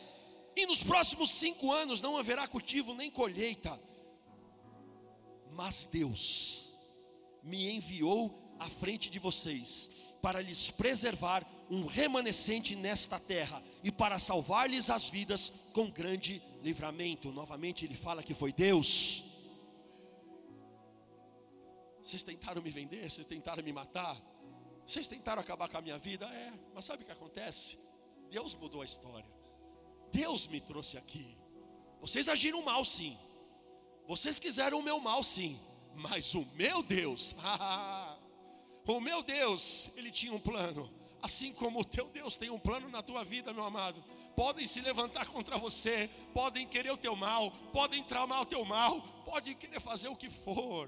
e 0.56 0.66
nos 0.66 0.84
próximos 0.84 1.30
cinco 1.32 1.72
anos 1.72 2.02
não 2.02 2.18
haverá 2.18 2.48
cultivo 2.48 2.94
nem 2.94 3.12
colheita. 3.12 3.80
Mas 5.52 5.86
Deus 5.86 6.57
me 7.48 7.70
enviou 7.72 8.56
à 8.60 8.70
frente 8.70 9.10
de 9.10 9.20
vocês, 9.20 9.90
para 10.22 10.42
lhes 10.42 10.70
preservar 10.70 11.46
um 11.70 11.86
remanescente 11.86 12.76
nesta 12.76 13.20
terra 13.20 13.64
e 13.84 13.92
para 13.92 14.20
salvar-lhes 14.20 14.90
as 14.90 15.10
vidas 15.10 15.52
com 15.74 15.90
grande 15.90 16.42
livramento. 16.64 17.32
Novamente 17.32 17.86
ele 17.86 17.96
fala 17.96 18.24
que 18.24 18.34
foi 18.34 18.52
Deus. 18.52 19.24
Vocês 22.02 22.24
tentaram 22.24 22.62
me 22.62 22.70
vender, 22.70 23.10
vocês 23.10 23.28
tentaram 23.28 23.64
me 23.64 23.74
matar, 23.74 24.16
vocês 24.86 25.08
tentaram 25.08 25.42
acabar 25.42 25.68
com 25.68 25.78
a 25.78 25.82
minha 25.82 25.98
vida, 25.98 26.26
é, 26.26 26.54
mas 26.74 26.86
sabe 26.86 27.04
o 27.04 27.06
que 27.06 27.12
acontece? 27.12 27.78
Deus 28.30 28.56
mudou 28.56 28.82
a 28.82 28.86
história. 28.86 29.30
Deus 30.12 30.48
me 30.48 30.62
trouxe 30.62 30.98
aqui. 30.98 31.38
Vocês 32.00 32.30
agiram 32.30 32.62
mal, 32.62 32.86
sim. 32.86 33.18
Vocês 34.08 34.40
quiseram 34.40 34.80
o 34.80 34.84
meu 34.84 35.00
mal, 35.00 35.22
sim. 35.24 35.60
Mas 35.98 36.36
o 36.36 36.46
meu 36.54 36.84
Deus, 36.84 37.36
o 38.86 39.02
meu 39.02 39.24
Deus, 39.24 39.90
ele 39.96 40.12
tinha 40.12 40.32
um 40.32 40.40
plano. 40.40 40.90
Assim 41.24 41.52
como 41.52 41.80
o 41.80 41.86
teu 41.86 42.08
Deus 42.10 42.38
tem 42.38 42.52
um 42.52 42.60
plano 42.60 42.88
na 42.88 43.02
tua 43.02 43.26
vida, 43.26 43.52
meu 43.52 43.66
amado. 43.66 44.04
Podem 44.36 44.68
se 44.68 44.80
levantar 44.80 45.26
contra 45.26 45.58
você, 45.58 46.08
podem 46.36 46.68
querer 46.68 46.92
o 46.92 46.98
teu 46.98 47.16
mal, 47.16 47.50
podem 47.74 48.04
tramar 48.04 48.44
o 48.44 48.46
teu 48.46 48.64
mal, 48.64 49.02
podem 49.26 49.56
querer 49.56 49.80
fazer 49.80 50.08
o 50.08 50.16
que 50.16 50.30
for. 50.30 50.88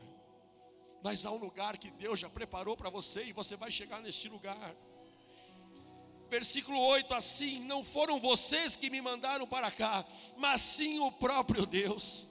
Mas 1.03 1.25
há 1.25 1.31
um 1.31 1.37
lugar 1.37 1.75
que 1.79 1.89
Deus 1.89 2.19
já 2.19 2.29
preparou 2.29 2.77
para 2.77 2.91
você 2.91 3.23
e 3.23 3.33
você 3.33 3.55
vai 3.55 3.71
chegar 3.71 4.01
neste 4.01 4.29
lugar. 4.29 4.75
Versículo 6.29 6.79
8: 6.79 7.11
Assim, 7.15 7.59
não 7.61 7.83
foram 7.83 8.19
vocês 8.19 8.75
que 8.75 8.91
me 8.91 9.01
mandaram 9.01 9.47
para 9.47 9.71
cá, 9.71 10.05
mas 10.37 10.61
sim 10.61 10.99
o 10.99 11.11
próprio 11.11 11.65
Deus. 11.65 12.28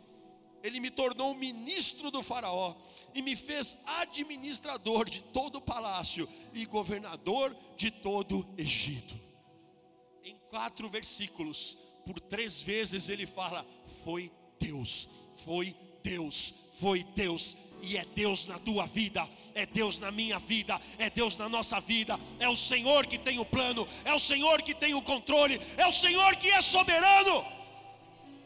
Ele 0.62 0.80
me 0.80 0.90
tornou 0.90 1.34
ministro 1.34 2.10
do 2.10 2.22
Faraó 2.22 2.74
e 3.14 3.22
me 3.22 3.34
fez 3.36 3.76
administrador 3.86 5.08
de 5.08 5.20
todo 5.22 5.56
o 5.56 5.60
palácio 5.60 6.28
e 6.52 6.64
governador 6.66 7.56
de 7.76 7.90
todo 7.90 8.40
o 8.40 8.60
Egito. 8.60 9.14
Em 10.24 10.36
quatro 10.50 10.88
versículos, 10.88 11.76
por 12.04 12.18
três 12.20 12.62
vezes 12.62 13.08
ele 13.08 13.26
fala: 13.26 13.66
Foi 14.04 14.30
Deus, 14.58 15.08
foi 15.44 15.74
Deus, 16.02 16.54
foi 16.78 17.04
Deus. 17.14 17.56
E 17.80 17.96
é 17.96 18.04
Deus 18.04 18.48
na 18.48 18.58
tua 18.58 18.86
vida, 18.86 19.28
é 19.54 19.64
Deus 19.64 20.00
na 20.00 20.10
minha 20.10 20.36
vida, 20.40 20.80
é 20.98 21.08
Deus 21.08 21.36
na 21.36 21.48
nossa 21.48 21.80
vida, 21.80 22.18
é 22.40 22.48
o 22.48 22.56
Senhor 22.56 23.06
que 23.06 23.16
tem 23.16 23.38
o 23.38 23.44
plano, 23.44 23.86
é 24.04 24.12
o 24.12 24.18
Senhor 24.18 24.60
que 24.62 24.74
tem 24.74 24.94
o 24.94 25.02
controle, 25.02 25.60
é 25.76 25.86
o 25.86 25.92
Senhor 25.92 26.34
que 26.34 26.50
é 26.50 26.60
soberano 26.60 27.57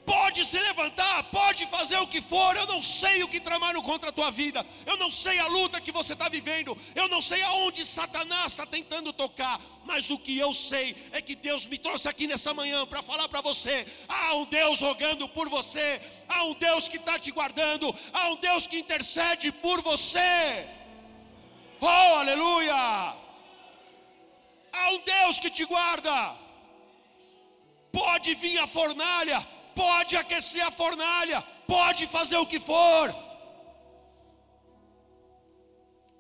pode 0.05 0.45
se 0.45 0.59
levantar, 0.59 1.23
pode 1.25 1.67
fazer 1.67 1.99
o 1.99 2.07
que 2.07 2.21
for. 2.21 2.57
Eu 2.57 2.67
não 2.67 2.83
sei 2.83 3.23
o 3.23 3.29
que 3.29 3.41
tramaram 3.41 3.83
contra 3.83 4.11
a 4.11 4.13
tua 4.13 4.31
vida, 4.31 4.65
eu 4.87 4.97
não 4.97 5.11
sei 5.11 5.39
a 5.39 5.47
luta 5.47 5.81
que 5.81 5.93
você 5.93 6.13
está 6.13 6.29
vivendo, 6.29 6.77
eu 6.95 7.09
não 7.09 7.23
sei 7.23 7.43
aonde 7.43 7.87
Satanás 7.87 8.53
está 8.53 8.67
tentando 8.67 9.13
tocar, 9.13 9.61
mas 9.85 10.11
o 10.11 10.19
que 10.19 10.37
eu 10.39 10.53
sei 10.53 10.97
é 11.13 11.21
que 11.21 11.35
Deus 11.35 11.67
me 11.67 11.79
trouxe 11.79 12.09
aqui 12.09 12.27
nessa 12.27 12.53
manhã 12.55 12.87
para 12.87 13.03
falar 13.03 13.29
para 13.29 13.41
você: 13.41 13.87
há 14.09 14.35
um 14.35 14.45
Deus 14.47 14.81
rogando 14.81 15.29
por 15.29 15.49
você, 15.49 16.01
há 16.29 16.45
um 16.45 16.55
Deus 16.55 16.89
que 16.89 16.97
está 16.97 17.19
te 17.19 17.31
guardando, 17.31 17.95
há 18.13 18.29
um 18.31 18.37
Deus 18.37 18.67
que 18.67 18.79
intercede 18.79 19.53
por 19.53 19.83
você. 19.83 20.69
Oh, 21.81 22.17
aleluia! 22.19 23.23
Há 24.73 24.91
um 24.93 24.99
Deus 24.99 25.39
que 25.39 25.51
te 25.51 25.65
guarda. 25.65 26.37
Pode 27.93 28.35
vir 28.35 28.59
a 28.59 28.67
fornalha, 28.67 29.47
pode 29.75 30.17
aquecer 30.17 30.65
a 30.67 30.71
fornalha, 30.71 31.43
pode 31.67 32.07
fazer 32.07 32.37
o 32.37 32.47
que 32.47 32.61
for. 32.61 33.15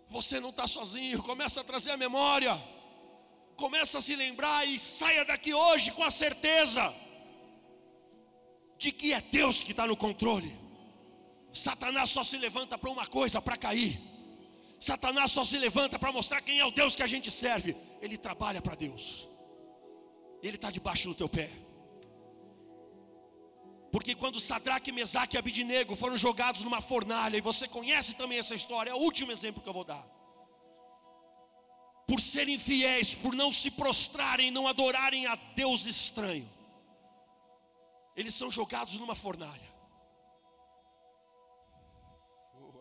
Você 0.08 0.38
não 0.40 0.50
está 0.50 0.66
sozinho, 0.66 1.22
começa 1.22 1.60
a 1.60 1.64
trazer 1.64 1.90
a 1.90 1.96
memória, 1.96 2.54
começa 3.56 3.98
a 3.98 4.02
se 4.02 4.14
lembrar 4.14 4.66
e 4.66 4.78
saia 4.78 5.24
daqui 5.24 5.54
hoje 5.54 5.90
com 5.92 6.04
a 6.04 6.10
certeza 6.10 6.94
de 8.78 8.92
que 8.92 9.12
é 9.12 9.20
Deus 9.20 9.62
que 9.62 9.70
está 9.70 9.86
no 9.86 9.96
controle. 9.96 10.58
Satanás 11.52 12.10
só 12.10 12.24
se 12.24 12.36
levanta 12.38 12.76
para 12.76 12.90
uma 12.90 13.06
coisa, 13.06 13.40
para 13.40 13.56
cair. 13.56 14.00
Satanás 14.80 15.30
só 15.30 15.44
se 15.44 15.58
levanta 15.58 15.98
para 15.98 16.10
mostrar 16.10 16.40
quem 16.40 16.58
é 16.58 16.64
o 16.64 16.70
Deus 16.70 16.96
que 16.96 17.02
a 17.02 17.06
gente 17.06 17.30
serve. 17.30 17.76
Ele 18.00 18.18
trabalha 18.18 18.60
para 18.60 18.74
Deus. 18.74 19.28
Ele 20.42 20.56
está 20.56 20.70
debaixo 20.70 21.08
do 21.08 21.14
teu 21.14 21.28
pé. 21.28 21.48
Porque 23.92 24.14
quando 24.14 24.40
Sadraque, 24.40 24.90
Mesaque 24.90 25.36
e 25.36 25.38
Abidinego 25.38 25.94
foram 25.94 26.16
jogados 26.16 26.62
numa 26.62 26.80
fornalha, 26.80 27.36
e 27.36 27.42
você 27.42 27.68
conhece 27.68 28.14
também 28.14 28.38
essa 28.38 28.54
história, 28.54 28.90
é 28.90 28.94
o 28.94 28.98
último 28.98 29.30
exemplo 29.30 29.62
que 29.62 29.68
eu 29.68 29.74
vou 29.74 29.84
dar. 29.84 30.02
Por 32.06 32.18
serem 32.18 32.58
fiéis, 32.58 33.14
por 33.14 33.34
não 33.34 33.52
se 33.52 33.70
prostrarem, 33.70 34.50
não 34.50 34.66
adorarem 34.66 35.26
a 35.26 35.34
Deus 35.34 35.84
estranho, 35.84 36.50
eles 38.16 38.34
são 38.34 38.50
jogados 38.50 38.94
numa 38.94 39.14
fornalha. 39.14 39.70
Oh. 42.54 42.72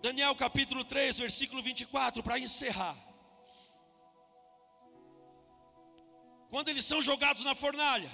Daniel 0.00 0.36
capítulo 0.36 0.84
3, 0.84 1.18
versículo 1.18 1.60
24, 1.62 2.22
para 2.22 2.38
encerrar. 2.38 3.11
Quando 6.52 6.68
eles 6.68 6.84
são 6.84 7.00
jogados 7.00 7.42
na 7.42 7.54
fornalha. 7.54 8.10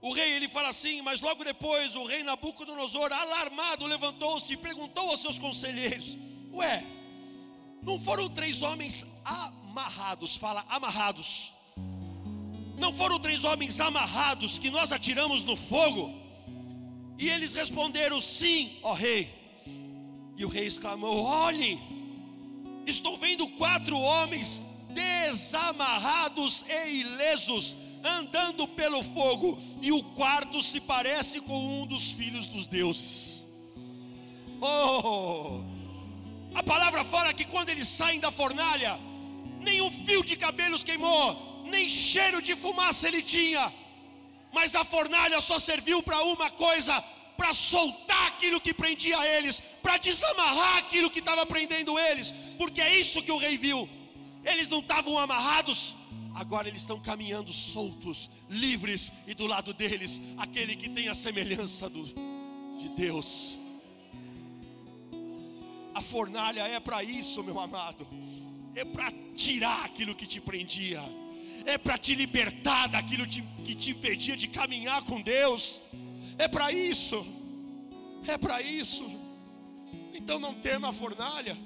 O 0.00 0.12
rei 0.12 0.32
ele 0.32 0.48
fala 0.48 0.70
assim, 0.70 1.00
mas 1.02 1.20
logo 1.20 1.44
depois 1.44 1.94
o 1.94 2.04
rei 2.04 2.24
Nabucodonosor, 2.24 3.12
alarmado, 3.12 3.86
levantou-se 3.86 4.52
e 4.52 4.56
perguntou 4.56 5.08
aos 5.08 5.20
seus 5.20 5.38
conselheiros: 5.38 6.16
Ué, 6.52 6.82
não 7.80 7.96
foram 8.00 8.28
três 8.28 8.60
homens 8.60 9.06
amarrados? 9.24 10.36
Fala 10.36 10.66
amarrados. 10.68 11.52
Não 12.76 12.92
foram 12.92 13.20
três 13.20 13.44
homens 13.44 13.78
amarrados 13.78 14.58
que 14.58 14.68
nós 14.68 14.90
atiramos 14.90 15.44
no 15.44 15.56
fogo? 15.56 16.12
E 17.20 17.30
eles 17.30 17.54
responderam: 17.54 18.20
Sim, 18.20 18.80
ó 18.82 18.94
rei. 18.94 19.32
E 20.36 20.44
o 20.44 20.48
rei 20.48 20.66
exclamou: 20.66 21.22
Olhe, 21.22 21.80
estou 22.84 23.16
vendo 23.16 23.46
quatro 23.50 23.96
homens 23.96 24.71
desamarrados 24.94 26.64
e 26.68 27.00
ilesos, 27.00 27.76
andando 28.04 28.66
pelo 28.68 29.02
fogo, 29.02 29.58
e 29.80 29.92
o 29.92 30.02
quarto 30.02 30.62
se 30.62 30.80
parece 30.80 31.40
com 31.40 31.82
um 31.82 31.86
dos 31.86 32.12
filhos 32.12 32.46
dos 32.46 32.66
deuses. 32.66 33.44
Oh! 34.60 35.60
A 36.54 36.62
palavra 36.62 37.02
fala 37.04 37.32
que 37.32 37.44
quando 37.44 37.70
eles 37.70 37.88
saem 37.88 38.20
da 38.20 38.30
fornalha, 38.30 38.98
nenhum 39.60 39.90
fio 39.90 40.24
de 40.24 40.36
cabelos 40.36 40.84
queimou, 40.84 41.64
nem 41.64 41.88
cheiro 41.88 42.42
de 42.42 42.54
fumaça 42.54 43.08
ele 43.08 43.22
tinha. 43.22 43.72
Mas 44.52 44.74
a 44.74 44.84
fornalha 44.84 45.40
só 45.40 45.58
serviu 45.58 46.02
para 46.02 46.22
uma 46.24 46.50
coisa: 46.50 47.02
para 47.36 47.52
soltar 47.54 48.26
aquilo 48.28 48.60
que 48.60 48.74
prendia 48.74 49.18
eles, 49.36 49.60
para 49.82 49.96
desamarrar 49.96 50.78
aquilo 50.78 51.10
que 51.10 51.20
estava 51.20 51.44
prendendo 51.46 51.98
eles, 51.98 52.34
porque 52.58 52.80
é 52.80 52.98
isso 52.98 53.22
que 53.22 53.32
o 53.32 53.38
rei 53.38 53.56
viu. 53.56 53.88
Eles 54.44 54.68
não 54.68 54.80
estavam 54.80 55.18
amarrados, 55.18 55.96
agora 56.34 56.68
eles 56.68 56.82
estão 56.82 56.98
caminhando 57.00 57.52
soltos, 57.52 58.30
livres, 58.48 59.12
e 59.26 59.34
do 59.34 59.46
lado 59.46 59.72
deles, 59.72 60.20
aquele 60.36 60.74
que 60.76 60.88
tem 60.88 61.08
a 61.08 61.14
semelhança 61.14 61.88
do, 61.88 62.04
de 62.78 62.88
Deus. 62.90 63.58
A 65.94 66.00
fornalha 66.00 66.66
é 66.66 66.80
para 66.80 67.02
isso, 67.04 67.42
meu 67.44 67.60
amado. 67.60 68.06
É 68.74 68.84
para 68.84 69.12
tirar 69.36 69.84
aquilo 69.84 70.14
que 70.14 70.26
te 70.26 70.40
prendia. 70.40 71.02
É 71.64 71.76
para 71.78 71.98
te 71.98 72.14
libertar 72.14 72.88
daquilo 72.88 73.26
que 73.26 73.74
te 73.74 73.90
impedia 73.90 74.36
de 74.36 74.48
caminhar 74.48 75.02
com 75.02 75.20
Deus. 75.20 75.82
É 76.38 76.48
para 76.48 76.72
isso. 76.72 77.24
É 78.26 78.38
para 78.38 78.62
isso. 78.62 79.04
Então 80.14 80.40
não 80.40 80.54
tema 80.54 80.88
a 80.88 80.92
fornalha. 80.92 81.56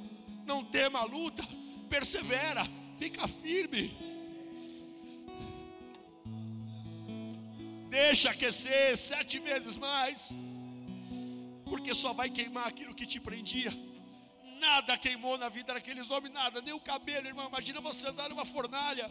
Não 0.45 0.65
tema 0.65 0.99
a 1.01 1.05
luta. 1.05 1.47
Persevera. 1.87 2.67
Fica 2.99 3.27
firme. 3.29 3.97
Deixa 7.89 8.31
aquecer 8.31 8.97
sete 8.97 9.39
vezes 9.39 9.77
mais. 9.77 10.31
Porque 11.65 11.95
só 11.95 12.13
vai 12.13 12.31
queimar 12.31 12.67
aquilo 12.67 12.95
que 12.95 13.07
te 13.07 13.19
prendia 13.19 13.73
nada 14.67 14.97
queimou 14.99 15.39
na 15.39 15.49
vida 15.49 15.75
daqueles 15.75 16.11
homens, 16.11 16.33
nada, 16.33 16.61
nem 16.61 16.75
o 16.75 16.81
cabelo, 16.81 17.27
irmão. 17.27 17.47
Imagina 17.49 17.81
você 17.81 18.09
andar 18.09 18.29
numa 18.29 18.45
fornalha. 18.45 19.11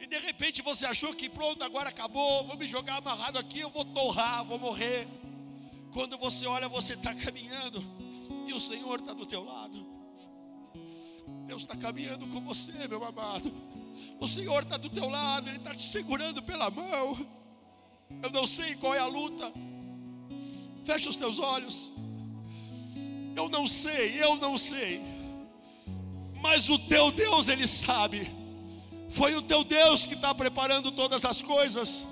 E 0.00 0.06
de 0.06 0.18
repente 0.18 0.62
você 0.62 0.84
achou 0.84 1.14
que 1.14 1.28
pronto, 1.28 1.62
agora 1.62 1.88
acabou, 1.88 2.44
vou 2.44 2.56
me 2.56 2.66
jogar 2.66 2.96
amarrado 2.96 3.38
aqui, 3.38 3.60
eu 3.60 3.70
vou 3.70 3.84
torrar, 3.84 4.44
vou 4.44 4.58
morrer. 4.58 5.06
Quando 5.92 6.18
você 6.18 6.46
olha, 6.46 6.68
você 6.68 6.94
está 6.94 7.14
caminhando 7.14 7.84
e 8.48 8.52
o 8.52 8.58
Senhor 8.58 8.98
está 8.98 9.12
do 9.12 9.26
teu 9.26 9.44
lado. 9.44 10.01
Deus 11.46 11.62
está 11.62 11.76
caminhando 11.76 12.26
com 12.28 12.40
você, 12.40 12.86
meu 12.88 13.04
amado. 13.04 13.52
O 14.20 14.28
Senhor 14.28 14.62
está 14.62 14.76
do 14.76 14.88
teu 14.88 15.08
lado, 15.08 15.48
Ele 15.48 15.58
está 15.58 15.74
te 15.74 15.82
segurando 15.82 16.42
pela 16.42 16.70
mão. 16.70 17.18
Eu 18.22 18.30
não 18.30 18.46
sei 18.46 18.74
qual 18.76 18.94
é 18.94 18.98
a 18.98 19.06
luta. 19.06 19.52
Fecha 20.84 21.08
os 21.08 21.16
teus 21.16 21.38
olhos. 21.38 21.92
Eu 23.34 23.48
não 23.48 23.66
sei, 23.66 24.22
eu 24.22 24.36
não 24.36 24.56
sei. 24.58 25.00
Mas 26.40 26.68
o 26.68 26.78
teu 26.78 27.10
Deus, 27.10 27.48
Ele 27.48 27.66
sabe. 27.66 28.30
Foi 29.10 29.34
o 29.34 29.42
teu 29.42 29.64
Deus 29.64 30.04
que 30.04 30.14
está 30.14 30.34
preparando 30.34 30.90
todas 30.92 31.24
as 31.24 31.42
coisas. 31.42 32.06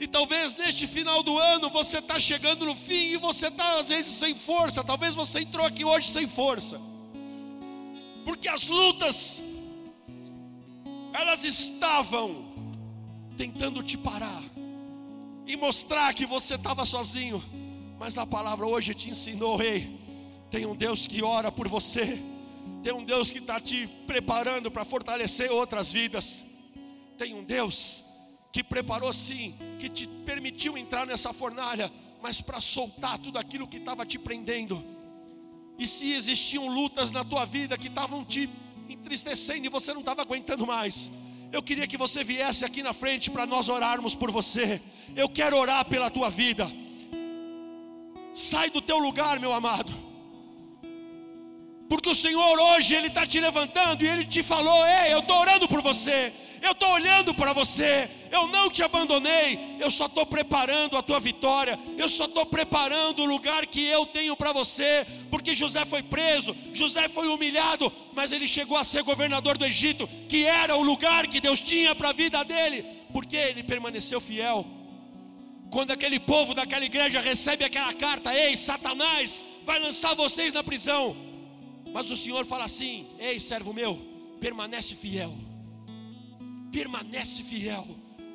E 0.00 0.06
talvez 0.06 0.54
neste 0.54 0.86
final 0.86 1.22
do 1.22 1.36
ano 1.38 1.68
você 1.70 1.98
está 1.98 2.20
chegando 2.20 2.64
no 2.64 2.76
fim 2.76 3.12
e 3.12 3.16
você 3.16 3.48
está 3.48 3.78
às 3.78 3.88
vezes 3.88 4.12
sem 4.12 4.34
força. 4.34 4.84
Talvez 4.84 5.14
você 5.14 5.40
entrou 5.40 5.66
aqui 5.66 5.84
hoje 5.84 6.08
sem 6.08 6.28
força. 6.28 6.80
Porque 8.28 8.46
as 8.46 8.66
lutas, 8.66 9.40
elas 11.14 11.44
estavam 11.44 12.44
tentando 13.38 13.82
te 13.82 13.96
parar 13.96 14.44
e 15.46 15.56
mostrar 15.56 16.12
que 16.12 16.26
você 16.26 16.56
estava 16.56 16.84
sozinho. 16.84 17.42
Mas 17.98 18.18
a 18.18 18.26
palavra 18.26 18.66
hoje 18.66 18.92
te 18.92 19.08
ensinou, 19.08 19.56
rei. 19.56 19.98
Tem 20.50 20.66
um 20.66 20.76
Deus 20.76 21.06
que 21.06 21.22
ora 21.22 21.50
por 21.50 21.68
você. 21.68 22.22
Tem 22.82 22.92
um 22.92 23.02
Deus 23.02 23.30
que 23.30 23.38
está 23.38 23.58
te 23.58 23.86
preparando 24.06 24.70
para 24.70 24.84
fortalecer 24.84 25.50
outras 25.50 25.90
vidas. 25.90 26.44
Tem 27.16 27.34
um 27.34 27.42
Deus 27.42 28.04
que 28.52 28.62
preparou 28.62 29.10
sim, 29.14 29.54
que 29.78 29.88
te 29.88 30.06
permitiu 30.06 30.76
entrar 30.76 31.06
nessa 31.06 31.32
fornalha, 31.32 31.90
mas 32.20 32.42
para 32.42 32.60
soltar 32.60 33.16
tudo 33.20 33.38
aquilo 33.38 33.66
que 33.66 33.78
estava 33.78 34.04
te 34.04 34.18
prendendo. 34.18 34.97
E 35.78 35.86
se 35.86 36.12
existiam 36.12 36.66
lutas 36.68 37.12
na 37.12 37.24
tua 37.24 37.44
vida 37.44 37.78
que 37.78 37.86
estavam 37.86 38.24
te 38.24 38.50
entristecendo 38.88 39.64
e 39.64 39.68
você 39.68 39.92
não 39.92 40.00
estava 40.00 40.22
aguentando 40.22 40.66
mais, 40.66 41.10
eu 41.52 41.62
queria 41.62 41.86
que 41.86 41.96
você 41.96 42.24
viesse 42.24 42.64
aqui 42.64 42.82
na 42.82 42.92
frente 42.92 43.30
para 43.30 43.46
nós 43.46 43.68
orarmos 43.68 44.14
por 44.14 44.30
você. 44.30 44.82
Eu 45.14 45.28
quero 45.28 45.56
orar 45.56 45.84
pela 45.84 46.10
tua 46.10 46.28
vida. 46.28 46.70
Sai 48.34 48.70
do 48.70 48.82
teu 48.82 48.98
lugar, 48.98 49.38
meu 49.38 49.52
amado. 49.52 49.92
Porque 51.88 52.10
o 52.10 52.14
Senhor 52.14 52.58
hoje 52.58 52.94
Ele 52.94 53.06
está 53.06 53.26
te 53.26 53.40
levantando 53.40 54.04
e 54.04 54.08
Ele 54.08 54.24
te 54.24 54.42
falou: 54.42 54.86
Ei, 54.86 55.14
eu 55.14 55.20
estou 55.20 55.38
orando 55.38 55.66
por 55.66 55.80
você, 55.80 56.32
eu 56.62 56.72
estou 56.72 56.90
olhando 56.90 57.34
para 57.34 57.52
você, 57.52 58.08
eu 58.30 58.46
não 58.48 58.70
te 58.70 58.82
abandonei, 58.82 59.76
eu 59.80 59.90
só 59.90 60.06
estou 60.06 60.26
preparando 60.26 60.96
a 60.96 61.02
tua 61.02 61.20
vitória, 61.20 61.78
eu 61.96 62.08
só 62.08 62.24
estou 62.24 62.44
preparando 62.46 63.22
o 63.22 63.26
lugar 63.26 63.66
que 63.66 63.84
eu 63.84 64.06
tenho 64.06 64.36
para 64.36 64.52
você, 64.52 65.06
porque 65.30 65.54
José 65.54 65.84
foi 65.84 66.02
preso, 66.02 66.54
José 66.74 67.08
foi 67.08 67.28
humilhado, 67.28 67.92
mas 68.14 68.32
ele 68.32 68.46
chegou 68.46 68.76
a 68.76 68.84
ser 68.84 69.02
governador 69.02 69.56
do 69.56 69.64
Egito, 69.64 70.08
que 70.28 70.44
era 70.44 70.76
o 70.76 70.82
lugar 70.82 71.26
que 71.26 71.40
Deus 71.40 71.60
tinha 71.60 71.94
para 71.94 72.10
a 72.10 72.12
vida 72.12 72.44
dele, 72.44 72.84
porque 73.12 73.36
ele 73.36 73.62
permaneceu 73.62 74.20
fiel. 74.20 74.66
Quando 75.70 75.90
aquele 75.90 76.18
povo 76.18 76.54
daquela 76.54 76.84
igreja 76.84 77.20
recebe 77.20 77.64
aquela 77.64 77.92
carta, 77.92 78.34
ei, 78.34 78.56
Satanás 78.56 79.44
vai 79.64 79.78
lançar 79.78 80.14
vocês 80.14 80.54
na 80.54 80.64
prisão. 80.64 81.14
Mas 81.92 82.10
o 82.10 82.16
Senhor 82.16 82.44
fala 82.46 82.64
assim: 82.64 83.06
Ei, 83.18 83.38
servo 83.38 83.74
meu, 83.74 83.94
permanece 84.40 84.94
fiel. 84.94 85.34
Permanece 86.72 87.42
fiel, 87.42 87.86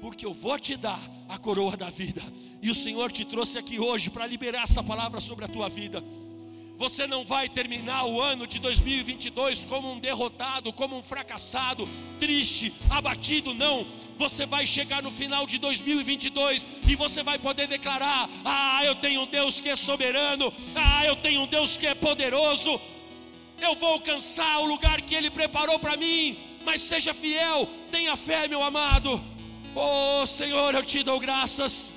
porque 0.01 0.25
eu 0.25 0.33
vou 0.33 0.57
te 0.59 0.75
dar 0.75 0.99
a 1.29 1.37
coroa 1.37 1.77
da 1.77 1.89
vida. 1.89 2.21
E 2.61 2.71
o 2.71 2.75
Senhor 2.75 3.11
te 3.11 3.25
trouxe 3.25 3.57
aqui 3.57 3.79
hoje 3.79 4.09
para 4.09 4.25
liberar 4.25 4.63
essa 4.63 4.81
palavra 4.81 5.19
sobre 5.19 5.45
a 5.45 5.47
tua 5.47 5.67
vida. 5.67 6.03
Você 6.77 7.05
não 7.05 7.23
vai 7.23 7.47
terminar 7.47 8.05
o 8.05 8.19
ano 8.19 8.47
de 8.47 8.59
2022 8.59 9.63
como 9.65 9.91
um 9.91 9.99
derrotado, 9.99 10.73
como 10.73 10.97
um 10.97 11.03
fracassado, 11.03 11.87
triste, 12.19 12.73
abatido, 12.89 13.53
não. 13.53 13.85
Você 14.17 14.45
vai 14.45 14.65
chegar 14.65 15.01
no 15.01 15.11
final 15.11 15.45
de 15.45 15.57
2022 15.59 16.67
e 16.87 16.95
você 16.95 17.21
vai 17.23 17.37
poder 17.37 17.67
declarar: 17.67 18.29
Ah, 18.43 18.81
eu 18.85 18.95
tenho 18.95 19.21
um 19.21 19.27
Deus 19.27 19.59
que 19.59 19.69
é 19.69 19.75
soberano, 19.75 20.51
ah, 20.75 21.05
eu 21.05 21.15
tenho 21.15 21.41
um 21.41 21.47
Deus 21.47 21.77
que 21.77 21.85
é 21.85 21.93
poderoso, 21.93 22.79
eu 23.61 23.75
vou 23.75 23.93
alcançar 23.93 24.59
o 24.59 24.65
lugar 24.65 25.01
que 25.01 25.15
Ele 25.15 25.29
preparou 25.29 25.79
para 25.79 25.95
mim. 25.95 26.37
Mas 26.65 26.81
seja 26.81 27.13
fiel, 27.13 27.67
tenha 27.91 28.15
fé, 28.15 28.47
meu 28.47 28.63
amado. 28.63 29.23
Oh 29.75 30.25
Senhor, 30.25 30.73
eu 30.73 30.83
te 30.83 31.03
dou 31.03 31.19
graças. 31.19 31.93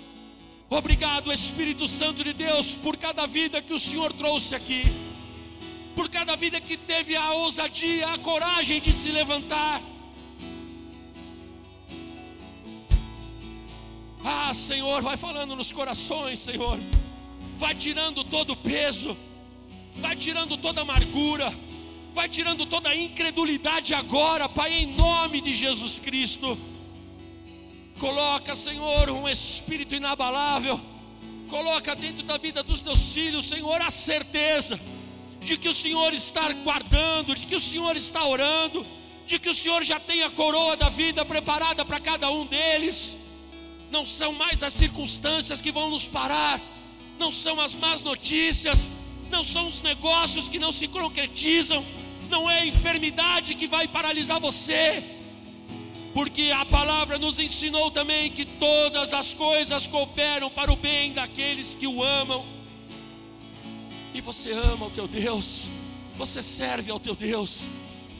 Obrigado, 0.69 1.33
Espírito 1.33 1.87
Santo 1.87 2.25
de 2.25 2.33
Deus, 2.33 2.75
por 2.75 2.97
cada 2.97 3.27
vida 3.27 3.63
que 3.63 3.73
o 3.73 3.79
Senhor 3.79 4.13
trouxe 4.13 4.55
aqui, 4.55 4.83
por 5.95 6.09
cada 6.09 6.35
vida 6.35 6.61
que 6.61 6.77
teve 6.77 7.15
a 7.15 7.33
ousadia, 7.33 8.13
a 8.13 8.19
coragem 8.19 8.81
de 8.81 8.93
se 8.93 9.11
levantar. 9.11 9.81
Ah, 14.25 14.53
Senhor, 14.53 15.03
vai 15.03 15.17
falando 15.17 15.55
nos 15.55 15.71
corações, 15.71 16.41
Senhor, 16.41 16.81
vai 17.57 17.75
tirando 17.75 18.25
todo 18.25 18.55
o 18.55 18.57
peso 18.57 19.17
vai 20.01 20.15
tirando 20.15 20.57
toda 20.57 20.83
amargura, 20.83 21.53
vai 22.17 22.31
tirando 22.31 22.65
toda 22.65 22.97
incredulidade 22.97 23.93
agora, 23.93 24.49
Pai, 24.49 24.73
em 24.73 24.87
nome 24.87 25.39
de 25.43 25.53
Jesus 25.53 25.99
Cristo. 25.99 26.59
Coloca, 28.01 28.57
Senhor, 28.57 29.11
um 29.11 29.29
espírito 29.29 29.95
inabalável, 29.95 30.81
coloca 31.51 31.95
dentro 31.95 32.25
da 32.25 32.39
vida 32.39 32.63
dos 32.63 32.81
teus 32.81 33.13
filhos, 33.13 33.47
Senhor, 33.47 33.83
a 33.83 33.91
certeza 33.91 34.81
de 35.41 35.59
que 35.59 35.69
o 35.69 35.75
Senhor 35.75 36.15
está 36.15 36.51
guardando, 36.65 37.35
de 37.35 37.45
que 37.45 37.55
o 37.55 37.61
Senhor 37.61 37.95
está 37.95 38.25
orando, 38.25 38.85
de 39.27 39.39
que 39.39 39.51
o 39.51 39.55
Senhor 39.55 39.85
já 39.85 40.01
tem 40.01 40.23
a 40.23 40.31
coroa 40.31 40.75
da 40.75 40.89
vida 40.89 41.23
preparada 41.23 41.85
para 41.85 42.01
cada 42.01 42.31
um 42.31 42.47
deles. 42.47 43.19
Não 43.91 44.07
são 44.07 44.33
mais 44.33 44.63
as 44.63 44.73
circunstâncias 44.73 45.61
que 45.61 45.71
vão 45.71 45.91
nos 45.91 46.09
parar, 46.09 46.59
não 47.19 47.31
são 47.31 47.61
as 47.61 47.75
más 47.75 48.01
notícias, 48.01 48.89
não 49.31 49.45
são 49.45 49.69
os 49.69 49.83
negócios 49.83 50.49
que 50.49 50.59
não 50.59 50.73
se 50.73 50.89
concretizam, 50.89 51.85
não 52.29 52.51
é 52.51 52.61
a 52.61 52.67
enfermidade 52.67 53.55
que 53.55 53.67
vai 53.67 53.87
paralisar 53.89 54.41
você, 54.41 55.03
porque 56.15 56.51
a 56.51 56.65
palavra 56.65 57.19
nos 57.19 57.39
ensinou 57.39 57.91
também 57.91 58.31
que 58.31 58.45
todas 58.45 59.13
as 59.13 59.35
coisas 59.35 59.87
cooperam 59.87 60.49
para 60.49 60.73
o 60.73 60.77
bem 60.77 61.13
daqueles 61.13 61.75
que 61.75 61.87
o 61.87 62.03
amam. 62.03 62.45
E 64.15 64.21
você 64.21 64.53
ama 64.53 64.87
o 64.87 64.91
teu 64.91 65.07
Deus, 65.07 65.69
você 66.17 66.43
serve 66.43 66.91
ao 66.91 66.99
teu 66.99 67.15
Deus, 67.15 67.69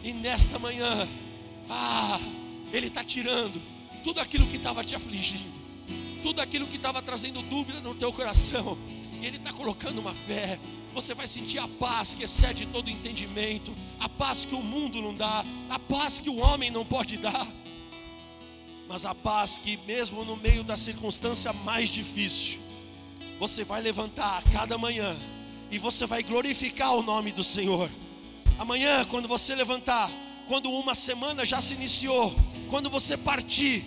e 0.05 0.13
nesta 0.13 0.59
manhã, 0.59 1.09
ah, 1.71 2.21
Ele 2.73 2.89
está 2.89 3.03
tirando 3.03 3.61
tudo 4.05 4.21
aquilo 4.21 4.47
que 4.47 4.57
estava 4.57 4.85
te 4.85 4.95
afligindo, 4.95 5.57
tudo 6.23 6.41
aquilo 6.41 6.67
que 6.67 6.77
estava 6.77 7.01
trazendo 7.01 7.41
dúvida 7.49 7.81
no 7.81 7.95
teu 7.95 8.13
coração, 8.13 8.77
e 9.23 9.27
Ele 9.27 9.39
está 9.39 9.53
colocando 9.53 9.99
uma 9.99 10.13
fé, 10.13 10.59
você 10.97 11.13
vai 11.13 11.29
sentir 11.29 11.59
a 11.59 11.69
paz 11.69 12.15
que 12.15 12.25
excede 12.25 12.65
todo 12.73 12.89
entendimento, 12.89 13.71
a 14.01 14.09
paz 14.09 14.47
que 14.47 14.55
o 14.55 14.63
mundo 14.63 15.03
não 15.03 15.15
dá, 15.15 15.45
a 15.69 15.79
paz 15.79 16.21
que 16.21 16.31
o 16.31 16.39
homem 16.39 16.71
não 16.71 16.87
pode 16.87 17.19
dar, 17.19 17.47
mas 18.89 19.05
a 19.05 19.15
paz 19.15 19.61
que, 19.63 19.77
mesmo 19.87 20.25
no 20.25 20.39
meio 20.39 20.65
da 20.65 20.75
circunstância 20.75 21.53
mais 21.53 21.91
difícil, 21.91 22.61
você 23.39 23.63
vai 23.63 23.83
levantar 23.83 24.39
a 24.39 24.43
cada 24.51 24.79
manhã 24.79 25.15
e 25.71 25.79
você 25.79 26.07
vai 26.07 26.23
glorificar 26.23 26.95
o 26.95 27.03
nome 27.03 27.31
do 27.31 27.45
Senhor. 27.45 27.91
Amanhã, 28.59 29.05
quando 29.05 29.29
você 29.29 29.55
levantar, 29.55 30.11
quando 30.49 30.71
uma 30.71 30.95
semana 30.95 31.45
já 31.45 31.61
se 31.61 31.75
iniciou, 31.75 32.35
quando 32.71 32.89
você 32.89 33.19
partir, 33.19 33.85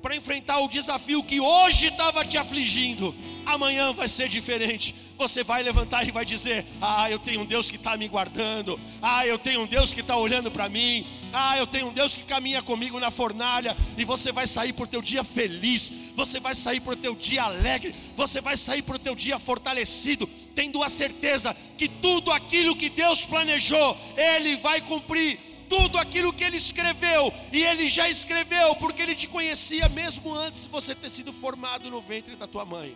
para 0.00 0.16
enfrentar 0.16 0.60
o 0.60 0.68
desafio 0.68 1.22
que 1.22 1.40
hoje 1.40 1.88
estava 1.88 2.24
te 2.24 2.38
afligindo, 2.38 3.14
amanhã 3.44 3.92
vai 3.92 4.08
ser 4.08 4.30
diferente. 4.30 4.94
Você 5.16 5.42
vai 5.42 5.62
levantar 5.62 6.06
e 6.06 6.10
vai 6.10 6.24
dizer: 6.24 6.64
Ah, 6.80 7.10
eu 7.10 7.18
tenho 7.18 7.40
um 7.40 7.46
Deus 7.46 7.70
que 7.70 7.76
está 7.76 7.96
me 7.96 8.06
guardando. 8.08 8.78
Ah, 9.00 9.26
eu 9.26 9.38
tenho 9.38 9.62
um 9.62 9.66
Deus 9.66 9.92
que 9.92 10.00
está 10.00 10.16
olhando 10.16 10.50
para 10.50 10.68
mim. 10.68 11.06
Ah, 11.32 11.56
eu 11.58 11.66
tenho 11.66 11.88
um 11.88 11.92
Deus 11.92 12.14
que 12.14 12.22
caminha 12.22 12.62
comigo 12.62 13.00
na 13.00 13.10
fornalha. 13.10 13.76
E 13.96 14.04
você 14.04 14.30
vai 14.30 14.46
sair 14.46 14.72
para 14.72 14.84
o 14.84 14.88
teu 14.88 15.00
dia 15.00 15.24
feliz. 15.24 15.92
Você 16.14 16.38
vai 16.38 16.54
sair 16.54 16.80
para 16.80 16.92
o 16.92 16.96
teu 16.96 17.14
dia 17.14 17.42
alegre. 17.42 17.94
Você 18.16 18.40
vai 18.40 18.56
sair 18.56 18.82
para 18.82 18.96
o 18.96 18.98
teu 18.98 19.14
dia 19.14 19.38
fortalecido. 19.38 20.28
Tendo 20.54 20.82
a 20.82 20.88
certeza 20.88 21.54
que 21.76 21.88
tudo 21.88 22.30
aquilo 22.32 22.76
que 22.76 22.88
Deus 22.88 23.24
planejou, 23.24 23.96
Ele 24.16 24.56
vai 24.56 24.80
cumprir 24.80 25.38
tudo 25.68 25.98
aquilo 25.98 26.32
que 26.32 26.44
ele 26.44 26.56
escreveu, 26.56 27.32
e 27.52 27.60
ele 27.60 27.88
já 27.88 28.08
escreveu, 28.08 28.76
porque 28.76 29.02
ele 29.02 29.16
te 29.16 29.26
conhecia 29.26 29.88
mesmo 29.88 30.32
antes 30.32 30.62
de 30.62 30.68
você 30.68 30.94
ter 30.94 31.10
sido 31.10 31.32
formado 31.32 31.90
no 31.90 32.00
ventre 32.00 32.36
da 32.36 32.46
tua 32.46 32.64
mãe. 32.64 32.94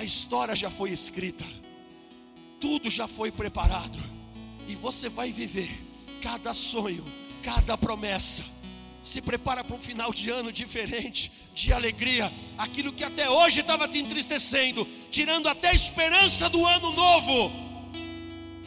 A 0.00 0.04
história 0.04 0.56
já 0.56 0.70
foi 0.70 0.92
escrita, 0.92 1.44
tudo 2.58 2.90
já 2.90 3.06
foi 3.06 3.30
preparado, 3.30 3.98
e 4.66 4.74
você 4.74 5.10
vai 5.10 5.30
viver 5.30 5.68
cada 6.22 6.54
sonho, 6.54 7.04
cada 7.42 7.76
promessa. 7.76 8.42
Se 9.04 9.20
prepara 9.20 9.62
para 9.62 9.76
um 9.76 9.78
final 9.78 10.10
de 10.10 10.30
ano 10.30 10.50
diferente, 10.50 11.30
de 11.54 11.70
alegria. 11.70 12.32
Aquilo 12.56 12.94
que 12.94 13.04
até 13.04 13.28
hoje 13.28 13.60
estava 13.60 13.86
te 13.86 13.98
entristecendo, 13.98 14.88
tirando 15.10 15.50
até 15.50 15.68
a 15.68 15.74
esperança 15.74 16.48
do 16.48 16.64
ano 16.64 16.92
novo 16.92 17.52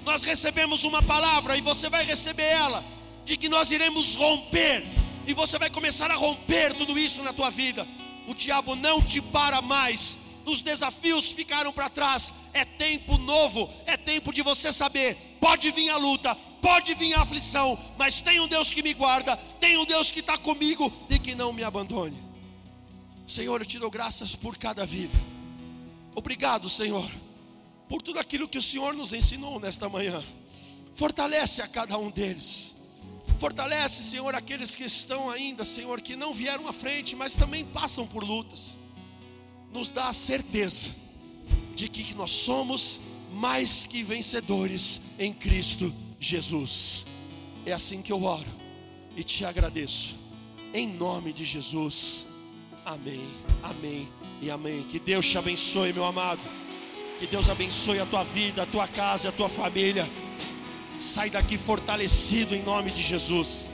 nós 0.05 0.21
recebemos 0.21 0.83
uma 0.83 1.01
palavra 1.01 1.57
e 1.57 1.61
você 1.61 1.89
vai 1.89 2.05
receber 2.05 2.43
ela, 2.43 2.85
de 3.25 3.37
que 3.37 3.49
nós 3.49 3.71
iremos 3.71 4.13
romper, 4.13 4.85
e 5.25 5.33
você 5.33 5.57
vai 5.57 5.71
começar 5.71 6.11
a 6.11 6.15
romper 6.15 6.75
tudo 6.75 6.99
isso 6.99 7.23
na 7.23 7.33
tua 7.33 7.49
vida. 7.49 7.87
O 8.27 8.35
diabo 8.35 8.75
não 8.75 9.01
te 9.01 9.19
para 9.19 9.63
mais, 9.63 10.19
os 10.45 10.61
desafios 10.61 11.31
ficaram 11.31 11.71
para 11.71 11.89
trás. 11.89 12.33
É 12.53 12.63
tempo 12.65 13.17
novo, 13.17 13.69
é 13.85 13.97
tempo 13.97 14.31
de 14.33 14.41
você 14.41 14.71
saber: 14.71 15.37
pode 15.39 15.71
vir 15.71 15.89
a 15.89 15.97
luta, 15.97 16.35
pode 16.61 16.93
vir 16.93 17.13
a 17.13 17.21
aflição, 17.21 17.77
mas 17.97 18.21
tem 18.21 18.39
um 18.39 18.47
Deus 18.47 18.73
que 18.73 18.83
me 18.83 18.93
guarda, 18.93 19.35
tem 19.59 19.77
um 19.77 19.85
Deus 19.85 20.11
que 20.11 20.19
está 20.19 20.37
comigo 20.37 20.91
e 21.09 21.17
que 21.19 21.35
não 21.35 21.53
me 21.53 21.63
abandone. 21.63 22.21
Senhor, 23.27 23.61
eu 23.61 23.65
te 23.65 23.79
dou 23.79 23.89
graças 23.89 24.35
por 24.35 24.57
cada 24.57 24.85
vida. 24.85 25.17
Obrigado, 26.15 26.69
Senhor 26.69 27.09
por 27.93 28.01
tudo 28.01 28.19
aquilo 28.19 28.47
que 28.47 28.57
o 28.57 28.61
Senhor 28.61 28.91
nos 28.95 29.13
ensinou 29.13 29.59
nesta 29.59 29.87
manhã. 29.87 30.19
Fortalece 30.95 31.61
a 31.61 31.67
cada 31.67 31.95
um 31.95 32.09
deles. 32.09 32.75
Fortalece, 33.37 34.01
Senhor, 34.01 34.33
aqueles 34.33 34.73
que 34.73 34.83
estão 34.83 35.29
ainda, 35.29 35.63
Senhor, 35.63 36.01
que 36.01 36.15
não 36.15 36.33
vieram 36.33 36.67
à 36.67 36.73
frente, 36.73 37.15
mas 37.15 37.35
também 37.35 37.63
passam 37.63 38.07
por 38.07 38.23
lutas. 38.23 38.79
Nos 39.73 39.89
dá 39.89 40.07
a 40.07 40.13
certeza 40.13 40.89
de 41.75 41.89
que 41.89 42.13
nós 42.13 42.31
somos 42.31 42.99
mais 43.33 43.85
que 43.87 44.03
vencedores 44.03 45.01
em 45.17 45.33
Cristo 45.33 45.91
Jesus. 46.19 47.05
É 47.65 47.73
assim 47.73 48.01
que 48.01 48.11
eu 48.11 48.23
oro 48.23 48.47
e 49.17 49.23
te 49.23 49.43
agradeço. 49.43 50.15
Em 50.73 50.87
nome 50.87 51.33
de 51.33 51.43
Jesus. 51.43 52.25
Amém. 52.85 53.23
Amém 53.63 54.07
e 54.41 54.51
amém. 54.51 54.83
Que 54.83 54.99
Deus 54.99 55.25
te 55.25 55.37
abençoe, 55.37 55.93
meu 55.93 56.05
amado. 56.05 56.41
Que 57.19 57.27
Deus 57.27 57.49
abençoe 57.49 57.99
a 57.99 58.05
tua 58.05 58.23
vida, 58.23 58.63
a 58.63 58.65
tua 58.65 58.87
casa, 58.87 59.29
a 59.29 59.31
tua 59.31 59.49
família. 59.49 60.09
Sai 60.99 61.29
daqui 61.29 61.57
fortalecido 61.57 62.55
em 62.55 62.61
nome 62.63 62.91
de 62.91 63.01
Jesus. 63.01 63.72